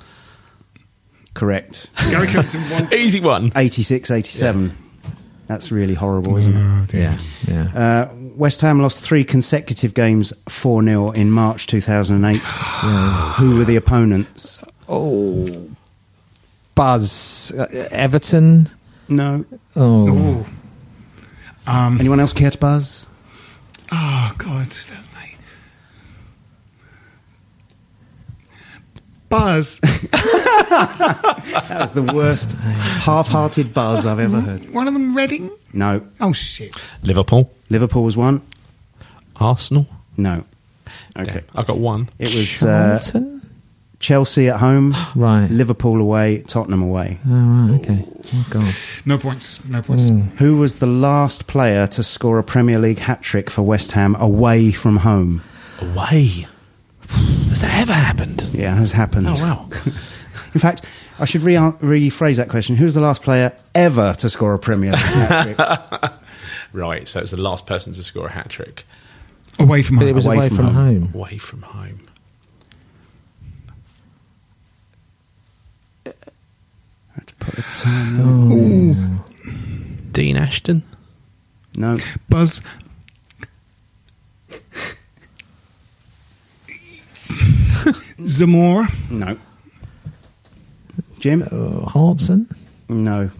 correct. 1.34 1.90
Gary 2.10 2.28
Kimpton 2.28 2.70
won. 2.70 2.92
Easy 2.98 3.20
one. 3.20 3.52
86 3.54 4.10
87. 4.10 4.74
That's 5.52 5.70
really 5.70 5.92
horrible, 5.92 6.38
isn't 6.38 6.56
it? 6.56 6.58
Oh, 6.58 6.84
dear. 6.86 7.18
Yeah, 7.46 7.70
yeah. 7.74 7.78
Uh, 7.78 8.14
West 8.36 8.62
Ham 8.62 8.80
lost 8.80 9.02
three 9.02 9.22
consecutive 9.22 9.92
games 9.92 10.32
4 10.48 10.82
0 10.82 11.10
in 11.10 11.30
March 11.30 11.66
2008. 11.66 12.36
Who 13.36 13.58
were 13.58 13.64
the 13.64 13.76
opponents? 13.76 14.64
Oh, 14.88 15.68
Buzz, 16.74 17.52
uh, 17.52 17.66
Everton. 17.90 18.66
No. 19.08 19.44
Oh, 19.76 20.08
Ooh. 20.08 20.46
Anyone 21.66 22.18
else 22.18 22.32
care 22.32 22.50
to 22.50 22.56
buzz? 22.56 23.06
Oh, 23.92 24.32
God, 24.38 24.70
2008. 24.70 25.11
Buzz. 29.32 29.80
That 30.72 31.78
was 31.80 31.92
the 31.92 32.02
worst 32.02 32.52
half 32.52 33.28
hearted 33.28 33.72
buzz 33.74 34.04
I've 34.06 34.20
ever 34.20 34.40
heard. 34.40 34.72
One 34.72 34.88
of 34.88 34.94
them 34.94 35.16
Reading? 35.16 35.50
No. 35.72 36.06
Oh, 36.20 36.32
shit. 36.32 36.82
Liverpool, 37.02 37.50
Liverpool 37.70 38.04
was 38.04 38.16
one? 38.16 38.42
Arsenal. 39.36 39.86
No. 40.16 40.44
Okay. 41.18 41.34
Yeah, 41.34 41.40
I've 41.54 41.66
got 41.66 41.78
one. 41.78 42.08
It 42.18 42.34
was 42.34 42.62
uh, 42.62 42.98
Charlton. 42.98 43.50
Chelsea 44.00 44.48
at 44.48 44.60
home, 44.60 44.94
right. 45.14 45.46
Liverpool 45.50 46.00
away, 46.00 46.42
Tottenham 46.42 46.82
away. 46.82 47.18
Oh, 47.26 47.68
right. 47.70 47.80
Okay. 47.80 48.06
Oh 48.34 48.46
God. 48.50 48.74
No 49.06 49.16
points. 49.16 49.64
No 49.64 49.80
points. 49.80 50.08
Who 50.38 50.56
was 50.58 50.78
the 50.78 50.86
last 50.86 51.46
player 51.46 51.86
to 51.88 52.02
score 52.02 52.38
a 52.38 52.44
Premier 52.44 52.78
League 52.78 52.98
hat 52.98 53.22
trick 53.22 53.48
for 53.48 53.62
West 53.62 53.92
Ham 53.92 54.14
away 54.16 54.72
from 54.72 54.98
home? 54.98 55.42
Away. 55.80 56.46
Has 57.50 57.60
that 57.60 57.80
ever 57.80 57.92
happened? 57.92 58.42
Yeah, 58.52 58.72
it 58.74 58.78
has 58.78 58.92
happened. 58.92 59.26
Oh 59.28 59.34
wow. 59.34 59.68
In 60.54 60.60
fact, 60.60 60.84
I 61.18 61.24
should 61.24 61.42
re- 61.42 61.54
rephrase 61.54 62.36
that 62.36 62.48
question. 62.48 62.76
Who's 62.76 62.94
the 62.94 63.00
last 63.00 63.22
player 63.22 63.52
ever 63.74 64.12
to 64.14 64.28
score 64.28 64.52
a 64.54 64.58
Premier 64.58 64.92
League 64.92 65.00
hat 65.00 66.00
trick? 66.00 66.12
right. 66.72 67.08
So 67.08 67.20
it's 67.20 67.30
the 67.30 67.40
last 67.40 67.66
person 67.66 67.92
to 67.94 68.02
score 68.02 68.26
a 68.26 68.32
hat 68.32 68.48
trick 68.50 68.84
Away 69.58 69.82
from 69.82 69.96
But 69.96 70.04
it 70.04 70.08
home. 70.08 70.16
was 70.16 70.26
Away 70.26 70.36
away, 70.36 70.48
from 70.48 70.56
from, 70.56 70.66
home. 70.74 71.02
home. 71.06 71.14
away 71.14 71.38
from 71.38 71.62
home. 71.62 72.00
Put 77.38 77.58
a 77.58 77.62
time- 77.62 78.20
oh. 78.20 79.24
Dean 80.12 80.36
Ashton. 80.36 80.82
No. 81.76 81.98
Buzz. 82.28 82.60
Zamora. 88.26 88.88
No. 89.10 89.36
Jim? 91.18 91.42
Uh, 91.50 91.86
Hartson. 91.86 92.48
No. 92.88 93.30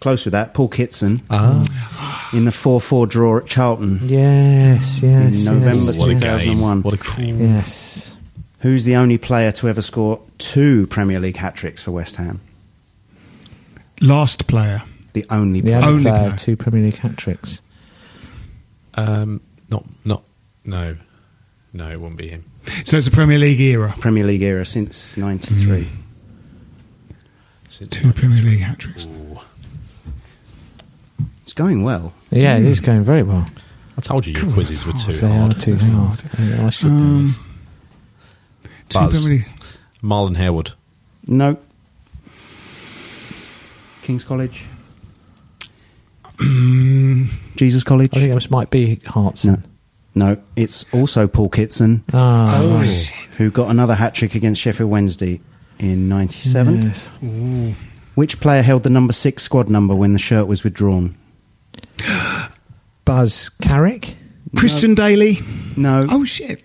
Close 0.00 0.24
with 0.24 0.32
that. 0.32 0.54
Paul 0.54 0.68
Kitson 0.68 1.22
Ah. 1.30 2.30
in 2.32 2.44
the 2.44 2.52
4 2.52 2.80
4 2.80 3.06
draw 3.06 3.38
at 3.38 3.46
Charlton 3.46 3.98
Yes. 4.02 5.02
Yes. 5.02 5.38
in 5.38 5.44
November 5.44 5.92
yes, 5.92 5.98
What 5.98 6.10
a 6.10 6.14
game. 6.14 6.20
2001. 6.20 6.82
What 6.82 6.94
a 6.94 7.16
game. 7.16 7.40
Yes. 7.40 8.16
Who's 8.60 8.84
the 8.84 8.96
only 8.96 9.18
player 9.18 9.52
to 9.52 9.68
ever 9.68 9.82
score 9.82 10.20
two 10.38 10.86
Premier 10.88 11.18
League 11.20 11.36
hat 11.36 11.54
tricks 11.54 11.82
for 11.82 11.90
West 11.92 12.16
Ham? 12.16 12.40
Last 14.00 14.46
player. 14.46 14.82
The 15.14 15.24
only 15.30 15.62
player. 15.62 15.76
only, 15.76 15.88
Only 15.88 16.02
player, 16.10 16.18
player. 16.28 16.36
two 16.36 16.56
Premier 16.56 16.82
League 16.82 16.96
hat 16.98 17.16
tricks. 17.16 17.62
Um, 18.94 19.40
not, 19.70 19.84
not, 20.04 20.22
no, 20.64 20.96
no, 21.72 21.90
it 21.90 22.00
wouldn't 22.00 22.18
be 22.18 22.28
him. 22.28 22.44
So 22.84 22.96
it's 22.96 23.06
a 23.06 23.10
Premier 23.10 23.38
League 23.38 23.60
era. 23.60 23.94
Premier 23.98 24.24
League 24.24 24.42
era 24.42 24.64
since 24.64 25.16
93. 25.16 25.84
Hmm. 25.84 25.96
Since 27.68 27.90
Two 27.90 28.12
Premier 28.12 28.42
League 28.42 28.60
hat 28.60 28.78
tricks. 28.78 29.06
It's 31.42 31.52
going 31.52 31.82
well. 31.84 32.12
Yeah, 32.30 32.56
it 32.56 32.62
hmm. 32.62 32.68
is 32.68 32.80
going 32.80 33.02
very 33.02 33.22
well. 33.22 33.46
I 33.96 34.00
told 34.00 34.26
you 34.26 34.34
your 34.34 34.52
quizzes 34.52 34.84
were 34.84 34.92
too 34.92 35.12
They 35.14 35.26
are 35.26 35.30
hard. 35.30 35.60
too 35.60 35.72
That's 35.74 35.88
hard. 35.88 36.22
Yeah, 36.38 36.66
I 36.66 36.70
should 36.70 36.88
Um, 36.88 37.20
know 37.20 37.26
this. 37.26 37.38
Two 38.88 38.98
Buzz. 38.98 39.22
Premier 39.22 39.38
League. 39.38 39.46
Marlon 40.02 40.36
Harewood. 40.36 40.72
No. 41.26 41.56
King's 44.02 44.24
College. 44.24 44.64
Hmm. 46.38 47.24
Jesus 47.56 47.82
College. 47.82 48.10
I 48.14 48.20
think 48.20 48.34
this 48.34 48.50
might 48.50 48.70
be 48.70 49.00
Hartson. 49.06 49.52
No. 49.54 49.62
No, 50.16 50.38
it's 50.56 50.84
also 50.92 51.28
Paul 51.28 51.50
Kitson, 51.50 52.02
Ah, 52.12 52.58
oh, 52.58 52.70
um, 52.70 52.80
right. 52.80 53.12
who 53.36 53.50
got 53.50 53.70
another 53.70 53.94
hat 53.94 54.14
trick 54.14 54.34
against 54.34 54.60
Sheffield 54.62 54.90
Wednesday 54.90 55.40
in 55.78 56.08
97. 56.08 56.82
Yes. 56.82 57.12
Mm. 57.22 57.74
Which 58.14 58.40
player 58.40 58.62
held 58.62 58.82
the 58.82 58.88
number 58.90 59.12
six 59.12 59.42
squad 59.42 59.68
number 59.68 59.94
when 59.94 60.14
the 60.14 60.18
shirt 60.18 60.46
was 60.46 60.64
withdrawn? 60.64 61.16
Buzz 63.04 63.50
Carrick. 63.60 64.16
Christian 64.56 64.94
Dailly. 64.94 65.38
No. 65.76 66.02
Oh, 66.08 66.24
shit. 66.24 66.62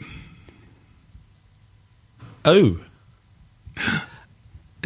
Oh. 2.45 2.79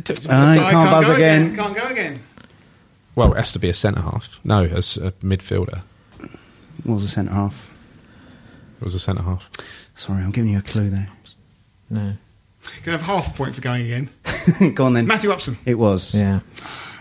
Uh, 0.07 0.11
you 0.55 0.59
can't 0.61 0.91
buzz 0.91 1.09
again. 1.09 1.55
Can't 1.55 1.75
go 1.75 1.87
again. 1.87 2.19
well, 3.15 3.33
it 3.33 3.37
has 3.37 3.51
to 3.53 3.57
be 3.59 3.69
a 3.69 3.73
centre 3.73 4.01
half. 4.01 4.39
No, 4.43 4.61
as 4.63 4.97
a 4.97 5.11
midfielder. 5.23 5.81
It 6.21 6.29
was 6.85 7.03
a 7.03 7.07
centre 7.07 7.33
half. 7.33 7.64
It 8.79 8.83
was 8.83 8.95
a 8.95 8.99
centre 8.99 9.23
half. 9.23 9.49
Sorry, 9.95 10.23
I'm 10.23 10.31
giving 10.31 10.51
you 10.51 10.59
a 10.59 10.61
clue 10.61 10.89
there. 10.89 11.09
No. 11.89 12.13
Can 12.83 12.93
I 12.93 12.97
have 12.97 13.01
half 13.01 13.29
a 13.29 13.37
point 13.37 13.55
for 13.55 13.61
going 13.61 13.85
again? 13.85 14.09
Go 14.73 14.85
on 14.85 14.93
then. 14.93 15.07
Matthew 15.07 15.31
Upson. 15.31 15.57
It 15.65 15.75
was. 15.75 16.13
Yeah. 16.15 16.39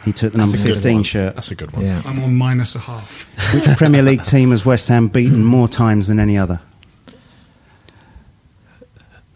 He 0.05 0.13
took 0.13 0.33
the 0.33 0.39
That's 0.39 0.51
number 0.53 0.63
15 0.75 0.95
one. 0.97 1.03
shirt. 1.03 1.35
That's 1.35 1.51
a 1.51 1.55
good 1.55 1.73
one. 1.73 1.85
Yeah. 1.85 2.03
I'm 2.05 2.23
on 2.23 2.37
minus 2.37 2.75
a 2.75 2.79
half. 2.79 3.25
Which 3.55 3.65
Premier 3.79 4.03
League 4.03 4.23
team 4.23 4.51
has 4.51 4.65
West 4.67 4.89
Ham 4.89 5.09
beaten 5.09 5.43
more 5.43 5.67
times 5.67 6.09
than 6.09 6.21
any 6.21 6.37
other? 6.37 6.61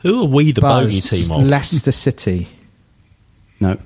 Who 0.01 0.23
are 0.23 0.27
we 0.27 0.53
the 0.53 0.61
bogey 0.61 1.01
team 1.01 1.33
of? 1.33 1.45
Leicester 1.45 1.91
City. 1.93 2.49
No. 3.61 3.79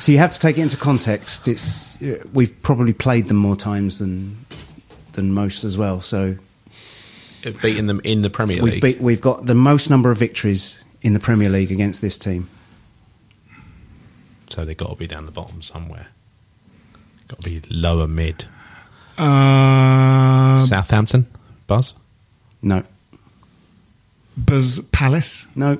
So 0.00 0.12
you 0.12 0.18
have 0.18 0.30
to 0.30 0.38
take 0.38 0.58
it 0.58 0.62
into 0.62 0.76
context. 0.76 1.46
It's 1.46 2.00
uh, 2.02 2.24
we've 2.32 2.60
probably 2.62 2.92
played 2.92 3.28
them 3.28 3.36
more 3.36 3.54
times 3.56 3.98
than 3.98 4.44
than 5.12 5.32
most 5.32 5.62
as 5.62 5.78
well. 5.78 6.00
So 6.00 6.36
Beating 7.52 7.86
them 7.86 8.00
in 8.04 8.22
the 8.22 8.30
Premier 8.30 8.62
we've 8.62 8.74
League. 8.74 8.82
beat, 8.82 9.00
we've 9.00 9.20
got 9.20 9.46
the 9.46 9.54
most 9.54 9.90
number 9.90 10.10
of 10.10 10.18
victories 10.18 10.84
in 11.02 11.12
the 11.12 11.20
Premier 11.20 11.48
League 11.48 11.70
against 11.70 12.00
this 12.00 12.18
team. 12.18 12.48
so 14.48 14.64
they've 14.64 14.76
got 14.76 14.90
to 14.90 14.96
be 14.96 15.06
down 15.06 15.26
the 15.26 15.32
bottom 15.32 15.62
somewhere. 15.62 16.08
Got 17.28 17.40
to 17.42 17.50
be 17.50 17.62
lower 17.68 18.06
mid. 18.06 18.46
Uh, 19.18 20.58
Southampton? 20.58 21.26
Buzz? 21.66 21.94
No, 22.62 22.82
Buzz 24.36 24.80
Palace. 24.92 25.46
no. 25.54 25.78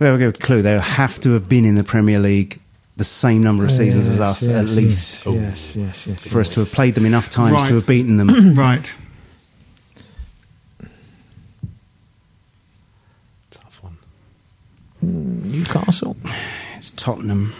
There 0.00 0.12
we 0.12 0.18
go. 0.18 0.32
Clue. 0.32 0.60
They 0.60 0.76
have 0.78 1.20
to 1.20 1.32
have 1.32 1.48
been 1.48 1.64
in 1.64 1.76
the 1.76 1.84
Premier 1.84 2.18
League 2.18 2.60
the 2.96 3.04
same 3.04 3.42
number 3.42 3.64
of 3.64 3.70
seasons 3.72 4.06
as 4.08 4.20
us, 4.20 4.42
Yes, 4.42 4.50
at 4.50 4.66
yes, 4.66 4.76
least, 4.76 5.26
Yes, 5.26 5.76
yes, 5.76 6.06
yes. 6.06 6.26
for 6.28 6.40
us 6.40 6.48
to 6.50 6.60
have 6.60 6.70
played 6.72 6.94
them 6.94 7.06
enough 7.06 7.28
times 7.28 7.52
Right. 7.52 7.68
to 7.68 7.74
have 7.74 7.86
beaten 7.86 8.16
them. 8.18 8.30
Right. 8.56 8.94
Tough 13.50 13.80
one. 13.82 13.96
Newcastle. 15.02 16.16
it's 16.76 16.90
Tottenham. 16.92 17.52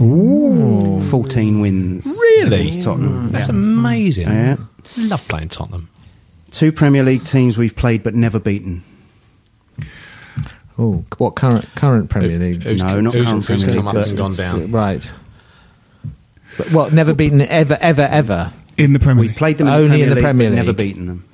Ooh. 0.00 1.00
14 1.02 1.60
wins. 1.60 2.06
Really? 2.06 2.68
It's 2.68 2.84
Tottenham. 2.84 3.28
Mm, 3.28 3.32
that's 3.32 3.48
amazing. 3.48 4.28
Yeah. 4.28 4.56
Love 4.98 5.26
playing 5.28 5.48
Tottenham. 5.48 5.88
Two 6.50 6.72
Premier 6.72 7.02
League 7.02 7.24
teams 7.24 7.56
we've 7.58 7.76
played 7.76 8.02
but 8.02 8.14
never 8.14 8.38
beaten. 8.38 8.82
Oh, 10.78 11.04
what 11.18 11.34
current 11.34 11.66
current 11.74 12.08
Premier 12.08 12.38
League? 12.38 12.62
Who's- 12.62 12.78
No, 12.80 13.00
not 13.00 13.12
who's- 13.14 13.24
current 13.24 13.36
who's 13.38 13.46
Premier 13.46 13.66
come 13.66 13.76
League, 13.76 13.86
up 13.88 13.94
but- 13.94 14.08
and 14.08 14.16
gone 14.16 14.34
down? 14.34 14.70
Right. 14.70 15.12
But 16.56 16.72
what? 16.72 16.92
Never 16.92 17.14
beaten 17.14 17.40
ever, 17.40 17.76
ever, 17.80 18.02
ever. 18.02 18.52
In 18.76 18.92
the 18.92 18.98
Premier 18.98 19.22
League. 19.22 19.30
We've 19.32 19.36
played 19.38 19.58
them 19.58 19.66
in 19.68 19.72
Only 19.74 19.86
the 19.88 19.88
Premier 19.90 20.04
in 20.04 20.08
the 20.10 20.14
League, 20.14 20.24
Premier 20.24 20.50
but 20.50 20.56
never 20.56 20.72
beaten 20.72 21.06
them. 21.06 21.24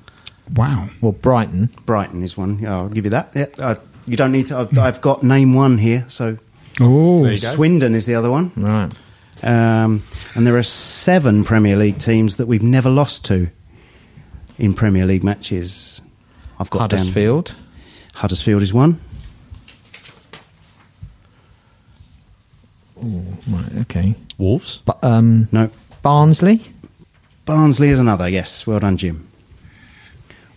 Wow. 0.55 0.89
Well, 1.01 1.13
Brighton. 1.13 1.71
Brighton 1.87 2.23
is 2.23 2.37
one. 2.37 2.59
Yeah, 2.59 2.75
I'll 2.77 2.89
give 2.89 3.05
you 3.05 3.11
that. 3.11 3.31
Yeah, 3.35 3.47
uh, 3.59 3.75
you 4.07 4.17
don't 4.17 4.33
need 4.33 4.47
to. 4.49 4.59
I've, 4.59 4.79
I've 4.79 5.01
got 5.01 5.23
name 5.23 5.55
one 5.55 5.79
here. 5.79 6.05
So 6.09 6.39
Oh. 6.81 7.23
There 7.23 7.33
you 7.33 7.41
go. 7.41 7.49
Swindon 7.55 7.95
is 7.95 8.07
the 8.07 8.15
other 8.17 8.31
one. 8.31 8.51
Right. 8.57 8.91
Um, 9.43 10.03
and 10.35 10.47
there 10.47 10.57
are 10.57 10.63
seven 10.63 11.45
Premier 11.45 11.77
League 11.77 11.99
teams 11.99 12.37
that 12.37 12.47
we've 12.47 12.63
never 12.63 12.89
lost 12.91 13.25
to 13.27 13.49
in 14.59 14.75
Premier 14.75 15.05
League 15.07 15.23
matches. 15.25 16.01
I've 16.59 16.71
got 16.71 16.91
down- 16.91 16.99
Huddersfield. 16.99 17.55
Huddersfield 18.15 18.63
is 18.63 18.73
one. 18.75 18.99
Right, 23.49 23.81
okay. 23.83 24.15
Wolves. 24.39 24.81
But 24.85 25.03
um, 25.05 25.49
No. 25.53 25.71
Barnsley. 26.03 26.61
Barnsley 27.45 27.89
is 27.89 27.99
another. 27.99 28.29
Yes, 28.29 28.67
well 28.67 28.81
done, 28.81 28.97
Jim. 28.97 29.29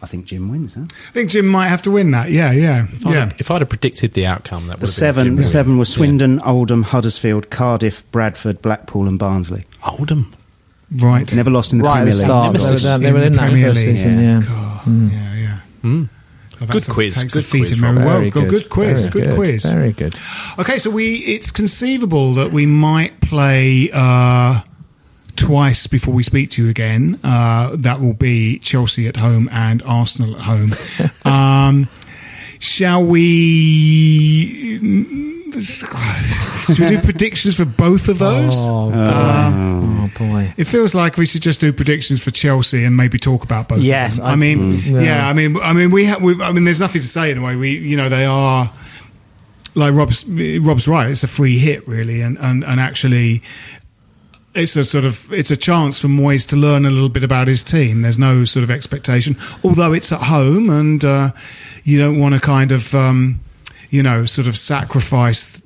I 0.02 0.06
think 0.06 0.26
Jim 0.26 0.50
wins. 0.50 0.76
Huh? 0.76 0.82
I 0.92 1.12
think 1.12 1.32
Jim 1.32 1.48
might 1.48 1.70
have 1.70 1.82
to 1.84 1.92
win 1.92 2.12
that. 2.12 2.30
Yeah, 2.30 2.52
yeah, 2.52 2.86
If 2.86 3.06
I'd, 3.06 3.14
yeah. 3.14 3.20
have, 3.22 3.36
if 3.40 3.50
I'd 3.52 3.62
have 3.62 3.70
predicted 3.70 4.14
the 4.14 4.26
outcome, 4.28 4.68
that 4.68 4.78
The 4.78 4.84
would 4.84 4.90
seven, 4.94 5.36
the 5.36 5.44
seven 5.44 5.78
was 5.78 5.90
Swindon, 5.92 6.40
Oldham, 6.42 6.84
Huddersfield, 6.84 7.50
Cardiff, 7.50 8.10
Bradford, 8.12 8.62
Blackpool, 8.62 9.08
and 9.08 9.18
Barnsley. 9.18 9.66
Oldham. 9.84 10.34
Right. 10.96 11.34
Never 11.34 11.50
lost 11.50 11.74
in 11.74 11.80
the 11.80 11.84
right 11.86 11.96
Premier 12.04 12.14
League. 12.14 12.26
start. 12.26 12.54
They 12.54 12.60
were, 12.60 12.72
lost 12.72 12.84
they 12.84 13.08
in 13.08 13.14
were 13.14 13.20
the 13.22 13.26
in 13.26 13.34
that 13.34 13.50
Premier 13.50 13.68
first 13.70 13.80
League. 13.86 13.98
season, 13.98 14.20
yeah. 14.22 14.42
God, 14.48 14.82
yeah, 14.88 15.36
yeah. 15.36 15.60
Mm. 15.84 16.10
Oh, 16.60 16.66
Good 16.66 16.88
quiz, 16.88 17.16
Takes 17.16 17.34
good 17.34 17.44
the 17.44 17.50
quiz, 17.60 17.72
in 17.72 17.80
very 17.80 17.96
well. 17.98 18.06
Very 18.06 18.30
Good, 18.32 18.50
good 18.50 18.70
quiz. 18.70 19.06
Very 19.06 19.28
Good, 19.28 19.36
quiz. 19.36 19.64
Very 19.64 19.94
good. 19.94 20.16
Okay, 20.58 20.80
so 20.80 20.90
we 20.90 21.18
it's 21.18 21.52
conceivable 21.52 22.34
that 22.36 22.52
we 22.52 22.66
might 22.66 23.22
play 23.22 23.92
uh, 23.94 24.62
twice 25.36 25.86
before 25.88 26.14
we 26.14 26.24
speak 26.24 26.50
to 26.52 26.64
you 26.64 26.70
again. 26.70 27.20
Uh, 27.24 27.76
that 27.76 28.02
will 28.02 28.16
be 28.16 28.58
Chelsea 28.60 29.08
at 29.08 29.18
home 29.18 29.50
and 29.52 29.84
Arsenal 29.84 30.36
at 30.36 30.42
home. 30.42 30.72
um, 31.26 31.88
shall 32.60 33.04
we? 33.04 34.80
Should 35.52 36.80
we 36.80 36.88
do 36.88 37.00
predictions 37.00 37.56
for 37.56 37.66
both 37.66 38.08
of 38.10 38.20
those? 38.20 38.54
Oh, 38.56 38.92
Um, 38.94 40.00
oh 40.02 40.18
boy. 40.18 40.54
It 40.58 40.66
feels 40.66 40.94
like 40.94 41.18
we 41.18 41.26
should 41.26 41.42
just 41.42 41.60
do 41.60 41.72
predictions 41.74 42.22
for 42.22 42.32
Chelsea 42.32 42.84
and 42.84 42.96
maybe 42.98 43.18
talk 43.20 43.44
about 43.44 43.68
both. 43.70 43.80
of 43.80 43.84
Yes, 43.84 44.18
them. 44.18 44.26
I- 44.26 44.32
I, 44.32 44.36
mean, 44.36 44.74
Mm. 44.82 45.06
yeah, 45.06 45.28
I 45.28 45.34
mean, 45.34 45.58
I 45.58 45.74
mean, 45.74 45.92
we 45.92 46.06
have. 46.06 46.22
We, 46.22 46.42
I 46.42 46.52
mean, 46.52 46.64
there's 46.66 46.80
nothing 46.80 47.02
to 47.02 47.08
say 47.08 47.32
in 47.32 47.38
a 47.38 47.42
way. 47.42 47.56
We, 47.56 47.78
you 47.78 47.96
know, 47.98 48.10
they 48.10 48.26
are 48.26 48.72
like 49.76 49.94
Rob's. 49.94 50.26
Rob's 50.26 50.88
right. 50.88 51.10
It's 51.10 51.24
a 51.24 51.28
free 51.28 51.58
hit, 51.58 51.88
really, 51.88 52.22
and 52.22 52.38
and 52.40 52.64
and 52.64 52.80
actually. 52.80 53.42
It's 54.56 54.76
a 54.76 54.84
sort 54.86 55.06
of 55.06 55.32
it's 55.32 55.52
a 55.52 55.58
chance 55.58 56.00
for 56.00 56.08
Moyes 56.08 56.48
to 56.48 56.56
learn 56.56 56.88
a 56.88 56.90
little 56.90 57.10
bit 57.10 57.24
about 57.24 57.48
his 57.48 57.62
team. 57.62 58.02
There's 58.02 58.18
no 58.18 58.44
sort 58.44 58.64
of 58.64 58.72
expectation, 58.72 59.38
although 59.64 59.94
it's 59.94 60.12
at 60.12 60.20
home, 60.22 60.72
and 60.72 61.06
uh, 61.06 61.30
you 61.84 62.00
don't 62.00 62.18
want 62.20 62.34
to 62.34 62.42
kind 62.42 62.72
of 62.72 62.96
um, 62.96 63.40
you 63.90 64.04
know 64.04 64.26
sort 64.26 64.48
of 64.48 64.58
sacrifice 64.58 65.62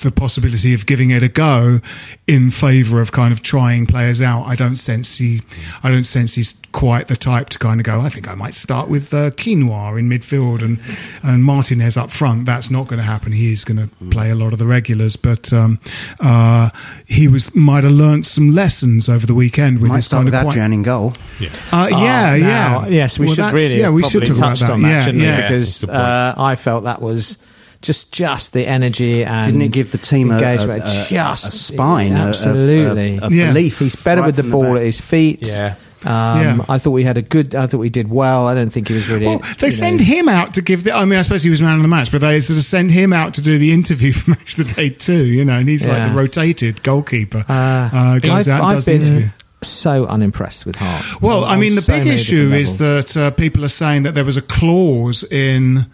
the 0.00 0.10
possibility 0.10 0.72
of 0.72 0.86
giving 0.86 1.10
it 1.10 1.22
a 1.22 1.28
go 1.28 1.78
in 2.26 2.50
favour 2.50 3.02
of 3.02 3.12
kind 3.12 3.32
of 3.32 3.42
trying 3.42 3.84
players 3.86 4.22
out. 4.22 4.44
I 4.46 4.54
don't 4.54 4.76
sense 4.76 5.18
he, 5.18 5.42
I 5.82 5.90
don't 5.90 6.04
sense 6.04 6.34
he's 6.34 6.58
quite 6.72 7.08
the 7.08 7.16
type 7.16 7.50
to 7.50 7.58
kind 7.58 7.80
of 7.80 7.84
go. 7.84 8.00
I 8.00 8.08
think 8.08 8.26
I 8.26 8.34
might 8.34 8.54
start 8.54 8.88
with 8.88 9.12
uh, 9.12 9.30
Quina 9.32 9.98
in 9.98 10.08
midfield 10.08 10.62
and 10.62 10.80
and 11.22 11.44
Martinez 11.44 11.98
up 11.98 12.10
front. 12.10 12.46
That's 12.46 12.70
not 12.70 12.86
going 12.88 12.96
to 12.98 13.02
happen. 13.04 13.32
He's 13.32 13.62
going 13.64 13.76
to 13.76 13.94
play 14.10 14.30
a 14.30 14.34
lot 14.34 14.54
of 14.54 14.58
the 14.58 14.66
regulars, 14.66 15.16
but 15.16 15.52
um, 15.52 15.78
uh, 16.18 16.70
he 17.06 17.28
was 17.28 17.54
might 17.54 17.84
have 17.84 17.92
learnt 17.92 18.24
some 18.24 18.52
lessons 18.54 19.06
over 19.08 19.26
the 19.26 19.34
weekend 19.34 19.80
with 19.80 19.90
Might 19.90 20.00
start 20.00 20.20
kind 20.20 20.24
with 20.26 20.34
of 20.34 20.42
quite- 20.44 20.52
Adrian 20.52 20.72
in 20.72 20.82
goal. 20.82 21.12
Yeah, 21.38 21.48
uh, 21.72 21.88
yeah, 21.90 21.96
Oh, 22.30 22.34
yeah. 22.34 22.36
now- 22.46 22.86
Yes, 22.88 23.18
we 23.18 23.26
Well, 23.26 23.34
should 23.34 23.52
really. 23.52 23.80
Yeah, 23.80 23.90
we 23.90 24.02
should 24.04 24.24
talk 24.24 24.36
touched 24.36 24.62
about 24.62 24.68
that. 24.68 24.72
on 24.72 24.82
that, 24.82 24.88
yeah, 24.88 25.04
shouldn't 25.04 25.22
yeah. 25.24 25.36
we? 25.36 25.42
Because 25.56 25.84
uh, 25.84 26.34
I 26.38 26.56
felt 26.56 26.84
that 26.84 27.02
was 27.02 27.36
just 27.82 28.12
just 28.12 28.52
the 28.52 28.66
energy 28.66 29.24
and 29.24 29.44
Didn't 29.46 29.62
it 29.62 29.72
give 29.72 29.90
the 29.90 29.98
team 29.98 30.30
a, 30.30 30.34
a, 30.34 30.36
engagement. 30.38 30.82
a- 30.84 31.06
just 31.08 31.44
a 31.46 31.52
spine, 31.56 32.12
a- 32.12 32.16
a- 32.16 32.28
absolutely. 32.28 33.16
a, 33.18 33.26
a 33.26 33.30
Yeah. 33.30 33.48
belief? 33.48 33.78
He's 33.78 33.96
better 33.96 34.20
right 34.20 34.26
with 34.26 34.36
the 34.36 34.42
ball 34.42 34.62
back. 34.64 34.76
at 34.78 34.82
his 34.82 35.00
feet. 35.00 35.46
Yeah. 35.48 35.74
Um, 36.02 36.40
Yeah. 36.40 36.58
I 36.68 36.78
thought 36.78 36.92
we 36.92 37.04
had 37.04 37.18
a 37.18 37.22
good. 37.22 37.54
I 37.54 37.66
thought 37.66 37.78
we 37.78 37.90
did 37.90 38.08
well. 38.10 38.46
I 38.48 38.54
don't 38.54 38.70
think 38.70 38.88
he 38.88 38.94
was 38.94 39.08
really. 39.08 39.26
Well, 39.26 39.42
they 39.60 39.70
send 39.70 39.98
know- 39.98 40.04
him 40.06 40.28
out 40.30 40.54
to 40.54 40.62
give 40.62 40.84
the. 40.84 40.94
I 40.94 41.04
mean, 41.04 41.18
I 41.18 41.22
suppose 41.22 41.42
he 41.42 41.50
was 41.50 41.60
man 41.60 41.76
of 41.76 41.82
the 41.82 41.88
match, 41.88 42.10
but 42.10 42.22
they 42.22 42.40
sort 42.40 42.58
of 42.58 42.64
send 42.64 42.90
him 42.90 43.12
out 43.12 43.34
to 43.34 43.42
do 43.42 43.58
the 43.58 43.72
interview 43.72 44.12
for 44.14 44.30
match 44.30 44.56
of 44.58 44.66
the 44.68 44.74
day 44.74 44.88
too. 44.90 45.24
You 45.24 45.44
know, 45.44 45.58
and 45.58 45.68
he's 45.68 45.84
like 45.86 46.10
the 46.10 46.14
rotated 46.16 46.82
goalkeeper. 46.82 47.44
Uh, 47.48 47.90
Uh, 47.92 48.18
goes 48.18 48.46
I've, 48.46 48.48
out 48.48 48.60
and 48.60 48.66
I've 48.68 48.74
does 48.76 48.84
the 48.86 48.94
interview. 48.94 49.20
been 49.20 49.32
so 49.62 50.06
unimpressed 50.06 50.64
with 50.64 50.76
Hart. 50.76 51.20
Well, 51.20 51.44
On 51.44 51.50
I 51.50 51.60
mean, 51.60 51.74
the 51.74 51.82
so 51.82 51.92
big 51.92 52.06
issue 52.06 52.50
is 52.52 52.78
that 52.78 53.14
uh, 53.16 53.30
people 53.32 53.62
are 53.64 53.68
saying 53.68 54.04
that 54.04 54.14
there 54.14 54.24
was 54.24 54.38
a 54.38 54.42
clause 54.42 55.22
in 55.24 55.84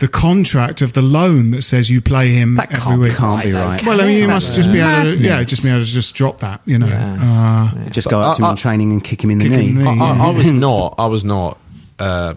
the 0.00 0.08
contract 0.08 0.82
of 0.82 0.92
the 0.94 1.02
loan 1.02 1.50
that 1.52 1.62
says 1.62 1.90
you 1.90 2.00
play 2.00 2.30
him 2.32 2.54
That 2.56 2.70
every 2.70 2.80
can't 2.82 3.00
be 3.02 3.08
week. 3.08 3.16
Can't 3.16 3.42
be 3.44 3.52
right. 3.52 3.84
Well, 3.84 4.00
I 4.00 4.04
mean, 4.04 4.18
you 4.18 4.26
That's 4.26 4.46
must 4.46 4.56
just 4.56 4.72
be 4.72 4.80
able 4.80 5.04
to, 5.04 5.16
yeah, 5.16 5.42
just 5.44 5.62
be 5.62 5.68
able 5.70 5.84
to 5.84 5.90
just 5.90 6.14
drop 6.14 6.40
that, 6.40 6.60
you 6.64 6.78
know. 6.78 6.86
Yeah. 6.86 7.72
Uh, 7.76 7.88
Just 7.90 8.08
go 8.08 8.20
up 8.20 8.36
to 8.36 8.42
him 8.42 8.46
I- 8.46 8.50
in 8.52 8.56
training 8.56 8.92
and 8.92 9.02
kick 9.04 9.22
him 9.22 9.30
in 9.30 9.38
the 9.38 9.48
knee. 9.48 9.68
in 9.70 9.74
the 9.76 9.82
knee. 9.92 10.00
I, 10.00 10.12
I, 10.12 10.26
I 10.26 10.30
was 10.30 10.46
not. 10.52 10.94
I 10.98 11.06
was 11.06 11.24
not 11.24 11.58
uh, 11.98 12.34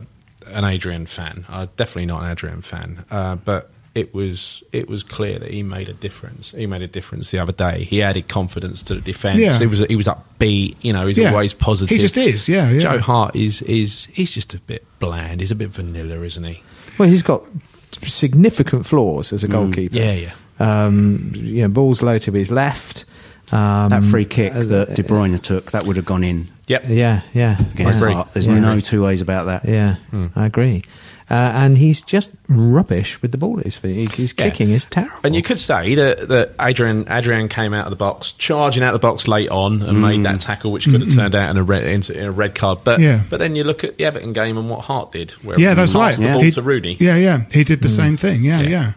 an 0.47 0.63
Adrian 0.65 1.05
fan. 1.05 1.45
Uh, 1.49 1.67
definitely 1.77 2.05
not 2.07 2.23
an 2.23 2.31
Adrian 2.31 2.61
fan. 2.61 3.03
Uh, 3.09 3.35
but 3.37 3.71
it 3.95 4.13
was 4.13 4.61
it 4.73 4.89
was 4.89 5.03
clear 5.03 5.39
that 5.39 5.49
he 5.51 5.63
made 5.63 5.87
a 5.87 5.93
difference. 5.93 6.51
He 6.51 6.67
made 6.67 6.81
a 6.81 6.87
difference 6.87 7.31
the 7.31 7.39
other 7.39 7.53
day. 7.53 7.85
He 7.85 8.01
added 8.01 8.27
confidence 8.27 8.83
to 8.83 8.95
the 8.95 8.99
defence. 9.01 9.39
Yeah. 9.39 9.57
He 9.57 9.67
was 9.67 9.79
he 9.79 9.95
was 9.95 10.07
upbeat. 10.07 10.75
You 10.81 10.91
know, 10.91 11.07
he's 11.07 11.17
Yeah. 11.17 11.31
always 11.31 11.53
positive. 11.53 11.95
He 11.95 11.99
just 11.99 12.17
is, 12.17 12.49
yeah, 12.49 12.69
yeah. 12.69 12.79
Joe 12.79 12.99
Hart 12.99 13.35
is 13.37 13.61
is 13.61 14.07
he's 14.11 14.31
just 14.31 14.53
a 14.53 14.59
bit 14.59 14.85
bland. 14.99 15.39
He's 15.39 15.51
a 15.51 15.55
bit 15.55 15.69
vanilla, 15.69 16.21
isn't 16.23 16.43
he? 16.43 16.61
Well, 16.97 17.09
he's 17.09 17.23
got 17.23 17.43
significant 17.91 18.85
flaws 18.85 19.33
as 19.33 19.43
a 19.43 19.47
goalkeeper. 19.47 19.95
Yeah, 19.95 20.13
yeah. 20.13 20.33
Um, 20.59 21.31
you 21.35 21.61
know, 21.63 21.67
balls 21.69 22.01
low 22.01 22.17
to 22.19 22.31
his 22.31 22.51
left. 22.51 23.05
Um, 23.51 23.89
That 23.89 24.03
free 24.03 24.25
kick 24.25 24.53
uh, 24.55 24.63
that 24.63 24.95
De 24.95 25.03
Bruyne 25.03 25.39
took, 25.39 25.71
that 25.71 25.85
would 25.85 25.97
have 25.97 26.05
gone 26.05 26.23
in 26.23 26.49
Yep. 26.67 26.85
Yeah, 26.87 27.21
yeah. 27.33 27.59
against 27.73 28.01
yeah. 28.01 28.11
Hart. 28.13 28.33
There's 28.33 28.47
Yeah. 28.47 28.59
no 28.59 28.79
two 28.79 29.03
ways 29.03 29.21
about 29.21 29.45
that. 29.45 29.65
Yeah, 29.67 29.95
I 30.35 30.45
agree. 30.47 30.83
Uh, 31.27 31.33
and 31.55 31.75
he's 31.79 32.03
just 32.03 32.29
rubbish 32.47 33.19
with 33.23 33.31
the 33.31 33.37
ball 33.39 33.57
at 33.57 33.65
his 33.65 33.75
feet. 33.75 33.95
He- 34.13 34.21
His 34.21 34.33
Yeah. 34.37 34.45
kicking 34.47 34.69
is 34.69 34.85
terrible. 34.85 35.15
And 35.23 35.33
you 35.35 35.41
could 35.41 35.57
say 35.57 35.95
that, 35.95 36.27
that 36.29 36.53
Adrian 36.61 37.07
Adrian 37.09 37.49
came 37.49 37.73
out 37.73 37.85
of 37.85 37.89
the 37.89 37.95
box, 37.95 38.31
charging 38.37 38.83
out 38.83 38.93
of 38.93 39.01
the 39.01 39.07
box 39.07 39.27
late 39.27 39.49
on, 39.49 39.81
and 39.81 39.99
made 40.03 40.21
that 40.23 40.39
tackle, 40.39 40.71
which 40.71 40.85
could 40.85 41.01
have 41.01 41.11
turned 41.15 41.33
out 41.33 41.49
in 41.49 41.57
a 41.57 41.63
red 41.63 41.83
into 41.83 42.15
in 42.15 42.25
a 42.27 42.31
red 42.31 42.53
card. 42.53 42.79
But 42.83 42.99
Yeah. 42.99 43.21
but 43.27 43.39
then 43.39 43.55
you 43.55 43.63
look 43.63 43.83
at 43.83 43.97
the 43.97 44.05
Everton 44.05 44.33
game 44.33 44.55
and 44.55 44.69
what 44.69 44.81
Hart 44.81 45.13
did, 45.13 45.31
where 45.41 45.59
yeah, 45.59 45.73
that's 45.73 45.95
right. 45.95 46.15
the 46.15 46.21
Yeah. 46.21 46.33
ball 46.33 46.41
He- 46.43 46.51
to 46.51 46.61
Rooney. 46.61 46.95
Yeah, 46.99 47.15
yeah. 47.15 47.41
He 47.51 47.63
did 47.63 47.81
the 47.81 47.89
same 47.89 48.17
thing. 48.17 48.43
Yeah, 48.43 48.61
yeah. 48.61 48.91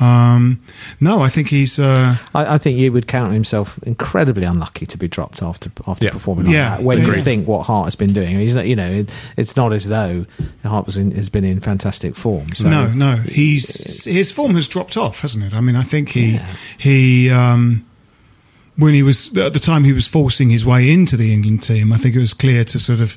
Um, 0.00 0.60
no, 1.00 1.22
I 1.22 1.28
think 1.28 1.48
he's. 1.48 1.78
Uh, 1.78 2.16
I, 2.34 2.54
I 2.54 2.58
think 2.58 2.78
you 2.78 2.92
would 2.92 3.06
count 3.08 3.32
himself 3.32 3.78
incredibly 3.84 4.44
unlucky 4.44 4.86
to 4.86 4.98
be 4.98 5.08
dropped 5.08 5.42
after 5.42 5.70
after 5.88 6.06
Yeah. 6.06 6.12
performing 6.12 6.46
like 6.46 6.54
Yeah, 6.54 6.70
that. 6.70 6.82
When 6.84 6.98
you 7.00 7.03
agreed. 7.10 7.22
think 7.22 7.48
what 7.48 7.62
Hart 7.66 7.86
has 7.86 7.96
been 7.96 8.12
doing, 8.12 8.38
he's 8.38 8.54
not- 8.56 8.66
you 8.66 8.76
know 8.76 8.90
it, 8.90 9.10
it's 9.36 9.56
not 9.56 9.72
as 9.72 9.86
though 9.86 10.26
Hart 10.64 10.96
in, 10.96 11.10
has 11.12 11.28
been 11.28 11.44
in 11.44 11.60
fantastic 11.60 12.14
form. 12.16 12.54
So 12.54 12.68
no, 12.68 12.88
no. 12.88 13.16
He's 13.16 14.04
his 14.04 14.30
form 14.30 14.54
has 14.54 14.68
dropped 14.68 14.96
off, 14.96 15.20
hasn't 15.20 15.44
it? 15.44 15.54
I 15.54 15.60
mean, 15.60 15.76
I 15.76 15.82
think 15.82 16.10
he 16.10 16.38
he 16.78 17.30
um, 17.30 17.84
when 18.76 18.94
he 18.94 19.02
was 19.02 19.36
at 19.36 19.52
the 19.52 19.60
time 19.60 19.84
he 19.84 19.92
was 19.92 20.06
forcing 20.06 20.50
his 20.50 20.64
way 20.66 20.90
into 20.90 21.16
the 21.16 21.32
England 21.32 21.62
team. 21.62 21.92
I 21.92 21.96
think 21.96 22.14
it 22.14 22.20
was 22.20 22.34
clear 22.34 22.64
to 22.64 22.78
sort 22.78 23.00
of 23.00 23.16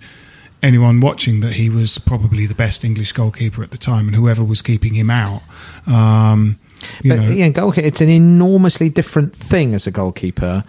anyone 0.63 0.99
watching 0.99 1.39
that 1.41 1.53
he 1.53 1.69
was 1.69 1.97
probably 1.99 2.45
the 2.47 2.55
best 2.55 2.83
English 2.83 3.11
goalkeeper 3.11 3.63
at 3.63 3.71
the 3.71 3.77
time, 3.77 4.07
and 4.07 4.15
whoever 4.15 4.43
was 4.43 4.61
keeping 4.61 4.93
him 4.95 5.09
out. 5.09 5.41
Um, 5.85 6.59
you 7.03 7.11
but 7.11 7.19
know, 7.21 7.29
yeah, 7.31 7.49
goalkeeper, 7.49 7.88
it's 7.88 8.01
an 8.01 8.09
enormously 8.09 8.89
different 8.89 9.35
thing 9.35 9.73
as 9.73 9.88
a 9.88 9.91
goalkeeper 9.91 10.63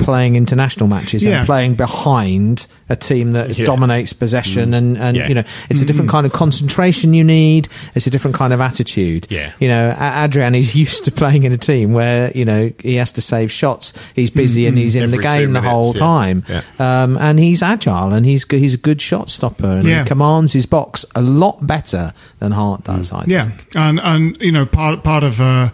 playing 0.00 0.34
international 0.36 0.88
matches 0.88 1.22
Yeah. 1.22 1.38
and 1.38 1.46
playing 1.46 1.74
behind 1.74 2.66
a 2.88 2.96
team 2.96 3.32
that 3.32 3.56
Yeah. 3.56 3.66
dominates 3.66 4.12
possession 4.12 4.74
and, 4.74 4.96
and 4.98 5.16
Yeah. 5.16 5.28
you 5.28 5.34
know 5.34 5.44
it's 5.68 5.80
a 5.80 5.84
different 5.84 6.10
kind 6.10 6.26
of 6.26 6.32
concentration 6.32 7.14
you 7.14 7.22
need 7.22 7.68
it's 7.94 8.06
a 8.06 8.10
different 8.10 8.36
kind 8.36 8.52
of 8.52 8.60
attitude 8.60 9.26
Yeah. 9.30 9.52
you 9.60 9.68
know 9.68 9.94
Adrian 10.00 10.54
is 10.54 10.74
used 10.84 11.04
to 11.04 11.12
playing 11.12 11.42
in 11.44 11.52
a 11.52 11.56
team 11.58 11.92
where 11.92 12.30
you 12.34 12.44
know 12.44 12.70
he 12.80 12.96
has 12.96 13.12
to 13.12 13.20
save 13.20 13.52
shots 13.52 13.92
he's 14.14 14.30
busy 14.30 14.66
and 14.66 14.76
he's 14.78 14.94
in 14.96 15.02
Every 15.04 15.18
the 15.18 15.22
two 15.22 15.28
game 15.28 15.52
the 15.52 15.60
whole 15.60 15.92
yeah. 15.94 16.00
time 16.00 16.44
Yeah. 16.48 16.62
um, 16.78 17.16
and 17.18 17.38
he's 17.38 17.62
agile 17.62 18.12
and 18.12 18.24
he's 18.26 18.44
he's 18.50 18.74
a 18.74 18.78
good 18.78 19.00
shot 19.00 19.28
stopper 19.30 19.66
and 19.66 19.86
Yeah. 19.86 20.00
he 20.02 20.06
commands 20.08 20.52
his 20.52 20.66
box 20.66 21.04
a 21.14 21.22
lot 21.22 21.66
better 21.66 22.12
than 22.38 22.52
Hart 22.52 22.84
does 22.84 23.12
I 23.12 23.20
think. 23.24 23.28
Yeah, 23.30 23.48
and 23.76 24.00
and 24.00 24.36
you 24.40 24.52
know 24.52 24.66
part 24.66 25.02
part 25.04 25.22
of 25.24 25.40
uh, 25.40 25.70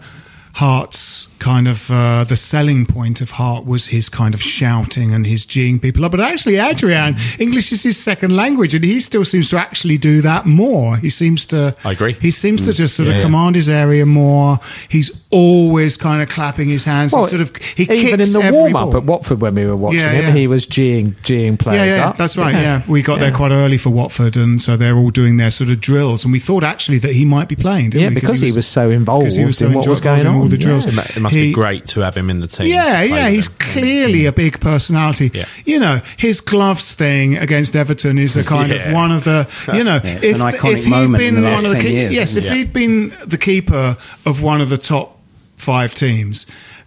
Hart's 0.53 1.27
kind 1.39 1.67
of 1.67 1.89
uh, 1.91 2.23
the 2.23 2.35
selling 2.37 2.85
point 2.85 3.21
of 3.21 3.31
Hart 3.31 3.65
was 3.65 3.87
his 3.87 4.09
kind 4.09 4.33
of 4.33 4.41
shouting 4.41 5.13
and 5.13 5.25
his 5.25 5.45
geeing 5.45 5.81
people 5.81 6.05
up. 6.05 6.11
But 6.11 6.21
actually, 6.21 6.57
Adrian 6.57 7.15
English 7.39 7.71
is 7.71 7.83
his 7.83 7.97
second 7.97 8.35
language, 8.35 8.73
and 8.73 8.83
he 8.83 8.99
still 8.99 9.25
seems 9.25 9.49
to 9.49 9.57
actually 9.57 9.97
do 9.97 10.21
that 10.21 10.45
more. 10.45 10.97
He 10.97 11.09
seems 11.09 11.45
to. 11.47 11.75
I 11.83 11.91
agree. 11.91 12.13
He 12.13 12.31
seems 12.31 12.65
to 12.65 12.73
just 12.73 12.95
sort 12.95 13.07
Yeah, 13.07 13.15
of 13.15 13.17
yeah. 13.19 13.23
command 13.25 13.55
his 13.55 13.69
area 13.69 14.05
more. 14.05 14.59
He's 14.89 15.11
always 15.29 15.97
kind 15.97 16.21
of 16.21 16.29
clapping 16.29 16.69
his 16.69 16.83
hands. 16.83 17.13
Well, 17.13 17.25
he 17.25 17.29
sort 17.29 17.41
of 17.41 17.55
he 17.57 17.83
even 17.83 18.17
kicks 18.19 18.33
in 18.33 18.41
the 18.41 18.51
warm 18.51 18.75
up 18.75 18.93
at 18.95 19.03
Watford 19.03 19.41
when 19.41 19.55
we 19.55 19.65
were 19.65 19.75
watching 19.75 19.99
Yeah, 19.99 20.11
him, 20.11 20.23
yeah. 20.25 20.31
he 20.31 20.47
was 20.47 20.65
geeing 20.65 21.15
geeing 21.21 21.59
players 21.59 21.89
Yeah, 21.89 21.95
yeah, 21.97 22.09
up. 22.09 22.17
that's 22.17 22.37
right. 22.37 22.53
Yeah, 22.53 22.81
we 22.87 23.01
got 23.01 23.19
there 23.19 23.31
quite 23.31 23.51
early 23.51 23.77
for 23.77 23.89
Watford, 23.89 24.37
and 24.37 24.61
so 24.61 24.77
they're 24.77 24.95
all 24.97 25.11
doing 25.11 25.37
their 25.37 25.51
sort 25.51 25.69
of 25.69 25.81
drills, 25.81 26.23
and 26.23 26.31
we 26.31 26.39
thought 26.39 26.63
actually 26.63 26.97
that 26.99 27.13
he 27.13 27.25
might 27.25 27.47
be 27.49 27.55
playing. 27.55 27.91
Didn't 27.91 28.01
Yeah, 28.01 28.09
we? 28.09 28.15
because 28.15 28.39
he 28.39 28.51
was 28.51 28.65
so 28.67 28.89
involved 28.89 29.25
'cause 29.25 29.35
he 29.35 29.45
was 29.45 29.57
so 29.57 29.67
in 29.67 29.73
what 29.73 29.87
was 29.87 30.01
going 30.01 30.25
on. 30.25 30.35
all 30.35 30.47
the 30.47 30.57
drills. 30.57 30.85
It 30.85 30.93
it 31.15 31.19
must 31.27 31.35
He- 31.35 31.47
be 31.49 31.53
great 31.53 31.87
to 31.87 31.99
have 32.01 32.15
him 32.15 32.29
in 32.29 32.39
the 32.39 32.47
team. 32.47 32.67
Yeah, 32.67 33.01
yeah, 33.03 33.29
he's 33.29 33.47
him. 33.47 33.53
clearly 33.59 34.25
a 34.25 34.31
big 34.31 34.59
personality. 34.59 35.31
Yeah. 35.33 35.45
You 35.65 35.79
know, 35.79 36.01
his 36.17 36.39
gloves 36.41 36.93
thing 36.93 37.37
against 37.37 37.75
Everton 37.75 38.17
is 38.17 38.35
a 38.35 38.43
kind 38.43 38.71
Yeah. 38.73 38.89
of 38.89 38.93
one 38.93 39.11
of 39.11 39.23
the, 39.23 39.47
you 39.73 39.83
know, 39.83 39.99
Yeah, 40.03 40.19
it's 40.21 40.39
an 40.39 40.45
iconic 40.45 40.77
he'd 40.83 40.89
moment 40.89 41.23
in 41.23 41.35
been 41.35 41.43
the 41.43 41.49
one 41.49 41.65
of 41.65 41.71
the 41.71 41.75
10 41.77 41.81
key- 41.85 41.93
years, 41.93 42.13
yes, 42.13 42.35
if 42.35 42.45
it? 42.45 42.51
he'd 42.53 42.73
been 42.73 43.13
the 43.25 43.37
keeper 43.37 43.97
of 44.25 44.41
one 44.41 44.61
of 44.61 44.69
the 44.69 44.77
top 44.77 45.19
five 45.57 45.93
teams, 45.93 46.45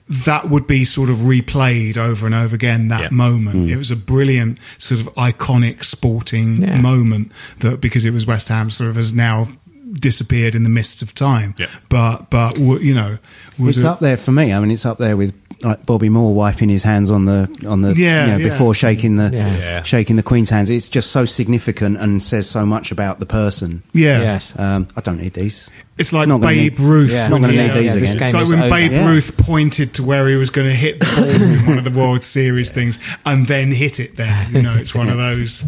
that 0.08 0.48
would 0.50 0.66
be 0.66 0.84
sort 0.84 1.08
of 1.08 1.18
replayed 1.18 1.96
over 1.96 2.26
and 2.26 2.34
over 2.34 2.52
again. 2.54 2.88
That 2.88 3.00
Yeah. 3.02 3.08
moment, 3.12 3.66
Mm. 3.66 3.70
it 3.70 3.76
was 3.76 3.92
a 3.92 3.96
brilliant 3.96 4.58
sort 4.76 5.00
of 5.00 5.06
iconic 5.14 5.84
sporting 5.84 6.62
Yeah. 6.62 6.80
moment 6.80 7.30
that 7.60 7.80
because 7.80 8.04
it 8.04 8.12
was 8.12 8.26
West 8.26 8.48
Ham, 8.48 8.70
sort 8.70 8.90
of 8.90 8.96
has 8.96 9.14
now 9.14 9.46
disappeared 9.92 10.54
in 10.54 10.62
the 10.62 10.68
mists 10.70 11.02
of 11.02 11.14
time. 11.14 11.54
Yeah. 11.58 11.66
But 11.88 12.30
but 12.30 12.58
you 12.58 12.94
know, 12.94 13.18
was 13.58 13.76
It's 13.76 13.84
a- 13.84 13.90
up 13.90 14.00
there 14.00 14.16
for 14.16 14.32
me. 14.32 14.52
I 14.52 14.60
mean, 14.60 14.70
it's 14.70 14.86
up 14.86 14.98
there 14.98 15.16
with 15.16 15.34
like 15.62 15.84
Bobby 15.84 16.08
Moore 16.08 16.34
wiping 16.34 16.70
his 16.70 16.82
hands 16.82 17.10
on 17.10 17.26
the 17.26 17.46
on 17.68 17.82
the 17.82 17.94
Yeah, 17.94 18.24
you 18.26 18.32
know, 18.32 18.38
yeah. 18.38 18.44
before 18.48 18.74
shaking 18.74 19.16
the 19.16 19.30
Yeah. 19.32 19.56
Yeah. 19.58 19.82
shaking 19.82 20.16
the 20.16 20.22
Queen's 20.22 20.48
hands. 20.48 20.70
It's 20.70 20.88
just 20.88 21.10
so 21.10 21.26
significant 21.26 21.98
and 21.98 22.22
says 22.22 22.48
so 22.48 22.64
much 22.64 22.92
about 22.92 23.20
the 23.20 23.26
person. 23.26 23.82
yeah. 23.92 24.20
Yes. 24.20 24.54
Um, 24.58 24.86
I 24.96 25.00
don't 25.02 25.18
need 25.20 25.34
these. 25.34 25.68
It's 25.98 26.14
like 26.14 26.28
Not 26.28 26.40
Babe 26.40 26.78
need- 26.78 26.80
Ruth. 26.80 27.10
Yeah. 27.10 27.28
Not 27.28 27.40
when 27.40 27.42
going 27.42 27.56
to 27.56 27.62
need 27.62 27.74
these 27.74 27.94
yeah, 27.94 28.02
again. 28.02 28.16
game 28.16 28.26
It's 28.28 28.32
like 28.34 28.46
when 28.48 28.58
over. 28.60 28.70
Babe 28.70 28.92
Yeah. 28.92 29.06
Ruth 29.06 29.36
pointed 29.36 29.92
to 29.94 30.02
where 30.02 30.26
he 30.30 30.36
was 30.36 30.48
going 30.48 30.66
to 30.68 30.74
hit 30.74 30.98
the 31.00 31.04
ball 31.04 31.24
in 31.28 31.66
one 31.66 31.76
of 31.78 31.84
the 31.84 31.90
World 31.90 32.24
Series 32.24 32.70
things, 32.70 32.98
and 33.26 33.46
then 33.46 33.70
hit 33.70 34.00
it 34.00 34.16
there. 34.16 34.46
You 34.50 34.62
know, 34.62 34.72
it's 34.72 34.94
one 34.94 35.10
of 35.10 35.18
those. 35.18 35.62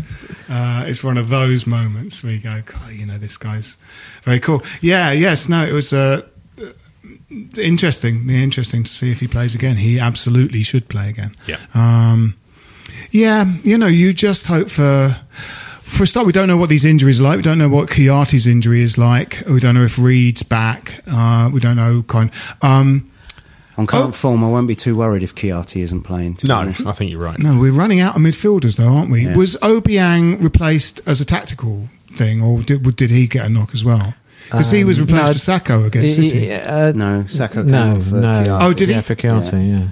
Uh, 0.52 0.84
it's 0.86 1.02
one 1.02 1.16
of 1.16 1.30
those 1.30 1.66
moments 1.66 2.22
where 2.22 2.34
you 2.34 2.40
go, 2.40 2.62
God, 2.66 2.92
you 2.92 3.06
know, 3.06 3.16
this 3.16 3.38
guy's 3.38 3.78
very 4.22 4.38
cool. 4.38 4.62
Yeah, 4.82 5.10
yes, 5.10 5.48
no, 5.48 5.64
it 5.64 5.72
was 5.72 5.94
uh, 5.94 6.28
interesting. 7.56 8.28
Interesting 8.28 8.84
to 8.84 8.90
see 8.90 9.10
if 9.10 9.20
he 9.20 9.28
plays 9.28 9.54
again. 9.54 9.76
He 9.76 9.98
absolutely 9.98 10.62
should 10.62 10.88
play 10.88 11.08
again. 11.08 11.34
Yeah. 11.46 11.58
Um, 11.72 12.36
yeah, 13.10 13.50
you 13.62 13.78
know, 13.78 13.86
you 13.86 14.12
just 14.12 14.46
hope 14.46 14.68
for. 14.68 15.16
For 15.82 16.04
a 16.04 16.06
start, 16.06 16.26
we 16.26 16.32
don't 16.32 16.48
know 16.48 16.56
what 16.56 16.70
these 16.70 16.86
injuries 16.86 17.20
are 17.20 17.24
like. 17.24 17.36
We 17.36 17.42
don't 17.42 17.58
know 17.58 17.68
what 17.68 17.90
Kouyaté's 17.90 18.46
injury 18.46 18.80
is 18.80 18.96
like. 18.96 19.42
We 19.46 19.60
don't 19.60 19.74
know 19.74 19.84
if 19.84 19.98
Reid's 19.98 20.42
back. 20.42 21.02
Uh, 21.06 21.50
we 21.52 21.60
don't 21.60 21.76
know 21.76 22.02
kind. 22.04 22.30
Um, 22.62 23.11
On 23.78 23.86
current 23.86 24.08
Oh. 24.10 24.12
form, 24.12 24.44
I 24.44 24.48
won't 24.48 24.68
be 24.68 24.74
too 24.76 24.94
worried 24.96 25.22
if 25.22 25.34
Kouyaté 25.34 25.82
isn't 25.82 26.02
playing. 26.02 26.38
No, 26.46 26.56
honest. 26.56 26.86
I 26.86 26.92
think 26.92 27.10
you're 27.10 27.20
right. 27.20 27.38
no, 27.38 27.58
we're 27.58 27.72
running 27.72 28.00
out 28.00 28.14
of 28.16 28.22
midfielders, 28.22 28.76
though, 28.76 28.92
aren't 28.92 29.10
we? 29.10 29.24
Yeah. 29.24 29.34
Was 29.34 29.56
Obiang 29.62 30.42
replaced 30.42 31.00
as 31.06 31.20
a 31.20 31.24
tactical 31.24 31.88
thing, 32.12 32.42
or 32.42 32.62
did, 32.62 32.96
did 32.96 33.10
he 33.10 33.26
get 33.26 33.46
a 33.46 33.48
knock 33.48 33.70
as 33.72 33.82
well? 33.82 34.14
Because 34.44 34.70
he 34.70 34.84
was 34.84 34.98
Um, 34.98 35.06
replaced 35.06 35.48
no, 35.48 35.58
for 35.58 35.64
Sakho 35.64 35.86
against 35.86 36.18
Y- 36.18 36.26
City. 36.26 36.52
uh, 36.52 36.92
No, 36.92 37.24
Sakho 37.26 37.62
came 37.62 37.70
no, 37.70 38.00
for 38.00 38.16
no. 38.16 38.42
Chiari. 38.44 38.62
Oh, 38.62 38.72
did 38.74 38.88
he? 38.88 38.94
Yeah, 38.94 39.00
for 39.00 39.14
Chianti, 39.14 39.56
yeah. 39.56 39.84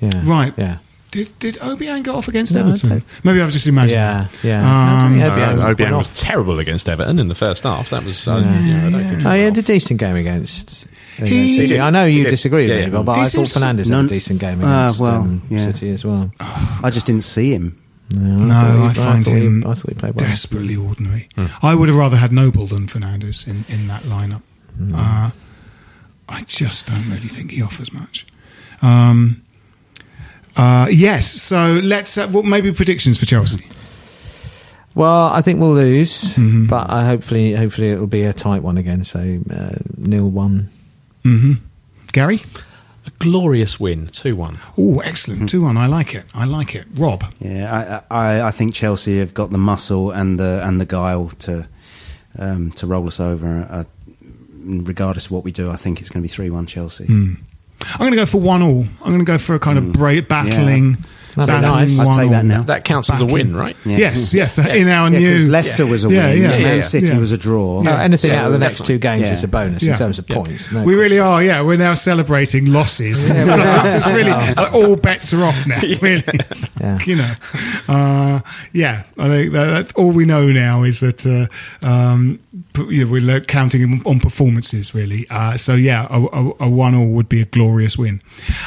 yeah. 0.00 0.22
Right. 0.24 0.52
Yeah. 0.58 0.76
Did 1.10 1.30
did 1.38 1.54
Obiang 1.60 2.02
go 2.02 2.16
off 2.16 2.28
against 2.28 2.52
No, 2.52 2.60
Everton? 2.60 2.92
okay. 2.92 3.02
Maybe 3.24 3.40
I've 3.40 3.50
just 3.52 3.66
imagined. 3.66 3.92
Yeah, 3.92 4.26
that. 4.42 4.46
yeah. 4.46 4.58
Um, 5.06 5.16
No, 5.18 5.24
I 5.24 5.28
Uh, 5.28 5.30
Obiang 5.30 5.64
went 5.64 5.78
Obiang 5.78 5.96
was 5.96 6.08
off. 6.08 6.16
terrible 6.16 6.58
against 6.58 6.86
Everton 6.86 7.18
in 7.18 7.28
the 7.28 7.34
first 7.34 7.62
half. 7.62 7.88
That 7.88 8.04
was. 8.04 8.28
Uh, 8.28 8.42
Yeah. 8.44 8.66
yeah, 8.66 8.76
I 8.86 8.90
don't 8.90 9.04
think 9.04 9.24
Oh, 9.26 9.30
he 9.32 9.38
he 9.38 9.44
had 9.44 9.56
a 9.56 9.62
decent 9.62 10.00
game 10.00 10.16
against. 10.16 10.86
Against 11.18 11.32
He- 11.32 11.56
City. 11.56 11.66
did. 11.68 11.80
I 11.80 11.90
know 11.90 12.04
you 12.06 12.28
disagree 12.28 12.62
with 12.68 12.70
Yeah, 12.70 12.86
me, 12.86 12.92
yeah. 12.92 13.02
but 13.02 13.14
He 13.16 13.20
I 13.22 13.24
thought 13.24 13.46
to- 13.48 13.58
Fernandes 13.58 13.90
had 13.94 14.04
a 14.04 14.08
decent 14.08 14.40
game 14.40 14.60
against 14.60 15.00
well, 15.00 15.14
um, 15.22 15.42
yeah. 15.50 15.58
City 15.58 15.90
as 15.90 16.04
well. 16.04 16.30
I 16.40 16.90
just 16.90 17.06
didn't 17.06 17.24
see 17.24 17.50
him. 17.52 17.76
No, 18.14 18.20
No, 18.22 18.54
thought 18.54 18.90
I 18.90 18.92
find 18.94 19.24
thought 19.24 19.30
him 19.34 19.62
He, 19.62 19.68
I 19.68 19.74
thought 19.74 19.88
he 19.90 19.94
played 19.94 20.14
well. 20.14 20.26
desperately 20.28 20.76
ordinary. 20.76 21.28
I 21.62 21.74
would 21.74 21.88
have 21.88 21.98
rather 21.98 22.16
had 22.16 22.32
Noble 22.32 22.66
than 22.66 22.86
Fernandes 22.86 23.46
in, 23.46 23.64
in 23.68 23.86
that 23.88 24.02
lineup. 24.04 24.42
Uh, 24.94 25.30
I 26.28 26.42
just 26.46 26.86
don't 26.86 27.10
really 27.10 27.28
think 27.28 27.50
he 27.50 27.60
offers 27.62 27.92
much. 27.92 28.26
Um, 28.80 29.42
uh, 30.56 30.86
yes, 30.90 31.26
so 31.42 31.80
let's 31.84 32.16
uh, 32.16 32.28
well, 32.32 32.42
maybe 32.44 32.72
predictions 32.72 33.18
for 33.18 33.26
Chelsea. 33.26 33.66
Well, 34.94 35.26
I 35.28 35.42
think 35.42 35.60
we'll 35.60 35.74
lose, 35.74 36.34
Mm-hmm. 36.34 36.66
but 36.66 36.90
I 36.90 37.04
hopefully, 37.06 37.52
hopefully 37.54 37.90
it'll 37.90 38.06
be 38.08 38.24
a 38.24 38.32
tight 38.32 38.62
one 38.62 38.78
again. 38.78 39.04
So 39.04 39.40
uh, 39.50 39.76
nil 39.96 40.28
one. 40.30 40.70
Hmm 41.22 41.54
Gary? 42.12 42.40
A 43.06 43.10
glorious 43.18 43.78
win, 43.80 44.08
2 44.08 44.34
1. 44.36 44.58
Oh, 44.76 44.98
excellent. 45.00 45.48
2 45.48 45.62
1. 45.62 45.76
I 45.76 45.86
like 45.86 46.14
it. 46.14 46.24
I 46.34 46.44
like 46.44 46.74
it. 46.74 46.86
Rob? 46.94 47.24
Yeah, 47.38 48.02
I, 48.10 48.36
I, 48.38 48.42
I 48.48 48.50
think 48.50 48.74
Chelsea 48.74 49.18
have 49.18 49.34
got 49.34 49.50
the 49.50 49.58
muscle 49.58 50.10
and 50.10 50.38
the 50.38 50.60
and 50.64 50.80
the 50.80 50.86
guile 50.86 51.30
to 51.40 51.66
um, 52.38 52.70
to 52.72 52.86
roll 52.86 53.06
us 53.06 53.20
over. 53.20 53.66
Uh, 53.70 53.84
regardless 54.64 55.26
of 55.26 55.32
what 55.32 55.44
we 55.44 55.52
do, 55.52 55.70
I 55.70 55.76
think 55.76 56.00
it's 56.00 56.10
going 56.10 56.22
to 56.22 56.28
be 56.28 56.28
three 56.32 56.50
one 56.50 56.66
Chelsea. 56.66 57.06
Hmm. 57.06 57.34
I'm 57.92 57.98
going 58.00 58.10
to 58.10 58.16
go 58.16 58.26
for 58.26 58.40
1 58.40 58.60
all. 58.60 58.82
I'm 59.02 59.06
going 59.12 59.18
to 59.20 59.24
go 59.24 59.38
for 59.38 59.54
a 59.54 59.60
kind 59.60 59.78
of 59.78 59.92
bra- 59.92 60.20
battling. 60.20 60.92
That'd 60.92 61.06
be 61.36 61.46
battling 61.46 61.60
nice. 61.62 61.98
I'd 61.98 62.06
one 62.06 62.16
take 62.16 62.30
that 62.30 62.44
now. 62.44 62.62
That 62.62 62.84
counts 62.84 63.10
as 63.10 63.20
a 63.20 63.26
win, 63.26 63.54
right? 63.54 63.76
Yeah. 63.84 63.98
Yes, 63.98 64.34
yes. 64.34 64.58
In 64.58 64.88
our 64.88 65.08
Yeah, 65.10 65.18
new. 65.18 65.30
because 65.32 65.48
Leicester 65.48 65.86
was 65.86 66.04
a 66.04 66.08
Yeah, 66.10 66.26
win. 66.28 66.42
yeah. 66.42 66.48
Man 66.48 66.60
Yeah, 66.60 66.74
yeah. 66.74 66.80
City 66.80 67.06
Yeah. 67.08 67.18
was 67.18 67.32
a 67.32 67.38
draw. 67.38 67.82
No, 67.82 67.96
anything 67.96 68.30
Yeah, 68.30 68.40
out 68.42 68.46
of 68.46 68.52
the 68.52 68.58
next 68.58 68.84
two 68.84 68.98
games 68.98 69.22
Yeah. 69.22 69.32
is 69.32 69.44
a 69.44 69.48
bonus 69.48 69.82
Yeah. 69.82 69.92
in 69.92 69.98
terms 69.98 70.18
of 70.18 70.28
Yeah. 70.28 70.36
points. 70.36 70.72
No 70.72 70.82
we 70.82 70.94
really 70.94 71.18
are, 71.18 71.42
yeah. 71.42 71.62
We're 71.62 71.76
now 71.78 71.94
celebrating 71.94 72.66
losses. 72.72 73.26
so 73.26 73.34
it's 73.34 74.06
really 74.08 74.30
like, 74.30 74.72
all 74.74 74.96
bets 74.96 75.32
are 75.32 75.44
off 75.44 75.66
now. 75.66 75.80
Really, 76.00 76.22
like, 76.26 76.50
Yeah. 76.80 76.98
you 77.04 77.16
know. 77.16 77.34
Uh, 77.88 78.40
yeah, 78.72 79.02
I 79.18 79.28
think 79.28 79.52
that, 79.52 79.66
that's 79.66 79.92
all 79.92 80.10
we 80.10 80.24
know 80.24 80.46
now 80.52 80.82
is 80.84 81.00
that 81.00 81.26
uh, 81.26 81.86
um, 81.86 82.38
p- 82.38 82.47
you 82.88 83.04
know, 83.04 83.10
we're 83.10 83.40
counting 83.40 84.02
on 84.06 84.20
performances 84.20 84.94
really. 84.94 85.26
Uh, 85.30 85.56
so 85.56 85.74
yeah, 85.74 86.06
a, 86.10 86.20
a, 86.20 86.52
a 86.60 86.68
one 86.68 86.94
all 86.94 87.06
would 87.08 87.28
be 87.28 87.40
a 87.40 87.44
glorious 87.44 87.96
win. 87.98 88.22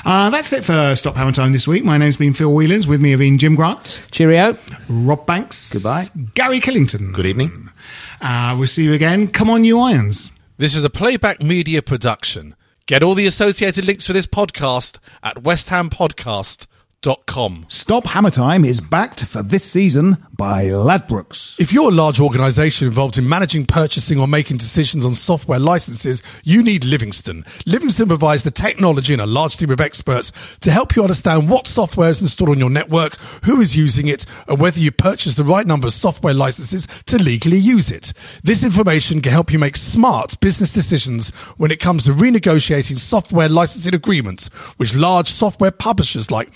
Uh, 0.05 0.29
that's 0.29 0.51
it 0.53 0.63
for 0.63 0.95
Stop 0.95 1.15
Hammer 1.15 1.31
Time 1.31 1.51
this 1.51 1.67
week. 1.67 1.83
My 1.83 1.97
name's 1.97 2.17
been 2.17 2.33
Phil 2.33 2.51
Whelans. 2.51 2.87
With 2.87 3.01
me 3.01 3.11
have 3.11 3.19
been 3.19 3.37
Jim 3.37 3.55
Grant, 3.55 4.05
Cheerio. 4.11 4.57
Rob 4.89 5.25
Banks, 5.25 5.73
Goodbye. 5.73 6.07
Gary 6.33 6.59
Killington. 6.59 7.13
Good 7.13 7.25
evening. 7.25 7.69
Uh, 8.21 8.55
we'll 8.57 8.67
see 8.67 8.83
you 8.83 8.93
again. 8.93 9.27
Come 9.27 9.49
on, 9.49 9.63
you 9.63 9.79
irons. 9.79 10.31
This 10.57 10.75
is 10.75 10.83
a 10.83 10.89
playback 10.89 11.41
media 11.41 11.81
production. 11.81 12.55
Get 12.85 13.03
all 13.03 13.15
the 13.15 13.25
associated 13.25 13.85
links 13.85 14.05
for 14.07 14.13
this 14.13 14.27
podcast 14.27 14.97
at 15.23 15.37
westhampodcast.com. 15.37 16.67
Stop 17.67 18.05
Hammer 18.05 18.29
Time 18.29 18.63
is 18.63 18.79
backed 18.79 19.25
for 19.25 19.41
this 19.41 19.63
season 19.63 20.17
by 20.33 20.65
Ladbrokes. 20.65 21.59
If 21.59 21.73
you're 21.73 21.89
a 21.89 21.91
large 21.91 22.19
organization 22.19 22.87
involved 22.87 23.17
in 23.17 23.27
managing, 23.27 23.65
purchasing, 23.65 24.19
or 24.19 24.27
making 24.27 24.57
decisions 24.57 25.03
on 25.03 25.15
software 25.15 25.57
licenses, 25.57 26.21
you 26.43 26.61
need 26.61 26.83
Livingston. 26.83 27.43
Livingston 27.65 28.07
provides 28.07 28.43
the 28.43 28.51
technology 28.51 29.13
and 29.13 29.21
a 29.21 29.25
large 29.25 29.57
team 29.57 29.71
of 29.71 29.81
experts 29.81 30.31
to 30.59 30.69
help 30.69 30.95
you 30.95 31.01
understand 31.01 31.49
what 31.49 31.65
software 31.65 32.11
is 32.11 32.21
installed 32.21 32.51
on 32.51 32.59
your 32.59 32.69
network, 32.69 33.15
who 33.45 33.59
is 33.59 33.75
using 33.75 34.07
it, 34.07 34.27
and 34.47 34.59
whether 34.59 34.79
you 34.79 34.91
purchase 34.91 35.33
the 35.33 35.43
right 35.43 35.65
number 35.65 35.87
of 35.87 35.93
software 35.93 36.35
licenses 36.35 36.87
to 37.07 37.17
legally 37.17 37.57
use 37.57 37.89
it. 37.89 38.13
This 38.43 38.63
information 38.63 39.21
can 39.21 39.31
help 39.31 39.51
you 39.51 39.57
make 39.57 39.75
smart 39.75 40.39
business 40.39 40.71
decisions 40.71 41.29
when 41.57 41.71
it 41.71 41.79
comes 41.79 42.03
to 42.03 42.13
renegotiating 42.13 42.97
software 42.97 43.49
licensing 43.49 43.95
agreements 43.95 44.51
with 44.77 44.93
large 44.93 45.29
software 45.29 45.71
publishers 45.71 46.29
like 46.29 46.55